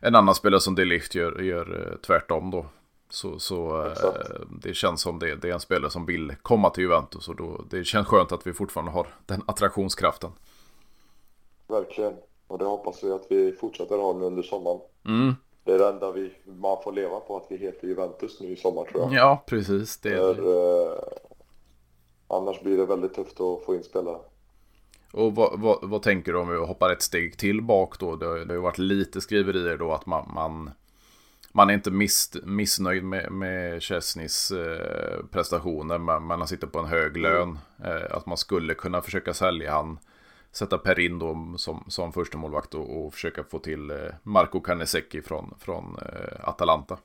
en 0.00 0.14
annan 0.14 0.34
spelare 0.34 0.60
som 0.60 0.74
Delift 0.74 1.14
gör, 1.14 1.40
gör 1.40 1.86
eh, 1.86 1.96
tvärtom 2.06 2.50
då. 2.50 2.66
Så, 3.10 3.38
så 3.38 3.86
eh, 3.86 3.92
det 4.62 4.74
känns 4.74 5.00
som 5.00 5.18
det, 5.18 5.34
det 5.34 5.48
är 5.48 5.52
en 5.52 5.60
spelare 5.60 5.90
som 5.90 6.06
vill 6.06 6.34
komma 6.42 6.70
till 6.70 6.82
Juventus 6.82 7.28
och 7.28 7.36
då, 7.36 7.64
det 7.70 7.84
känns 7.84 8.06
skönt 8.06 8.32
att 8.32 8.46
vi 8.46 8.52
fortfarande 8.52 8.92
har 8.92 9.06
den 9.26 9.42
attraktionskraften. 9.46 10.30
Verkligen, 11.68 12.14
och 12.46 12.58
det 12.58 12.64
hoppas 12.64 13.04
vi 13.04 13.12
att 13.12 13.26
vi 13.30 13.52
fortsätter 13.52 13.98
ha 13.98 14.12
nu 14.12 14.24
under 14.24 14.42
sommaren. 14.42 14.80
Mm. 15.04 15.34
Det 15.64 15.72
är 15.72 15.78
det 15.78 15.88
enda 15.88 16.12
vi, 16.12 16.32
man 16.44 16.82
får 16.84 16.92
leva 16.92 17.20
på, 17.20 17.36
att 17.36 17.46
vi 17.48 17.56
heter 17.56 17.88
Juventus 17.88 18.40
nu 18.40 18.48
i 18.48 18.56
sommar 18.56 18.84
tror 18.84 19.02
jag. 19.02 19.12
Ja, 19.12 19.44
precis. 19.46 19.96
Det 19.96 20.10
För, 20.10 20.92
eh, 20.92 20.98
annars 22.28 22.60
blir 22.60 22.76
det 22.76 22.86
väldigt 22.86 23.14
tufft 23.14 23.40
att 23.40 23.64
få 23.64 23.74
in 23.74 23.84
spelare. 23.84 24.18
Och 25.12 25.34
vad, 25.34 25.60
vad, 25.60 25.78
vad, 25.82 26.02
tänker 26.02 26.32
du 26.32 26.38
om 26.38 26.48
vi 26.48 26.56
hoppar 26.56 26.90
ett 26.90 27.02
steg 27.02 27.38
till 27.38 27.62
bak 27.62 27.98
då? 27.98 28.16
Det, 28.16 28.26
har, 28.26 28.38
det 28.38 28.54
har 28.54 28.60
varit 28.60 28.78
lite 28.78 29.20
skriverier 29.20 29.76
då 29.76 29.92
att 29.92 30.06
man, 30.06 30.30
man, 30.34 30.70
man 31.52 31.70
är 31.70 31.74
inte 31.74 31.90
miss, 31.90 32.36
missnöjd 32.44 33.04
med, 33.04 33.32
med 33.32 33.82
Chesneys 33.82 34.50
eh, 34.50 35.24
prestationer, 35.30 35.98
men 35.98 36.22
man 36.22 36.48
sitter 36.48 36.66
på 36.66 36.78
en 36.78 36.86
hög 36.86 37.16
lön. 37.16 37.58
Eh, 37.84 38.16
att 38.16 38.26
man 38.26 38.36
skulle 38.36 38.74
kunna 38.74 39.02
försöka 39.02 39.34
sälja 39.34 39.72
han 39.72 39.98
sätta 40.52 40.78
Perin 40.78 41.18
då 41.18 41.58
som, 41.58 41.84
som 41.88 42.12
första 42.12 42.38
målvakt 42.38 42.74
och, 42.74 42.96
och 42.96 43.14
försöka 43.14 43.44
få 43.44 43.58
till 43.58 43.90
eh, 43.90 43.96
Marco 44.22 44.60
Carnesecchi 44.60 45.22
från, 45.22 45.54
från 45.58 45.98
eh, 45.98 46.48
Atalanta. 46.48 46.98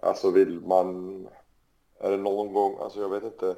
Alltså 0.00 0.30
vill 0.30 0.60
man, 0.60 1.28
är 1.98 2.10
det 2.10 2.16
någon 2.16 2.52
gång, 2.52 2.76
alltså 2.80 3.00
jag 3.00 3.08
vet 3.08 3.24
inte. 3.24 3.56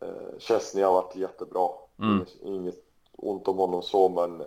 Eh, 0.00 0.38
Chesney 0.38 0.84
har 0.84 0.92
varit 0.92 1.16
jättebra. 1.16 1.68
Mm. 1.98 2.24
Inget 2.42 2.84
ont 3.12 3.48
om 3.48 3.56
honom 3.56 3.82
så, 3.82 4.08
men 4.08 4.42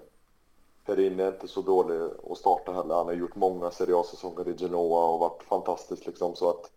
Perin 0.86 1.20
är 1.20 1.28
inte 1.28 1.48
så 1.48 1.62
dålig 1.62 2.10
att 2.32 2.38
starta 2.38 2.72
heller. 2.74 2.96
Han 2.96 3.06
har 3.06 3.14
gjort 3.14 3.36
många 3.36 3.72
seriösa 3.72 4.28
i 4.46 4.58
Genoa 4.58 5.08
och 5.08 5.20
varit 5.20 5.44
fantastisk 5.44 6.06
liksom 6.06 6.36
så 6.36 6.50
att 6.50 6.72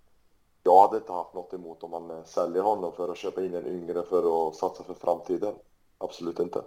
jag 0.66 0.80
hade 0.80 0.96
inte 0.96 1.12
haft 1.12 1.34
något 1.34 1.52
emot 1.52 1.82
om 1.82 1.90
man 1.90 2.10
eh, 2.10 2.24
säljer 2.24 2.62
honom 2.62 2.92
för 2.92 3.08
att 3.08 3.16
köpa 3.16 3.44
in 3.44 3.54
en 3.54 3.66
yngre 3.66 4.02
för 4.02 4.48
att 4.48 4.54
satsa 4.54 4.84
för 4.84 4.94
framtiden. 4.94 5.54
Absolut 5.98 6.38
inte. 6.38 6.62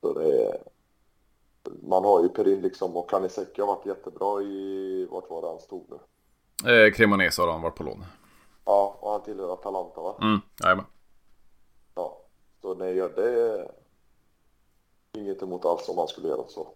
Så 0.00 0.12
det 0.12 0.44
är... 0.44 0.62
Man 1.82 2.04
har 2.04 2.22
ju 2.22 2.28
Perin 2.28 2.60
liksom 2.60 2.96
och 2.96 3.10
Kaniseki 3.10 3.60
har 3.60 3.68
varit 3.68 3.86
jättebra 3.86 4.42
i, 4.42 5.06
vart 5.10 5.30
var 5.30 5.42
det 5.42 5.48
han 5.48 5.60
stod 5.60 5.86
nu? 5.90 5.98
Eh, 6.72 6.92
Cremonese 6.92 7.42
har 7.42 7.52
han 7.52 7.62
varit 7.62 7.76
på 7.76 7.84
lån. 7.84 8.04
Ja, 8.64 8.96
och 9.00 9.10
han 9.10 9.22
tillhör 9.22 9.52
Atalanta 9.52 10.00
va? 10.00 10.14
Mm, 10.20 10.40
jajamän. 10.62 10.84
Ja, 11.94 12.18
så 12.62 12.74
nej, 12.74 12.94
det 12.94 13.40
är 13.40 13.70
inget 15.12 15.42
emot 15.42 15.64
alls 15.64 15.88
om 15.88 15.96
man 15.96 16.08
skulle 16.08 16.28
göra 16.28 16.48
så. 16.48 16.68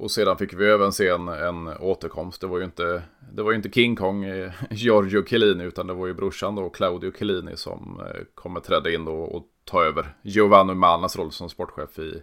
Och 0.00 0.10
sedan 0.10 0.36
fick 0.36 0.54
vi 0.54 0.70
även 0.70 0.92
se 0.92 1.08
en, 1.08 1.28
en 1.28 1.68
återkomst. 1.68 2.40
Det 2.40 2.46
var 2.46 2.58
ju 2.58 2.64
inte, 2.64 3.02
det 3.32 3.42
var 3.42 3.52
inte 3.52 3.70
King 3.70 3.96
Kong, 3.96 4.24
eh, 4.24 4.52
Giorgio 4.70 5.24
Chiellini, 5.24 5.64
utan 5.64 5.86
det 5.86 5.94
var 5.94 6.06
ju 6.06 6.14
brorsan 6.14 6.54
då, 6.54 6.70
Claudio 6.70 7.12
Chiellini, 7.12 7.56
som 7.56 8.00
eh, 8.00 8.22
kommer 8.34 8.60
träda 8.60 8.90
in 8.90 9.04
då 9.04 9.12
och 9.12 9.46
ta 9.64 9.84
över 9.84 10.14
Giovanni 10.22 10.74
Manas 10.74 11.16
roll 11.16 11.32
som 11.32 11.48
sportchef 11.48 11.98
i, 11.98 12.22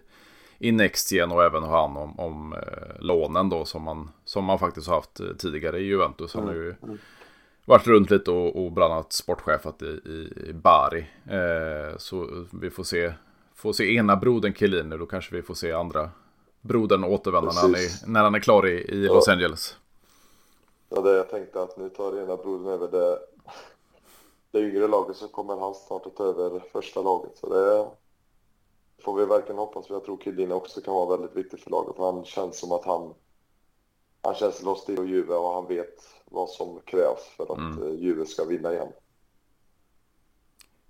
i 0.58 0.72
Nextgen 0.72 1.32
och 1.32 1.44
även 1.44 1.62
ha 1.62 1.80
hand 1.80 1.98
om, 1.98 2.20
om 2.20 2.52
eh, 2.52 3.00
lånen 3.00 3.48
då 3.48 3.64
som 3.64 3.82
man, 3.82 4.10
som 4.24 4.44
man 4.44 4.58
faktiskt 4.58 4.88
har 4.88 4.94
haft 4.94 5.20
eh, 5.20 5.26
tidigare 5.38 5.78
i 5.78 5.84
Juventus. 5.84 6.34
Han 6.34 6.46
har 6.46 6.54
ju 6.54 6.68
mm, 6.68 6.78
mm. 6.82 6.98
varit 7.64 7.86
runt 7.86 8.10
lite 8.10 8.30
och, 8.30 8.64
och 8.64 8.72
bland 8.72 8.92
annat 8.92 9.12
sportchefat 9.12 9.82
i, 9.82 9.86
i, 9.86 10.32
i 10.48 10.52
Bari. 10.52 11.06
Eh, 11.30 11.96
så 11.96 12.46
vi 12.60 12.70
får 12.70 12.84
se, 12.84 13.12
får 13.54 13.72
se 13.72 13.94
ena 13.94 14.16
brodern 14.16 14.54
Chiellini, 14.54 14.96
då 14.96 15.06
kanske 15.06 15.36
vi 15.36 15.42
får 15.42 15.54
se 15.54 15.72
andra 15.72 16.10
brodern 16.66 17.04
återvända 17.04 17.52
när 17.52 17.60
han, 17.60 17.74
är, 17.74 18.06
när 18.06 18.22
han 18.22 18.34
är 18.34 18.40
klar 18.40 18.66
i, 18.66 18.72
i 18.72 19.06
ja. 19.06 19.14
Los 19.14 19.28
Angeles. 19.28 19.76
Ja, 20.88 21.00
det 21.00 21.16
jag 21.16 21.30
tänkte 21.30 21.62
att 21.62 21.76
nu 21.76 21.88
tar 21.88 22.22
ena 22.22 22.36
brodern 22.36 22.66
över 22.66 22.88
det, 22.88 23.18
det 24.50 24.60
yngre 24.60 24.88
laget 24.88 25.16
så 25.16 25.28
kommer 25.28 25.56
han 25.56 25.74
snart 25.74 26.06
att 26.06 26.16
ta 26.16 26.24
över 26.24 26.60
första 26.72 27.02
laget. 27.02 27.38
Så 27.38 27.54
det 27.54 27.86
får 29.04 29.16
vi 29.16 29.24
verkligen 29.24 29.58
hoppas. 29.58 29.90
Jag 29.90 30.04
tror 30.04 30.18
Kildin 30.18 30.52
också 30.52 30.80
kan 30.80 30.94
vara 30.94 31.16
väldigt 31.16 31.36
viktig 31.36 31.60
för 31.60 31.70
laget. 31.70 31.96
För 31.96 32.12
han 32.12 32.24
känns 32.24 32.58
som 32.58 32.72
att 32.72 32.84
han, 32.84 33.14
han 34.22 34.34
känns 34.34 34.62
lost 34.62 34.88
i 34.88 34.92
Juve 34.92 35.34
och 35.34 35.54
han 35.54 35.66
vet 35.66 36.02
vad 36.24 36.48
som 36.48 36.80
krävs 36.84 37.22
för 37.36 37.52
att 37.52 37.58
mm. 37.58 37.82
Eh, 37.82 37.94
Juve 37.94 38.26
ska 38.26 38.44
vinna 38.44 38.72
igen. 38.72 38.92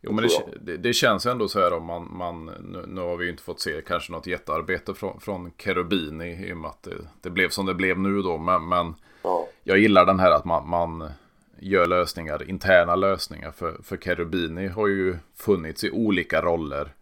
Jo 0.00 0.12
men 0.12 0.24
det, 0.24 0.58
det, 0.60 0.76
det, 0.76 0.92
känns 0.92 1.26
ändå 1.26 1.48
så 1.48 1.60
här 1.60 1.72
om 1.72 1.84
man, 1.84 2.08
man 2.16 2.46
nu, 2.46 2.84
nu, 2.86 3.00
har 3.00 3.16
vi 3.16 3.24
ju 3.24 3.30
inte 3.30 3.42
fått 3.42 3.60
se 3.60 3.82
kanske 3.86 4.12
något 4.12 4.26
jättearbete 4.26 4.94
från, 4.94 5.20
från 5.20 5.50
Cherubini 5.58 6.48
i 6.48 6.52
och 6.52 6.56
med 6.56 6.70
att 6.70 6.82
det, 6.82 6.96
det 7.20 7.30
blev 7.30 7.48
som 7.48 7.66
det 7.66 7.74
blev 7.74 7.98
nu 7.98 8.22
då. 8.22 8.38
Men, 8.38 8.68
men 8.68 8.94
ja. 9.22 9.48
jag 9.64 9.78
gillar 9.78 10.06
den 10.06 10.20
här 10.20 10.30
att 10.30 10.44
man, 10.44 10.68
man 10.68 11.10
gör 11.58 11.86
lösningar, 11.86 12.50
interna 12.50 12.96
lösningar. 12.96 13.50
För, 13.50 13.76
för 13.82 13.96
Cherubini 13.96 14.68
har 14.68 14.86
ju 14.86 15.16
funnits 15.34 15.84
i 15.84 15.90
olika 15.90 16.42
roller. 16.42 16.92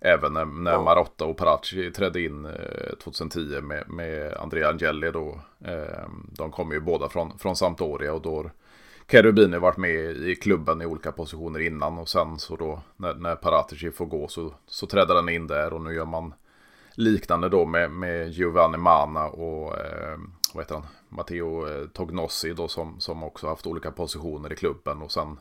Även 0.00 0.32
när, 0.32 0.44
när 0.44 0.72
ja. 0.72 0.82
Marotta 0.82 1.24
och 1.24 1.36
Paracci 1.36 1.90
trädde 1.90 2.22
in 2.22 2.48
2010 3.04 3.54
eh, 3.56 3.62
med, 3.62 3.88
med 3.88 4.34
Andrea 4.34 4.68
Angeli 4.68 5.10
då. 5.10 5.40
Eh, 5.64 6.08
de 6.32 6.50
kommer 6.50 6.74
ju 6.74 6.80
båda 6.80 7.08
från, 7.08 7.38
från 7.38 7.56
Sampdoria 7.56 8.12
och 8.12 8.22
då 8.22 8.50
Cherubini 9.08 9.58
varit 9.58 9.76
med 9.76 10.16
i 10.16 10.36
klubben 10.36 10.82
i 10.82 10.86
olika 10.86 11.12
positioner 11.12 11.60
innan 11.60 11.98
och 11.98 12.08
sen 12.08 12.38
så 12.38 12.56
då 12.56 12.82
när, 12.96 13.14
när 13.14 13.36
Paratici 13.36 13.90
får 13.90 14.06
gå 14.06 14.28
så, 14.28 14.54
så 14.66 14.86
trädde 14.86 15.14
han 15.14 15.28
in 15.28 15.46
där 15.46 15.72
och 15.72 15.80
nu 15.80 15.94
gör 15.94 16.04
man 16.04 16.34
liknande 16.94 17.48
då 17.48 17.66
med, 17.66 17.90
med 17.90 18.28
Giovanni 18.30 18.78
Mana 18.78 19.28
och 19.28 19.78
eh, 19.78 20.18
vad 20.54 20.64
heter 20.64 20.74
han? 20.74 20.86
Matteo 21.08 21.68
eh, 21.68 21.86
Tognossi 21.88 22.52
då 22.52 22.68
som, 22.68 23.00
som 23.00 23.22
också 23.22 23.46
haft 23.46 23.66
olika 23.66 23.90
positioner 23.90 24.52
i 24.52 24.56
klubben 24.56 25.02
och 25.02 25.12
sen 25.12 25.38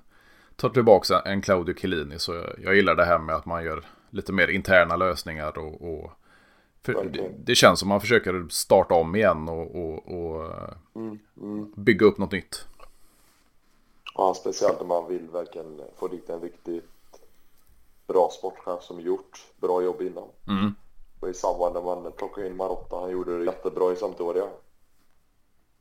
tar 0.56 0.70
tillbaka 0.70 1.20
en 1.20 1.42
Claudio 1.42 1.76
Chiellini 1.76 2.20
så 2.20 2.34
jag, 2.34 2.46
jag 2.64 2.76
gillar 2.76 2.96
det 2.96 3.06
här 3.06 3.20
med 3.20 3.36
att 3.36 3.46
man 3.46 3.64
gör 3.64 3.86
lite 4.10 4.34
mer 4.34 4.48
interna 4.48 4.96
lösningar 4.96 5.58
och, 5.58 5.94
och 5.94 6.12
det, 6.86 7.32
det, 7.46 7.56
känns 7.56 7.80
som 7.80 7.90
man 7.90 8.02
försöker 8.02 8.46
starta 8.50 8.94
om 8.94 9.16
igen 9.16 9.50
och, 9.50 9.76
och, 9.76 10.08
och 10.08 10.52
mm, 10.96 11.20
mm. 11.42 11.74
bygga 11.76 12.06
upp 12.06 12.18
något 12.18 12.32
nytt. 12.32 12.68
Ja, 14.16 14.34
speciellt 14.34 14.80
när 14.80 14.88
man 14.88 15.08
vill 15.08 15.30
verkligen 15.30 15.82
få 15.96 16.08
dit 16.08 16.30
en 16.30 16.42
riktigt 16.42 16.84
bra 18.08 18.30
sportchef 18.30 18.84
som 18.84 19.02
gjort 19.02 19.46
bra 19.58 19.82
jobb 19.82 20.02
innan. 20.02 20.28
Mm. 20.48 20.76
Och 21.20 21.30
i 21.30 21.34
samband 21.34 21.74
när 21.74 21.82
man 21.82 22.12
plockade 22.12 22.48
in 22.48 22.56
Marotta, 22.56 23.00
han 23.00 23.12
gjorde 23.12 23.40
det 23.40 23.46
jättebra 23.46 23.92
i 23.92 23.96
Sampdoria. 23.96 24.48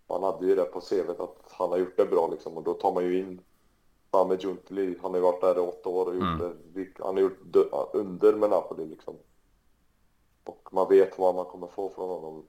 man 0.08 0.22
hade 0.22 0.46
ju 0.46 0.54
det 0.54 0.64
på 0.64 0.80
CVt 0.80 1.20
att 1.20 1.38
han 1.50 1.70
har 1.70 1.78
gjort 1.78 1.96
det 1.96 2.06
bra 2.06 2.28
liksom 2.28 2.56
och 2.56 2.62
då 2.62 2.74
tar 2.74 2.92
man 2.92 3.04
ju 3.04 3.18
in 3.18 3.40
Same 4.10 4.36
Juntli, 4.40 4.98
han 5.02 5.10
har 5.10 5.18
ju 5.18 5.22
varit 5.22 5.40
där 5.40 5.56
i 5.56 5.60
åtta 5.60 5.88
år 5.88 6.06
och 6.06 6.14
gjort 6.14 6.40
mm. 6.40 6.56
det, 6.72 6.86
han 6.98 7.14
har 7.14 7.22
gjort 7.22 7.56
under 7.92 8.32
med 8.32 8.50
Napoli 8.50 8.86
liksom. 8.86 9.14
Och 10.44 10.68
man 10.72 10.88
vet 10.88 11.18
vad 11.18 11.34
man 11.34 11.44
kommer 11.44 11.66
få 11.66 11.90
från 11.90 12.08
honom. 12.08 12.46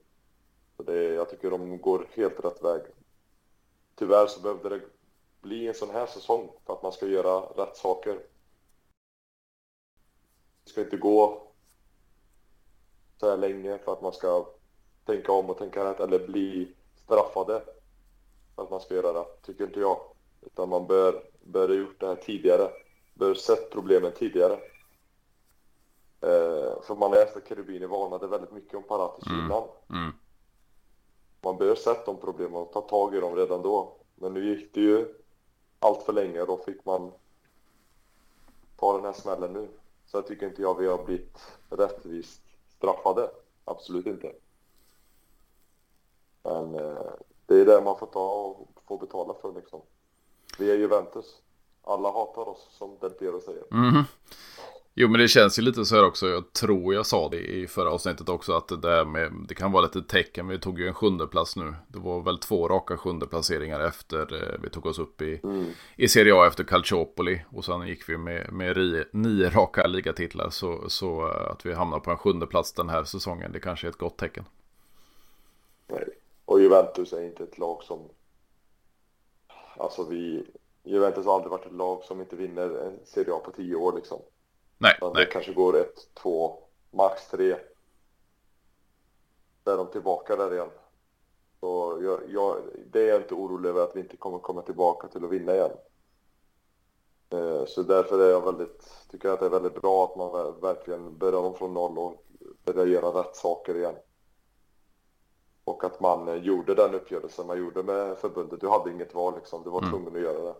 Så 0.77 0.83
det, 0.83 1.03
jag 1.03 1.29
tycker 1.29 1.51
de 1.51 1.77
går 1.77 2.07
helt 2.11 2.45
rätt 2.45 2.63
väg. 2.63 2.81
Tyvärr 3.95 4.27
så 4.27 4.41
behövde 4.41 4.69
det 4.69 4.81
bli 5.41 5.67
en 5.67 5.73
sån 5.73 5.89
här 5.89 6.05
säsong 6.05 6.49
för 6.65 6.73
att 6.73 6.83
man 6.83 6.91
ska 6.91 7.07
göra 7.07 7.39
rätt 7.39 7.77
saker. 7.77 8.19
Det 10.63 10.69
ska 10.69 10.81
inte 10.81 10.97
gå 10.97 11.47
så 13.17 13.29
här 13.29 13.37
länge 13.37 13.77
för 13.77 13.93
att 13.93 14.01
man 14.01 14.13
ska 14.13 14.45
tänka 15.05 15.31
om 15.31 15.49
och 15.49 15.57
tänka 15.57 15.85
rätt 15.85 15.99
eller 15.99 16.27
bli 16.27 16.75
straffade 17.03 17.63
för 18.55 18.63
att 18.63 18.71
man 18.71 18.81
ska 18.81 18.95
göra 18.95 19.19
rätt, 19.21 19.41
tycker 19.41 19.63
inte 19.63 19.79
jag. 19.79 19.99
Utan 20.41 20.69
man 20.69 20.87
bör, 20.87 21.23
bör 21.41 21.67
ha 21.67 21.75
gjort 21.75 21.99
det 21.99 22.07
här 22.07 22.15
tidigare, 22.15 22.69
bör 23.13 23.33
sett 23.33 23.71
problemen 23.71 24.11
tidigare. 24.11 24.53
Eh, 26.21 26.81
för 26.81 26.95
man 26.95 27.11
läste 27.11 27.41
Cherubini 27.41 27.85
varnade 27.85 28.27
väldigt 28.27 28.51
mycket 28.51 28.75
om 28.75 28.83
Paratis 28.83 29.27
mm. 29.27 29.45
innan. 29.45 29.63
Mm. 29.89 30.11
Man 31.41 31.57
bör 31.57 31.75
sett 31.75 32.05
de 32.05 32.17
problemen 32.17 32.55
och 32.55 32.73
ta 32.73 32.81
tag 32.81 33.15
i 33.15 33.19
dem 33.19 33.35
redan 33.35 33.61
då. 33.61 33.97
Men 34.15 34.33
nu 34.33 34.49
gick 34.49 34.73
det 34.73 34.81
ju 34.81 35.20
allt 35.81 36.03
för 36.03 36.13
länge 36.13 36.41
och 36.41 36.47
då 36.47 36.57
fick 36.57 36.85
man 36.85 37.11
ta 38.77 38.93
den 38.95 39.05
här 39.05 39.13
smällen 39.13 39.53
nu. 39.53 39.67
Så 40.05 40.17
jag 40.17 40.27
tycker 40.27 40.47
inte 40.47 40.61
jag 40.61 40.77
vi 40.77 40.87
har 40.87 41.03
blivit 41.03 41.37
rättvist 41.69 42.41
straffade. 42.77 43.31
Absolut 43.65 44.05
inte. 44.05 44.33
Men 46.43 46.75
eh, 46.75 47.11
det 47.45 47.61
är 47.61 47.65
det 47.65 47.81
man 47.81 47.99
får 47.99 48.07
ta 48.07 48.31
och 48.33 48.67
få 48.87 48.97
betala 48.97 49.33
för 49.33 49.53
liksom. 49.53 49.81
Vi 50.59 50.71
är 50.71 50.75
Juventus. 50.75 51.41
Alla 51.83 52.11
hatar 52.11 52.49
oss 52.49 52.67
som 52.71 52.97
Del 52.99 53.11
Piero 53.11 53.41
säger. 53.41 53.63
Mm. 53.71 54.03
Jo 54.93 55.07
men 55.07 55.19
det 55.19 55.27
känns 55.27 55.59
ju 55.59 55.61
lite 55.61 55.85
så 55.85 55.95
här 55.95 56.05
också. 56.05 56.27
Jag 56.27 56.53
tror 56.53 56.93
jag 56.93 57.05
sa 57.05 57.29
det 57.29 57.39
i 57.39 57.67
förra 57.67 57.91
avsnittet 57.91 58.29
också. 58.29 58.53
Att 58.53 58.67
det 58.67 58.77
där 58.77 59.05
med, 59.05 59.31
det 59.47 59.55
kan 59.55 59.71
vara 59.71 59.83
lite 59.83 60.01
tecken. 60.01 60.47
Vi 60.47 60.59
tog 60.59 60.79
ju 60.79 60.87
en 60.87 60.93
sjunde 60.93 61.27
plats 61.27 61.55
nu. 61.55 61.73
Det 61.87 61.99
var 61.99 62.21
väl 62.21 62.37
två 62.37 62.67
raka 62.67 62.97
sjunde 62.97 63.27
placeringar 63.27 63.79
efter. 63.79 64.33
Eh, 64.33 64.59
vi 64.63 64.69
tog 64.69 64.85
oss 64.85 64.99
upp 64.99 65.21
i, 65.21 65.39
mm. 65.43 65.65
i 65.95 66.07
Serie 66.07 66.35
A 66.35 66.47
efter 66.47 66.63
Calciopoli. 66.63 67.41
Och 67.49 67.65
sen 67.65 67.87
gick 67.87 68.09
vi 68.09 68.17
med, 68.17 68.53
med 68.53 68.77
ri, 68.77 69.03
nio 69.11 69.49
raka 69.49 69.87
ligatitlar. 69.87 70.49
Så, 70.49 70.89
så 70.89 71.27
eh, 71.27 71.51
att 71.51 71.65
vi 71.65 71.73
hamnar 71.73 71.99
på 71.99 72.11
en 72.11 72.17
sjunde 72.17 72.47
plats 72.47 72.73
den 72.73 72.89
här 72.89 73.03
säsongen. 73.03 73.51
Det 73.51 73.59
kanske 73.59 73.87
är 73.87 73.89
ett 73.89 73.97
gott 73.97 74.17
tecken. 74.17 74.45
Nej. 75.87 76.09
Och 76.45 76.61
Juventus 76.61 77.13
är 77.13 77.21
inte 77.21 77.43
ett 77.43 77.57
lag 77.57 77.83
som... 77.83 77.99
Alltså 79.77 80.03
vi... 80.03 80.45
Juventus 80.83 81.25
har 81.25 81.35
aldrig 81.35 81.51
varit 81.51 81.65
ett 81.65 81.73
lag 81.73 82.03
som 82.03 82.21
inte 82.21 82.35
vinner 82.35 82.69
en 82.69 82.99
Serie 83.05 83.33
A 83.33 83.41
på 83.45 83.51
tio 83.51 83.75
år 83.75 83.93
liksom. 83.95 84.21
Nej, 84.81 84.97
nej. 85.01 85.11
Det 85.15 85.25
kanske 85.25 85.53
går 85.53 85.77
ett, 85.77 86.13
två, 86.13 86.59
max 86.91 87.27
tre. 87.27 87.55
Där 89.63 89.77
de 89.77 89.87
tillbaka 89.87 90.35
där 90.35 90.53
igen. 90.53 90.69
Så 91.59 91.99
jag, 92.01 92.19
jag, 92.29 92.57
det 92.91 93.01
är 93.01 93.07
jag 93.07 93.21
inte 93.21 93.33
orolig 93.35 93.69
över 93.69 93.83
att 93.83 93.95
vi 93.95 93.99
inte 93.99 94.17
kommer 94.17 94.39
komma 94.39 94.61
tillbaka 94.61 95.07
till 95.07 95.25
att 95.25 95.31
vinna 95.31 95.55
igen. 95.55 95.71
Eh, 97.29 97.65
så 97.65 97.83
därför 97.83 98.19
är 98.19 98.29
jag 98.29 98.45
väldigt, 98.45 99.07
tycker 99.09 99.27
jag 99.27 99.33
att 99.33 99.39
det 99.39 99.45
är 99.45 99.61
väldigt 99.61 99.81
bra 99.81 100.03
att 100.05 100.15
man 100.15 100.59
verkligen 100.61 101.17
börjar 101.17 101.39
om 101.39 101.53
från 101.53 101.73
noll 101.73 101.97
och 101.97 102.25
börjar 102.65 102.85
göra 102.85 103.19
rätt 103.19 103.35
saker 103.35 103.77
igen. 103.77 103.95
Och 105.63 105.83
att 105.83 105.99
man 105.99 106.27
eh, 106.27 106.35
gjorde 106.35 106.75
den 106.75 106.95
uppgörelsen 106.95 107.47
man 107.47 107.57
gjorde 107.57 107.83
med 107.83 108.17
förbundet. 108.17 108.61
Du 108.61 108.69
hade 108.69 108.91
inget 108.91 109.13
val 109.13 109.35
liksom, 109.35 109.63
du 109.63 109.69
var 109.69 109.79
mm. 109.79 109.91
tvungen 109.91 110.15
att 110.15 110.21
göra 110.21 110.43
det. 110.43 110.55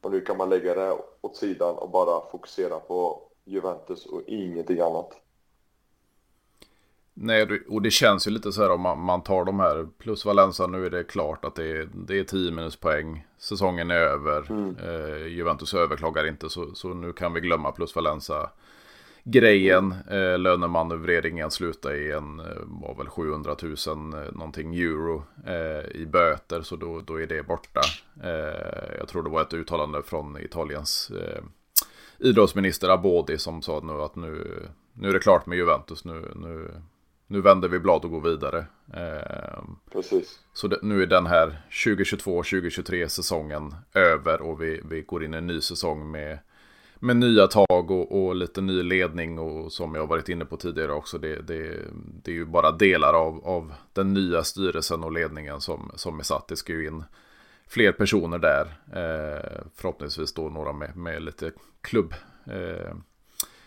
Och 0.00 0.10
nu 0.10 0.20
kan 0.20 0.36
man 0.36 0.50
lägga 0.50 0.74
det 0.74 0.96
åt 1.20 1.36
sidan 1.36 1.74
och 1.74 1.90
bara 1.90 2.30
fokusera 2.30 2.80
på 2.80 3.22
Juventus 3.44 4.06
och 4.06 4.22
ingenting 4.26 4.80
annat. 4.80 5.20
Nej, 7.20 7.62
och 7.68 7.82
det 7.82 7.90
känns 7.90 8.26
ju 8.26 8.30
lite 8.30 8.52
så 8.52 8.62
här 8.62 8.70
om 8.70 8.80
man, 8.80 8.98
man 8.98 9.22
tar 9.22 9.44
de 9.44 9.60
här 9.60 9.88
plus 9.98 10.24
Valenza 10.24 10.66
nu 10.66 10.86
är 10.86 10.90
det 10.90 11.04
klart 11.04 11.44
att 11.44 11.54
det 11.54 11.64
är, 11.64 11.88
det 11.94 12.18
är 12.18 12.24
10 12.24 12.50
minuspoäng. 12.50 13.26
Säsongen 13.38 13.90
är 13.90 14.00
över. 14.00 14.50
Mm. 14.50 14.76
Eh, 14.76 15.26
Juventus 15.26 15.74
överklagar 15.74 16.26
inte 16.26 16.50
så, 16.50 16.74
så 16.74 16.88
nu 16.88 17.12
kan 17.12 17.32
vi 17.32 17.40
glömma 17.40 17.72
plus 17.72 17.96
Valenza 17.96 18.50
grejen. 19.30 19.94
Eh, 20.10 20.38
lönemanövreringen 20.38 21.50
slutade 21.50 21.96
i 21.96 22.12
en, 22.12 22.40
eh, 22.40 22.46
var 22.64 22.94
väl 22.94 23.08
700 23.08 23.56
000 23.62 23.74
eh, 24.14 24.32
någonting 24.32 24.74
euro 24.74 25.24
eh, 25.46 26.00
i 26.00 26.06
böter. 26.06 26.62
Så 26.62 26.76
då, 26.76 27.00
då 27.00 27.20
är 27.20 27.26
det 27.26 27.42
borta. 27.42 27.80
Eh, 28.22 28.98
jag 28.98 29.08
tror 29.08 29.22
det 29.22 29.30
var 29.30 29.42
ett 29.42 29.54
uttalande 29.54 30.02
från 30.02 30.40
Italiens 30.40 31.10
eh, 31.10 31.42
idrottsminister 32.18 32.88
Abodi 32.88 33.38
som 33.38 33.62
sa 33.62 33.80
nu 33.80 33.92
att 33.92 34.16
nu, 34.16 34.62
nu 34.92 35.08
är 35.08 35.12
det 35.12 35.18
klart 35.18 35.46
med 35.46 35.58
Juventus. 35.58 36.04
Nu, 36.04 36.32
nu, 36.36 36.70
nu 37.26 37.40
vänder 37.40 37.68
vi 37.68 37.78
blad 37.78 38.04
och 38.04 38.10
går 38.10 38.20
vidare. 38.20 38.66
Eh, 38.94 39.62
Precis. 39.92 40.38
Så 40.52 40.68
det, 40.68 40.78
nu 40.82 41.02
är 41.02 41.06
den 41.06 41.26
här 41.26 41.62
2022-2023 41.70 43.08
säsongen 43.08 43.74
över 43.94 44.42
och 44.42 44.62
vi, 44.62 44.80
vi 44.84 45.02
går 45.02 45.24
in 45.24 45.34
i 45.34 45.36
en 45.36 45.46
ny 45.46 45.60
säsong 45.60 46.10
med 46.10 46.38
med 47.00 47.16
nya 47.16 47.46
tag 47.46 47.90
och, 47.90 48.24
och, 48.24 48.34
lite 48.34 48.60
ny 48.60 48.82
ledning 48.82 49.38
och 49.38 49.72
som 49.72 49.94
jag 49.94 50.06
varit 50.06 50.28
inne 50.28 50.44
på 50.44 50.56
tidigare 50.56 50.92
också. 50.92 51.18
Det, 51.18 51.46
det, 51.46 51.78
det 52.22 52.30
är 52.30 52.34
ju 52.34 52.44
bara 52.44 52.72
delar 52.72 53.14
av, 53.14 53.46
av 53.46 53.72
den 53.92 54.14
nya 54.14 54.44
styrelsen 54.44 55.04
och 55.04 55.12
ledningen 55.12 55.60
som, 55.60 55.92
som 55.94 56.18
är 56.18 56.22
satt. 56.22 56.48
Det 56.48 56.56
ska 56.56 56.72
ju 56.72 56.86
in 56.86 57.04
fler 57.68 57.92
personer 57.92 58.38
där. 58.38 58.66
Eh, 58.92 59.62
förhoppningsvis 59.74 60.34
då 60.34 60.48
några 60.48 60.72
med, 60.72 60.96
med 60.96 61.22
lite 61.22 61.52
klubb. 61.80 62.14
Eh, 62.46 62.94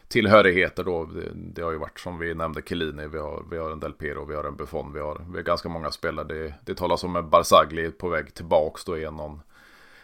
tillhörigheter 0.08 0.84
då. 0.84 1.06
Det, 1.06 1.30
det, 1.34 1.62
har 1.62 1.72
ju 1.72 1.78
varit 1.78 2.00
som 2.00 2.20
vi 2.20 2.34
nämnde 2.34 2.62
Kelini, 2.66 3.08
vi 3.08 3.18
har, 3.18 3.44
vi 3.52 3.58
har 3.58 3.72
en 3.72 3.80
Del 3.80 3.94
Piero, 3.94 4.26
vi 4.26 4.36
har 4.36 4.44
en 4.44 4.56
Buffon, 4.56 4.94
vi 4.94 5.00
har, 5.00 5.26
vi 5.30 5.38
har 5.38 5.44
ganska 5.44 5.70
många 5.70 5.92
spelare. 5.92 6.28
Det, 6.28 6.54
det 6.66 6.76
talas 6.76 7.04
om 7.04 7.16
en 7.16 7.30
Barzagli 7.30 7.92
på 7.92 8.10
väg 8.10 8.34
tillbaks 8.34 8.86
då 8.86 8.98
igen 8.98 9.16
någon 9.16 9.42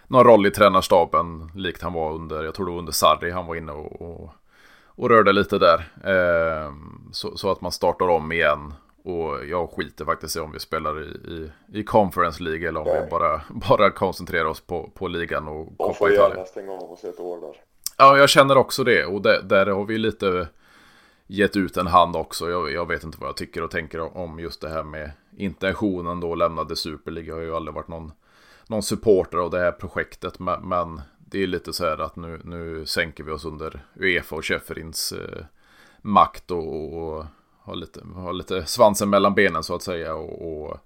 någon 0.07 0.23
roll 0.23 0.45
i 0.45 0.51
tränarstaben 0.51 1.51
likt 1.55 1.81
han 1.81 1.93
var 1.93 2.13
under, 2.13 2.43
jag 2.43 2.53
tror 2.53 2.65
det 2.65 2.71
var 2.71 2.79
under 2.79 2.93
Sarri 2.93 3.31
han 3.31 3.45
var 3.47 3.55
inne 3.55 3.71
och, 3.71 4.01
och, 4.01 4.29
och 4.85 5.09
rörde 5.09 5.31
lite 5.31 5.57
där. 5.57 5.77
Eh, 6.03 6.71
så, 7.11 7.37
så, 7.37 7.51
att 7.51 7.61
man 7.61 7.71
startar 7.71 8.07
om 8.07 8.31
igen. 8.31 8.73
Och 9.03 9.45
jag 9.45 9.69
skiter 9.69 10.05
faktiskt 10.05 10.35
i 10.35 10.39
om 10.39 10.51
vi 10.51 10.59
spelar 10.59 11.01
i, 11.01 11.05
i, 11.05 11.51
i 11.79 11.83
Conference 11.83 12.43
League 12.43 12.67
eller 12.67 12.79
om 12.79 12.87
Nej. 12.87 13.01
vi 13.03 13.09
bara, 13.09 13.41
bara 13.49 13.91
koncentrerar 13.91 14.45
oss 14.45 14.61
på, 14.61 14.89
på 14.93 15.07
ligan 15.07 15.47
och 15.47 15.77
Coppa 15.77 15.93
får 15.93 16.11
gärna 16.11 16.45
stänga 16.45 16.71
av 16.71 16.91
oss 16.91 17.03
ett 17.03 17.19
år 17.19 17.41
där. 17.41 17.55
Ja, 17.97 18.17
jag 18.17 18.29
känner 18.29 18.57
också 18.57 18.83
det. 18.83 19.05
Och 19.05 19.21
det, 19.21 19.41
där 19.41 19.65
har 19.65 19.85
vi 19.85 19.97
lite 19.97 20.47
gett 21.27 21.55
ut 21.55 21.77
en 21.77 21.87
hand 21.87 22.15
också. 22.15 22.49
Jag, 22.49 22.71
jag, 22.71 22.87
vet 22.87 23.03
inte 23.03 23.17
vad 23.21 23.29
jag 23.29 23.37
tycker 23.37 23.63
och 23.63 23.71
tänker 23.71 24.17
om 24.17 24.39
just 24.39 24.61
det 24.61 24.69
här 24.69 24.83
med 24.83 25.11
intentionen 25.37 26.19
då 26.19 26.35
lämnade 26.35 26.75
Superliga. 26.75 27.27
Jag 27.27 27.35
har 27.35 27.41
ju 27.41 27.55
aldrig 27.55 27.75
varit 27.75 27.87
någon 27.87 28.11
någon 28.69 28.83
supporter 28.83 29.37
av 29.37 29.51
det 29.51 29.59
här 29.59 29.71
projektet. 29.71 30.39
Men, 30.39 31.01
det 31.29 31.43
är 31.43 31.47
lite 31.47 31.73
så 31.73 31.85
här 31.85 31.97
att 31.97 32.15
nu, 32.15 32.41
nu 32.43 32.85
sänker 32.85 33.23
vi 33.23 33.31
oss 33.31 33.45
under 33.45 33.85
Uefa 33.95 34.35
och 34.35 34.45
Schäferins 34.45 35.11
eh, 35.11 35.45
makt 36.01 36.51
och, 36.51 36.93
och 36.93 37.25
har, 37.59 37.75
lite, 37.75 38.01
har 38.15 38.33
lite 38.33 38.65
svansen 38.65 39.09
mellan 39.09 39.35
benen 39.35 39.63
så 39.63 39.75
att 39.75 39.81
säga. 39.81 40.15
Och, 40.15 40.67
och 40.67 40.77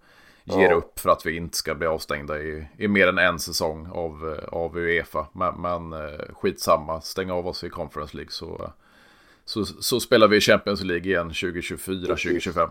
ger 0.44 0.70
ja. 0.70 0.76
upp 0.76 1.00
för 1.00 1.10
att 1.10 1.26
vi 1.26 1.36
inte 1.36 1.58
ska 1.58 1.76
bli 1.76 1.88
avstängda 1.88 2.42
i, 2.42 2.68
i 2.78 2.88
mer 2.88 3.08
än 3.08 3.18
en 3.18 3.40
säsong 3.40 3.88
av, 3.92 4.40
av 4.52 4.78
Uefa. 4.78 5.28
Men, 5.34 5.62
men 5.62 5.94
eh, 5.94 6.34
skitsamma, 6.34 7.02
stänga 7.02 7.34
av 7.34 7.48
oss 7.48 7.64
i 7.64 7.70
Conference 7.70 8.18
League 8.18 8.32
så, 8.32 8.72
så, 9.46 9.66
så 9.66 10.00
spelar 10.00 10.28
vi 10.28 10.42
Champions 10.42 10.84
League 10.84 11.12
igen 11.12 11.32
2024-2025. 11.32 12.70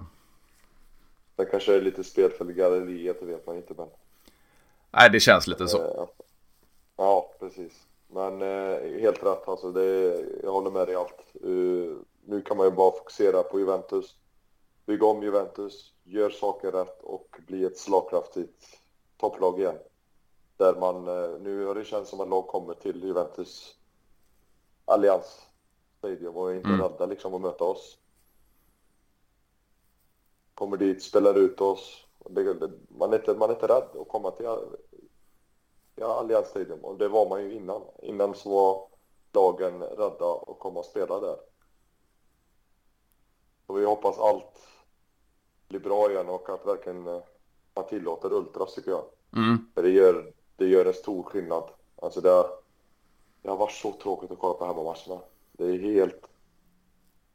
Det 1.36 1.44
kanske 1.44 1.76
är 1.76 1.80
lite 1.80 2.04
spel 2.04 2.30
för 2.30 2.44
galleriet, 2.44 3.20
det 3.20 3.26
vet 3.26 3.46
man 3.46 3.56
inte. 3.56 3.74
Men... 3.76 3.86
Nej, 4.91 5.11
det 5.11 5.20
känns 5.20 5.47
lite 5.47 5.68
så. 5.68 5.82
Eh, 5.82 6.07
ja, 6.97 7.34
precis. 7.38 7.86
Men 8.09 8.43
eh, 8.43 9.01
helt 9.01 9.22
rätt 9.22 9.49
alltså. 9.49 9.72
Det, 9.72 10.20
jag 10.43 10.53
håller 10.53 10.70
med 10.70 10.86
dig 10.86 10.93
i 10.93 10.97
allt. 10.97 11.45
Uh, 11.45 11.97
nu 12.24 12.43
kan 12.43 12.57
man 12.57 12.66
ju 12.66 12.72
bara 12.72 12.93
fokusera 12.93 13.43
på 13.43 13.59
Juventus. 13.59 14.16
Bygga 14.86 15.07
om 15.07 15.22
Juventus, 15.22 15.93
gör 16.05 16.30
saker 16.30 16.72
rätt 16.72 17.03
och 17.03 17.36
bli 17.47 17.64
ett 17.64 17.78
slagkraftigt 17.78 18.64
topplag 19.16 19.61
igen. 19.61 19.78
Där 20.57 20.74
man, 20.74 21.05
nu 21.43 21.64
har 21.66 21.74
det 21.74 21.84
känts 21.84 22.11
som 22.11 22.20
att 22.20 22.28
lag 22.28 22.47
kommer 22.47 22.74
till 22.74 23.05
Juventus 23.05 23.76
Allians 24.84 25.47
Stadium 25.99 26.36
och 26.36 26.51
är 26.51 26.55
inte 26.55 26.68
mm. 26.68 26.80
rädda 26.80 27.07
liksom 27.07 27.34
att 27.34 27.41
möta 27.41 27.64
oss. 27.64 27.99
Kommer 30.55 30.76
dit, 30.76 31.03
spelar 31.03 31.34
ut 31.34 31.61
oss, 31.61 32.07
man, 32.28 33.12
är 33.12 33.18
inte, 33.18 33.34
man 33.34 33.50
är 33.50 33.54
inte 33.54 33.68
rädd 33.68 33.88
att 34.00 34.08
komma 34.08 34.30
till 34.30 34.46
ja, 35.96 36.06
Allianz 36.06 36.48
Stadium 36.48 36.84
och 36.84 36.98
det 36.98 37.08
var 37.08 37.28
man 37.28 37.42
ju 37.42 37.54
innan. 37.54 37.82
Innan 38.02 38.34
så 38.34 38.50
var 38.50 38.88
lagen 39.32 39.82
rädda 39.82 40.32
att 40.46 40.58
komma 40.58 40.80
och 40.80 40.86
spela 40.86 41.20
där. 41.20 41.36
Och 43.66 43.78
vi 43.78 43.84
hoppas 43.84 44.18
allt 44.18 44.68
blir 45.68 45.80
bra 45.80 46.10
igen 46.10 46.28
och 46.28 46.48
att 46.48 46.66
verkligen 46.66 47.02
man 47.02 47.22
man 47.74 47.86
tillåter 47.88 48.32
ultras 48.32 48.74
tycker 48.74 48.90
jag. 48.90 49.04
Mm. 49.36 49.58
För 49.74 49.82
det 49.82 49.90
gör, 49.90 50.32
det 50.56 50.66
gör 50.66 50.86
en 50.86 50.94
stor 50.94 51.22
skillnad. 51.22 51.70
Alltså 51.96 52.20
det 52.20 52.46
det 53.42 53.50
har 53.50 53.56
varit 53.56 53.72
så 53.72 53.92
tråkigt 53.92 54.30
att 54.30 54.38
kolla 54.38 54.54
på 54.54 54.66
hemmamatcherna. 54.66 55.20
Det 55.52 55.64
är 55.64 55.78
helt, 55.78 56.28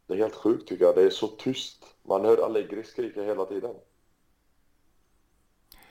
det 0.08 0.14
är 0.14 0.18
helt 0.18 0.36
sjukt 0.36 0.68
tycker 0.68 0.86
jag. 0.86 0.96
Det 0.96 1.04
är 1.04 1.10
så 1.10 1.28
tyst. 1.28 1.86
Man 2.04 2.26
hör 2.26 2.38
Allegri 2.38 2.84
skrika 2.84 3.24
hela 3.24 3.46
tiden. 3.46 3.76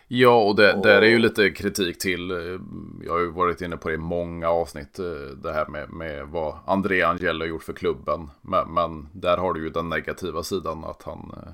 Ja, 0.08 0.42
och 0.44 0.56
det, 0.56 0.80
där 0.82 1.02
är 1.02 1.06
ju 1.06 1.18
lite 1.18 1.50
kritik 1.50 1.98
till. 1.98 2.30
eh, 2.30 2.60
Jag 3.04 3.12
har 3.12 3.20
ju 3.20 3.30
varit 3.30 3.60
inne 3.60 3.76
på 3.76 3.88
det 3.88 3.94
i 3.94 3.98
många 3.98 4.48
avsnitt. 4.50 4.98
eh, 4.98 5.04
Det 5.36 5.52
här 5.52 5.66
med, 5.66 5.90
med 5.90 6.28
vad 6.28 6.58
André 6.66 7.02
Angelo 7.02 7.44
gjort 7.44 7.62
för 7.62 7.72
klubben. 7.72 8.30
Men, 8.42 8.74
men 8.74 9.08
där 9.12 9.36
har 9.36 9.52
du 9.52 9.62
ju 9.62 9.70
den 9.70 9.88
negativa 9.88 10.42
sidan 10.42 10.84
att 10.84 11.02
han 11.02 11.32
eh, 11.36 11.52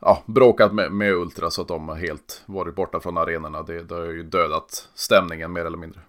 ja, 0.00 0.22
bråkat 0.26 0.74
med, 0.74 0.92
med 0.92 1.12
Ultra 1.14 1.50
så 1.50 1.62
att 1.62 1.68
de 1.68 1.88
har 1.88 1.96
helt 1.96 2.42
varit 2.46 2.74
borta 2.74 3.00
från 3.00 3.18
arenorna. 3.18 3.62
Det, 3.62 3.82
det 3.82 3.94
har 3.94 4.04
ju 4.04 4.22
dödat 4.22 4.88
stämningen 4.94 5.52
mer 5.52 5.64
eller 5.64 5.78
mindre. 5.78 6.00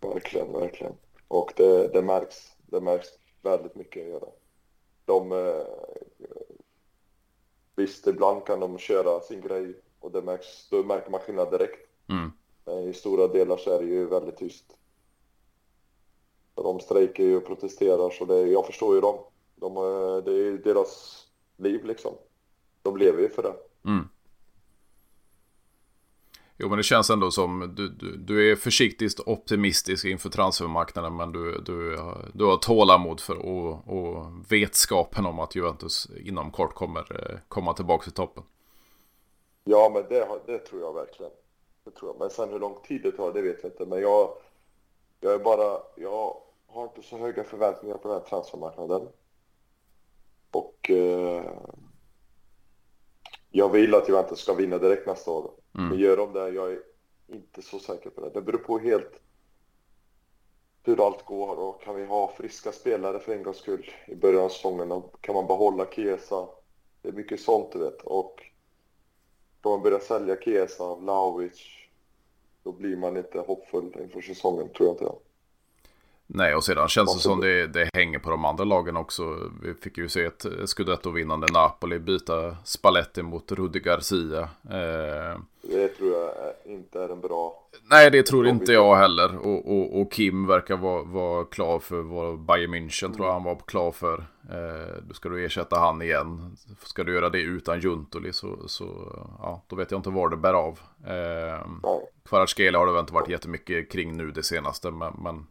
Verkligen, 0.00 0.52
verkligen. 0.52 0.92
Och 1.28 1.52
det, 1.56 1.88
det 1.88 2.02
märks. 2.02 2.36
Det 2.66 2.80
märks 2.80 3.08
väldigt 3.42 3.74
mycket. 3.76 4.08
Gör 4.08 4.20
det. 4.20 4.32
De... 5.04 5.32
Visst, 7.76 8.06
ibland 8.06 8.44
kan 8.46 8.60
de 8.60 8.78
köra 8.78 9.20
sin 9.20 9.40
grej 9.40 9.74
och 10.00 10.12
det 10.12 10.22
märks, 10.22 10.68
då 10.70 10.82
märker 10.82 11.10
man 11.10 11.20
skillnad 11.20 11.50
direkt. 11.50 11.88
Mm. 12.08 12.32
Men 12.64 12.88
i 12.88 12.92
stora 12.92 13.28
delar 13.28 13.56
så 13.56 13.70
är 13.70 13.82
det 13.82 13.88
ju 13.88 14.06
väldigt 14.06 14.36
tyst. 14.36 14.64
De 16.54 16.80
strejkar 16.80 17.24
ju 17.24 17.36
och 17.36 17.46
protesterar 17.46 18.10
så 18.10 18.24
det, 18.24 18.46
jag 18.46 18.66
förstår 18.66 18.94
ju 18.94 19.00
dem. 19.00 19.18
De, 19.54 19.76
eh, 19.76 20.24
det 20.24 20.30
är 20.30 20.44
ju 20.44 20.58
deras 20.58 21.24
liv 21.56 21.84
liksom. 21.84 22.14
De 22.82 22.96
lever 22.96 23.22
ju 23.22 23.28
för 23.28 23.42
det. 23.42 23.54
Mm. 23.90 24.08
Jo, 26.60 26.68
men 26.68 26.76
det 26.76 26.82
känns 26.82 27.10
ändå 27.10 27.30
som 27.30 27.74
du, 27.76 27.88
du, 27.88 28.16
du 28.16 28.52
är 28.52 28.56
försiktigt 28.56 29.20
optimistisk 29.26 30.04
inför 30.04 30.28
transfermarknaden, 30.28 31.16
men 31.16 31.32
du, 31.32 31.62
du, 31.66 31.98
du 32.34 32.44
har 32.44 32.56
tålamod 32.56 33.20
för 33.20 33.38
och, 33.38 33.88
och 33.88 34.26
vetskapen 34.48 35.26
om 35.26 35.38
att 35.38 35.54
Juventus 35.54 36.08
inom 36.24 36.50
kort 36.50 36.74
kommer 36.74 37.30
eh, 37.30 37.38
komma 37.48 37.74
tillbaka 37.74 38.04
till 38.04 38.12
toppen. 38.12 38.44
Ja, 39.70 39.90
men 39.94 40.04
det, 40.08 40.28
det 40.46 40.58
tror 40.58 40.80
jag 40.80 40.94
verkligen. 40.94 41.32
Det 41.84 41.90
tror 41.90 42.10
jag. 42.10 42.18
Men 42.18 42.30
sen 42.30 42.50
hur 42.50 42.58
lång 42.58 42.82
tid 42.82 43.02
det 43.02 43.12
tar, 43.12 43.32
det 43.32 43.42
vet 43.42 43.62
jag 43.62 43.72
inte. 43.72 43.86
Men 43.86 44.00
jag, 44.00 44.32
jag 45.20 45.34
är 45.34 45.38
bara, 45.38 45.82
jag 45.96 46.40
har 46.66 46.84
inte 46.84 47.02
så 47.02 47.18
höga 47.18 47.44
förväntningar 47.44 47.96
på 47.96 48.08
den 48.08 48.18
här 48.18 48.28
transfermarknaden. 48.28 49.08
Och 50.50 50.90
eh, 50.90 51.44
jag 53.50 53.68
vill 53.68 53.94
att 53.94 54.08
Juventus 54.08 54.38
ska 54.38 54.54
vinna 54.54 54.78
direkt 54.78 55.06
nästa 55.06 55.30
år. 55.30 55.50
Men 55.72 55.98
gör 55.98 56.16
de 56.16 56.32
det, 56.32 56.48
jag 56.48 56.72
är 56.72 56.82
inte 57.26 57.62
så 57.62 57.78
säker 57.78 58.10
på 58.10 58.20
det. 58.20 58.30
Det 58.30 58.42
beror 58.42 58.58
på 58.58 58.78
helt 58.78 59.20
hur 60.82 61.06
allt 61.06 61.24
går 61.24 61.56
och 61.56 61.82
kan 61.82 61.96
vi 61.96 62.04
ha 62.04 62.32
friska 62.36 62.72
spelare 62.72 63.18
för 63.18 63.32
en 63.32 63.42
gångs 63.42 63.56
skull 63.56 63.90
i 64.06 64.14
början 64.14 64.44
av 64.44 64.48
säsongen 64.48 64.92
och 64.92 65.20
kan 65.20 65.34
man 65.34 65.46
behålla 65.46 65.86
Chiesa? 65.90 66.48
Det 67.02 67.08
är 67.08 67.12
mycket 67.12 67.40
sånt 67.40 67.72
du 67.72 67.78
vet 67.78 68.02
och 68.02 68.42
man 69.68 69.82
börja 69.82 70.00
sälja 70.00 70.36
Chiesa, 70.36 70.94
Vlahovic, 70.94 71.60
då 72.62 72.72
blir 72.72 72.96
man 72.96 73.16
inte 73.16 73.38
hoppfull 73.38 73.96
inför 74.02 74.20
säsongen, 74.20 74.68
tror 74.68 74.88
jag 74.88 74.94
inte 74.94 75.04
jag. 75.04 75.18
Nej, 76.30 76.54
och 76.54 76.64
sedan 76.64 76.88
känns 76.88 77.14
det 77.14 77.20
som 77.20 77.40
det, 77.40 77.66
det 77.66 77.90
hänger 77.92 78.18
på 78.18 78.30
de 78.30 78.44
andra 78.44 78.64
lagen 78.64 78.96
också. 78.96 79.50
Vi 79.62 79.74
fick 79.74 79.98
ju 79.98 80.08
se 80.08 80.24
ett 80.24 80.46
scudetto-vinnande 80.66 81.46
Napoli 81.52 81.98
byta 81.98 82.56
Spalletti 82.64 83.22
mot 83.22 83.52
Rudi 83.52 83.80
Garcia. 83.80 84.48
Eh, 84.70 85.40
Är- 86.38 86.72
inte 86.72 87.02
är 87.02 87.08
en 87.08 87.20
bra... 87.20 87.68
Nej, 87.90 88.10
det 88.10 88.22
tror 88.22 88.46
inte 88.46 88.72
jag 88.72 88.96
heller. 88.96 89.38
Och, 89.38 89.72
och, 89.72 90.00
och 90.00 90.12
Kim 90.12 90.46
verkar 90.46 90.76
vara, 90.76 91.02
vara 91.02 91.44
klar 91.44 91.78
för 91.78 92.00
vad 92.02 92.38
Bayern 92.40 92.74
München 92.74 93.14
tror 93.14 93.26
jag 93.26 93.32
han 93.32 93.44
var 93.44 93.56
klar 93.66 93.92
för. 93.92 94.18
Eh, 94.50 95.12
ska 95.14 95.28
du 95.28 95.44
ersätta 95.44 95.78
han 95.78 96.02
igen. 96.02 96.56
Ska 96.82 97.04
du 97.04 97.14
göra 97.14 97.30
det 97.30 97.40
utan 97.40 97.80
Juntoli 97.80 98.32
så, 98.32 98.68
så 98.68 98.84
ja, 99.38 99.62
då 99.66 99.76
vet 99.76 99.90
jag 99.90 99.98
inte 99.98 100.10
var 100.10 100.28
det 100.28 100.36
bär 100.36 100.54
av. 100.54 100.80
Eh. 101.06 101.66
Kvaratskhelia 102.28 102.78
har 102.78 102.86
det 102.86 102.92
väl 102.92 103.00
inte 103.00 103.14
varit 103.14 103.28
jättemycket 103.28 103.92
kring 103.92 104.16
nu 104.16 104.30
det 104.30 104.42
senaste. 104.42 104.90
Men, 104.90 105.12
men 105.22 105.46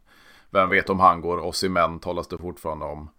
vem 0.50 0.68
vet 0.68 0.90
om 0.90 1.00
han 1.00 1.20
går. 1.20 1.38
Osimhen 1.46 1.98
talas 1.98 2.28
det 2.28 2.38
fortfarande 2.38 2.84
om. 2.84 3.10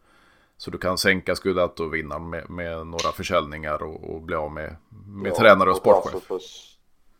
Så 0.57 0.71
du 0.71 0.77
kan 0.77 0.97
sänka 0.97 1.35
Scudetto-vinnaren 1.35 2.29
med, 2.29 2.49
med 2.49 2.87
några 2.87 3.11
försäljningar 3.11 3.83
och, 3.83 4.15
och 4.15 4.21
bli 4.21 4.35
av 4.35 4.51
med, 4.51 4.75
med 5.07 5.35
tränare 5.35 5.69
och 5.69 5.75
sportchef. 5.77 6.13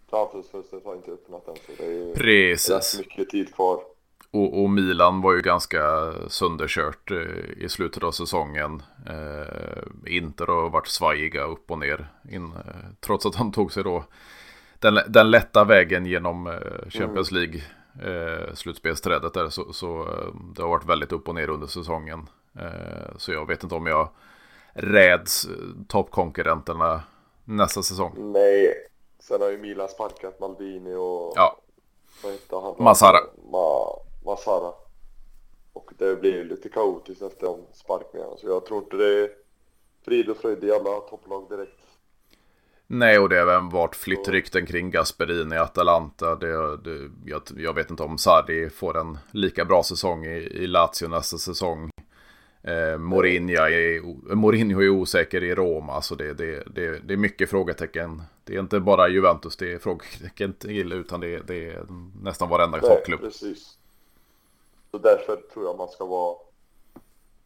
Transferfus- 0.10 0.52
Transferfönstret 0.52 0.86
har 0.86 0.96
inte 0.96 1.12
öppnat 1.12 1.48
än, 1.48 1.56
så 1.56 1.72
det 1.78 1.86
är 1.86 1.92
ju 1.92 2.14
Precis. 2.14 2.96
rätt 2.96 3.08
mycket 3.08 3.30
tid 3.30 3.56
kvar. 3.56 3.80
Och, 4.32 4.62
och 4.64 4.70
Milan 4.70 5.22
var 5.22 5.34
ju 5.34 5.42
ganska 5.42 6.14
sönderkört 6.28 7.12
eh, 7.12 7.18
i 7.64 7.70
slutet 7.70 8.04
av 8.04 8.12
säsongen. 8.12 8.84
Eh, 9.10 10.16
Inter 10.16 10.46
har 10.46 10.70
varit 10.70 10.88
svajiga 10.88 11.44
upp 11.44 11.72
och 11.72 11.80
ner. 11.80 12.08
In, 12.32 12.46
eh, 12.46 12.90
trots 13.00 13.26
att 13.26 13.38
de 13.38 13.52
tog 13.52 13.72
sig 13.74 13.84
då 13.84 14.04
den, 14.80 15.00
den 15.08 15.32
lätta 15.32 15.64
vägen 15.64 16.06
genom 16.06 16.48
eh, 16.48 16.90
Champions 16.90 17.32
League 17.32 17.62
eh, 18.04 18.54
slutspelsträdet 18.54 19.34
där. 19.34 19.50
Så, 19.50 19.74
så 19.74 20.02
eh, 20.02 20.36
det 20.56 20.62
har 20.62 20.70
varit 20.70 20.86
väldigt 20.90 21.12
upp 21.12 21.28
och 21.28 21.36
ner 21.36 21.50
under 21.50 21.68
säsongen. 21.68 22.30
Eh, 22.60 23.18
så 23.18 23.32
jag 23.32 23.48
vet 23.48 23.64
inte 23.64 23.76
om 23.76 23.88
jag 23.88 24.10
räds 24.74 25.48
toppkonkurrenterna 25.88 27.02
nästa 27.46 27.84
säsong. 27.84 28.32
Nej, 28.34 28.74
sen 29.30 29.42
har 29.42 29.50
ju 29.50 29.58
Milan 29.58 29.90
sparkat 29.90 30.40
Maldini 30.40 30.94
och... 30.96 31.34
Ja, 31.36 31.58
Vad 32.24 32.32
heter 32.32 32.62
han? 32.62 32.76
Masara. 32.84 33.20
Ma, 33.52 34.00
Masara. 34.26 34.74
Och 35.74 35.92
det 35.98 36.16
blir 36.16 36.34
ju 36.34 36.44
lite 36.44 36.70
kaotiskt 36.70 37.22
efter 37.22 37.46
de 37.46 37.60
sparkningarna. 37.74 38.38
Så 38.38 38.48
jag 38.48 38.66
tror 38.66 38.84
inte 38.84 38.98
det 38.98 39.24
är 39.24 39.30
frid 40.06 40.30
och 40.30 40.38
fröjd 40.38 40.64
i 40.64 40.72
alla 40.72 41.00
topplag 41.00 41.50
direkt. 41.50 41.80
Nej, 42.88 43.20
och 43.20 43.30
det 43.30 43.36
har 43.36 43.48
även 43.48 43.70
varit 43.70 43.96
flyttrykten 43.96 44.66
kring 44.66 44.92
Gasperini 44.92 45.56
i 45.56 45.60
Atalanta. 45.60 46.36
Det, 46.36 46.78
det, 46.78 47.12
jag, 47.26 47.42
jag 47.58 47.74
vet 47.74 47.90
inte 47.90 48.04
om 48.04 48.18
Sarri 48.18 48.70
får 48.70 48.98
en 48.98 49.18
lika 49.32 49.66
bra 49.66 49.84
säsong 49.84 50.26
i, 50.26 50.38
i 50.38 50.68
Lazio 50.68 51.08
nästa 51.08 51.38
säsong. 51.38 51.90
Eh, 52.64 52.98
Mourinho, 52.98 53.54
är, 53.54 54.36
Mourinho 54.36 54.82
är 54.82 54.90
osäker 54.90 55.44
i 55.44 55.56
Roma, 55.56 56.02
så 56.02 56.16
det, 56.16 56.34
det, 56.34 56.64
det, 56.76 57.00
det 57.00 57.14
är 57.14 57.18
mycket 57.18 57.50
frågetecken. 57.50 58.22
Det 58.44 58.56
är 58.56 58.60
inte 58.60 58.80
bara 58.80 59.08
Juventus 59.08 59.58
det 59.58 59.74
är 59.74 59.80
frågetecken 59.80 60.54
till, 60.54 60.94
utan 60.94 61.20
det, 61.20 61.40
det 61.40 61.70
är 61.70 61.86
nästan 62.24 62.50
varenda 62.50 62.80
toppklubb. 62.80 63.22
precis. 63.22 63.78
Så 64.92 64.98
därför 64.98 65.36
tror 65.36 65.66
jag 65.66 65.78
man 65.78 65.90
ska 65.90 66.06
vara 66.06 66.36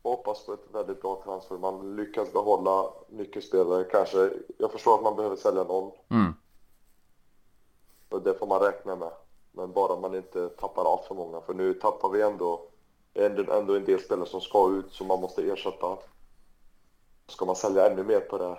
hoppas 0.04 0.46
på 0.46 0.54
ett 0.54 0.68
väldigt 0.72 1.02
bra 1.02 1.22
transfer. 1.24 1.58
Man 1.58 1.96
lyckas 1.96 2.34
behålla 2.34 2.90
nyckelspelare 3.10 3.84
kanske. 3.84 4.30
Jag 4.58 4.72
förstår 4.72 4.96
att 4.96 5.04
man 5.04 5.16
behöver 5.16 5.36
sälja 5.36 5.64
någon. 5.64 5.92
Mm. 6.10 6.34
Och 8.10 8.22
det 8.22 8.34
får 8.34 8.48
man 8.48 8.60
räkna 8.60 8.96
med. 8.96 9.12
Men 9.52 9.72
bara 9.72 10.00
man 10.00 10.16
inte 10.16 10.50
tappar 10.50 10.94
allt 10.94 11.06
för 11.06 11.16
många. 11.16 11.42
För 11.42 11.54
nu 11.54 11.74
tappar 11.74 12.10
vi 12.10 12.22
ändå, 12.22 12.68
ändå, 13.14 13.54
ändå 13.54 13.76
en 13.76 13.86
del 13.86 14.00
spelare 14.00 14.28
som 14.30 14.42
ska 14.42 14.70
ut 14.70 14.92
som 14.92 15.08
man 15.08 15.22
måste 15.22 15.42
ersätta. 15.42 15.98
Ska 17.28 17.46
man 17.46 17.56
sälja 17.56 17.92
ännu 17.92 18.04
mer 18.04 18.20
på 18.20 18.38
det. 18.38 18.58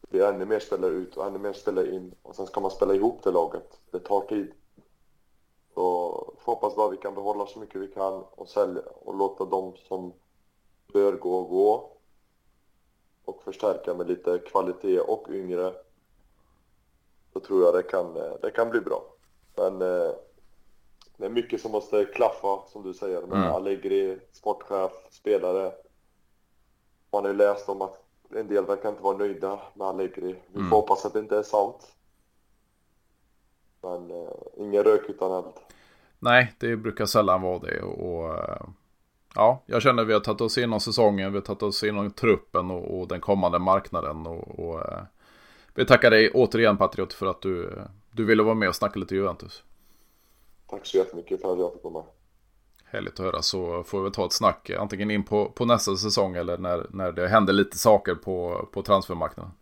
Det 0.00 0.20
är 0.20 0.32
ännu 0.32 0.44
mer 0.44 0.60
spelare 0.60 0.92
ut 0.92 1.16
och 1.16 1.26
ännu 1.26 1.38
mer 1.38 1.52
spelare 1.52 1.94
in. 1.94 2.14
Och 2.22 2.36
sen 2.36 2.46
ska 2.46 2.60
man 2.60 2.70
spela 2.70 2.94
ihop 2.94 3.22
det 3.22 3.30
laget. 3.30 3.80
Det 3.90 4.00
tar 4.00 4.20
tid. 4.20 4.52
Så 5.74 6.34
får 6.38 6.52
hoppas 6.52 6.76
bara 6.76 6.88
vi 6.88 6.96
kan 6.96 7.14
behålla 7.14 7.46
så 7.46 7.58
mycket 7.58 7.80
vi 7.80 7.88
kan 7.88 8.24
och 8.30 8.48
sälja 8.48 8.82
och 9.04 9.14
låta 9.14 9.44
de 9.44 9.76
som 9.76 10.12
bör 10.92 11.12
gå 11.12 11.42
gå. 11.42 11.92
Och 13.24 13.42
förstärka 13.42 13.94
med 13.94 14.08
lite 14.08 14.38
kvalitet 14.38 15.00
och 15.00 15.26
yngre. 15.30 15.74
Då 17.32 17.40
tror 17.40 17.64
jag 17.64 17.74
det 17.74 17.82
kan, 17.82 18.14
det 18.42 18.50
kan 18.50 18.70
bli 18.70 18.80
bra. 18.80 19.04
Men 19.56 19.82
eh, 19.82 20.12
det 21.18 21.24
är 21.26 21.30
mycket 21.30 21.60
som 21.60 21.72
måste 21.72 22.04
klaffa 22.04 22.58
som 22.66 22.82
du 22.82 22.94
säger 22.94 23.20
med 23.20 23.38
Mm. 23.38 23.52
Allegri, 23.52 24.18
sportchef, 24.32 24.92
spelare. 25.10 25.72
Man 27.12 27.24
har 27.24 27.30
ju 27.30 27.36
läst 27.36 27.68
om 27.68 27.82
att 27.82 28.04
en 28.36 28.48
del 28.48 28.64
verkar 28.66 28.88
inte 28.88 29.02
vara 29.02 29.16
nöjda 29.16 29.60
med 29.74 29.86
Allegri. 29.86 30.36
Vi 30.52 30.58
Mm. 30.58 30.70
får 30.70 30.76
hoppas 30.76 31.04
att 31.06 31.12
det 31.12 31.18
inte 31.18 31.36
är 31.38 31.42
sant. 31.42 31.92
Men 33.82 34.10
eh, 34.10 34.30
ingen 34.56 34.84
rök 34.84 35.08
utan 35.08 35.32
eld. 35.32 35.52
Nej, 36.18 36.54
det 36.58 36.76
brukar 36.76 37.06
sällan 37.06 37.42
vara 37.42 37.58
det. 37.58 37.82
Och, 37.82 38.34
eh, 38.34 38.60
ja, 39.34 39.62
jag 39.66 39.82
känner 39.82 40.02
att 40.02 40.08
vi 40.08 40.12
har 40.12 40.20
tagit 40.20 40.40
oss 40.40 40.58
igenom 40.58 40.80
säsongen, 40.80 41.32
vi 41.32 41.38
har 41.38 41.44
tagit 41.44 41.62
oss 41.62 41.82
igenom 41.82 42.10
truppen 42.10 42.70
och, 42.70 42.98
och 43.00 43.08
den 43.08 43.20
kommande 43.20 43.58
marknaden. 43.58 44.26
Och, 44.26 44.58
och, 44.58 44.80
eh, 44.92 45.02
vi 45.74 45.86
tackar 45.86 46.10
dig 46.10 46.30
återigen 46.34 46.76
Patriot 46.76 47.12
för 47.12 47.26
att 47.26 47.42
du, 47.42 47.82
du 48.10 48.24
ville 48.24 48.42
vara 48.42 48.54
med 48.54 48.68
och 48.68 48.76
snacka 48.76 48.98
lite 48.98 49.14
Juventus. 49.14 49.62
Tack 50.70 50.86
så 50.86 50.96
jättemycket 50.96 51.40
för 51.40 51.52
att 51.52 51.58
jag 51.58 51.72
fick 51.72 51.82
komma. 51.82 52.04
Härligt 52.84 53.12
att 53.12 53.26
höra 53.26 53.42
så 53.42 53.82
får 53.82 54.02
vi 54.02 54.10
ta 54.10 54.26
ett 54.26 54.32
snack 54.32 54.70
eh, 54.70 54.82
antingen 54.82 55.10
in 55.10 55.24
på, 55.24 55.50
på 55.50 55.64
nästa 55.64 55.96
säsong 55.96 56.36
eller 56.36 56.58
när, 56.58 56.86
när 56.90 57.12
det 57.12 57.28
händer 57.28 57.52
lite 57.52 57.78
saker 57.78 58.14
på, 58.14 58.68
på 58.72 58.82
transfermarknaden. 58.82 59.52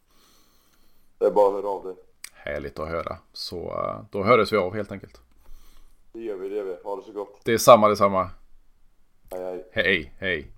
Det 1.19 1.27
är 1.27 1.31
bara 1.31 1.47
att 1.47 1.65
höra 1.65 1.69
av 1.69 1.85
dig. 1.85 1.95
härligt 2.33 2.79
att 2.79 2.89
höra. 2.89 3.19
Så 3.33 3.57
uh, 3.57 4.05
då 4.11 4.23
hördes 4.23 4.53
vi 4.53 4.57
av 4.57 4.75
helt 4.75 4.93
enkelt. 4.93 5.21
Det 6.13 6.21
gör 6.21 6.37
vi, 6.37 6.49
det 6.49 6.57
gör 6.57 6.65
vi. 6.65 6.77
Ha 6.85 6.97
det 6.97 7.03
så 7.03 7.13
gott. 7.13 7.41
Det 7.45 7.53
är 7.53 7.59
samma, 7.59 7.87
det 7.87 7.93
är 7.93 7.97
samma. 7.97 8.31
Hej, 9.31 9.45
hej. 9.45 9.71
Hej, 9.73 10.13
hej. 10.19 10.56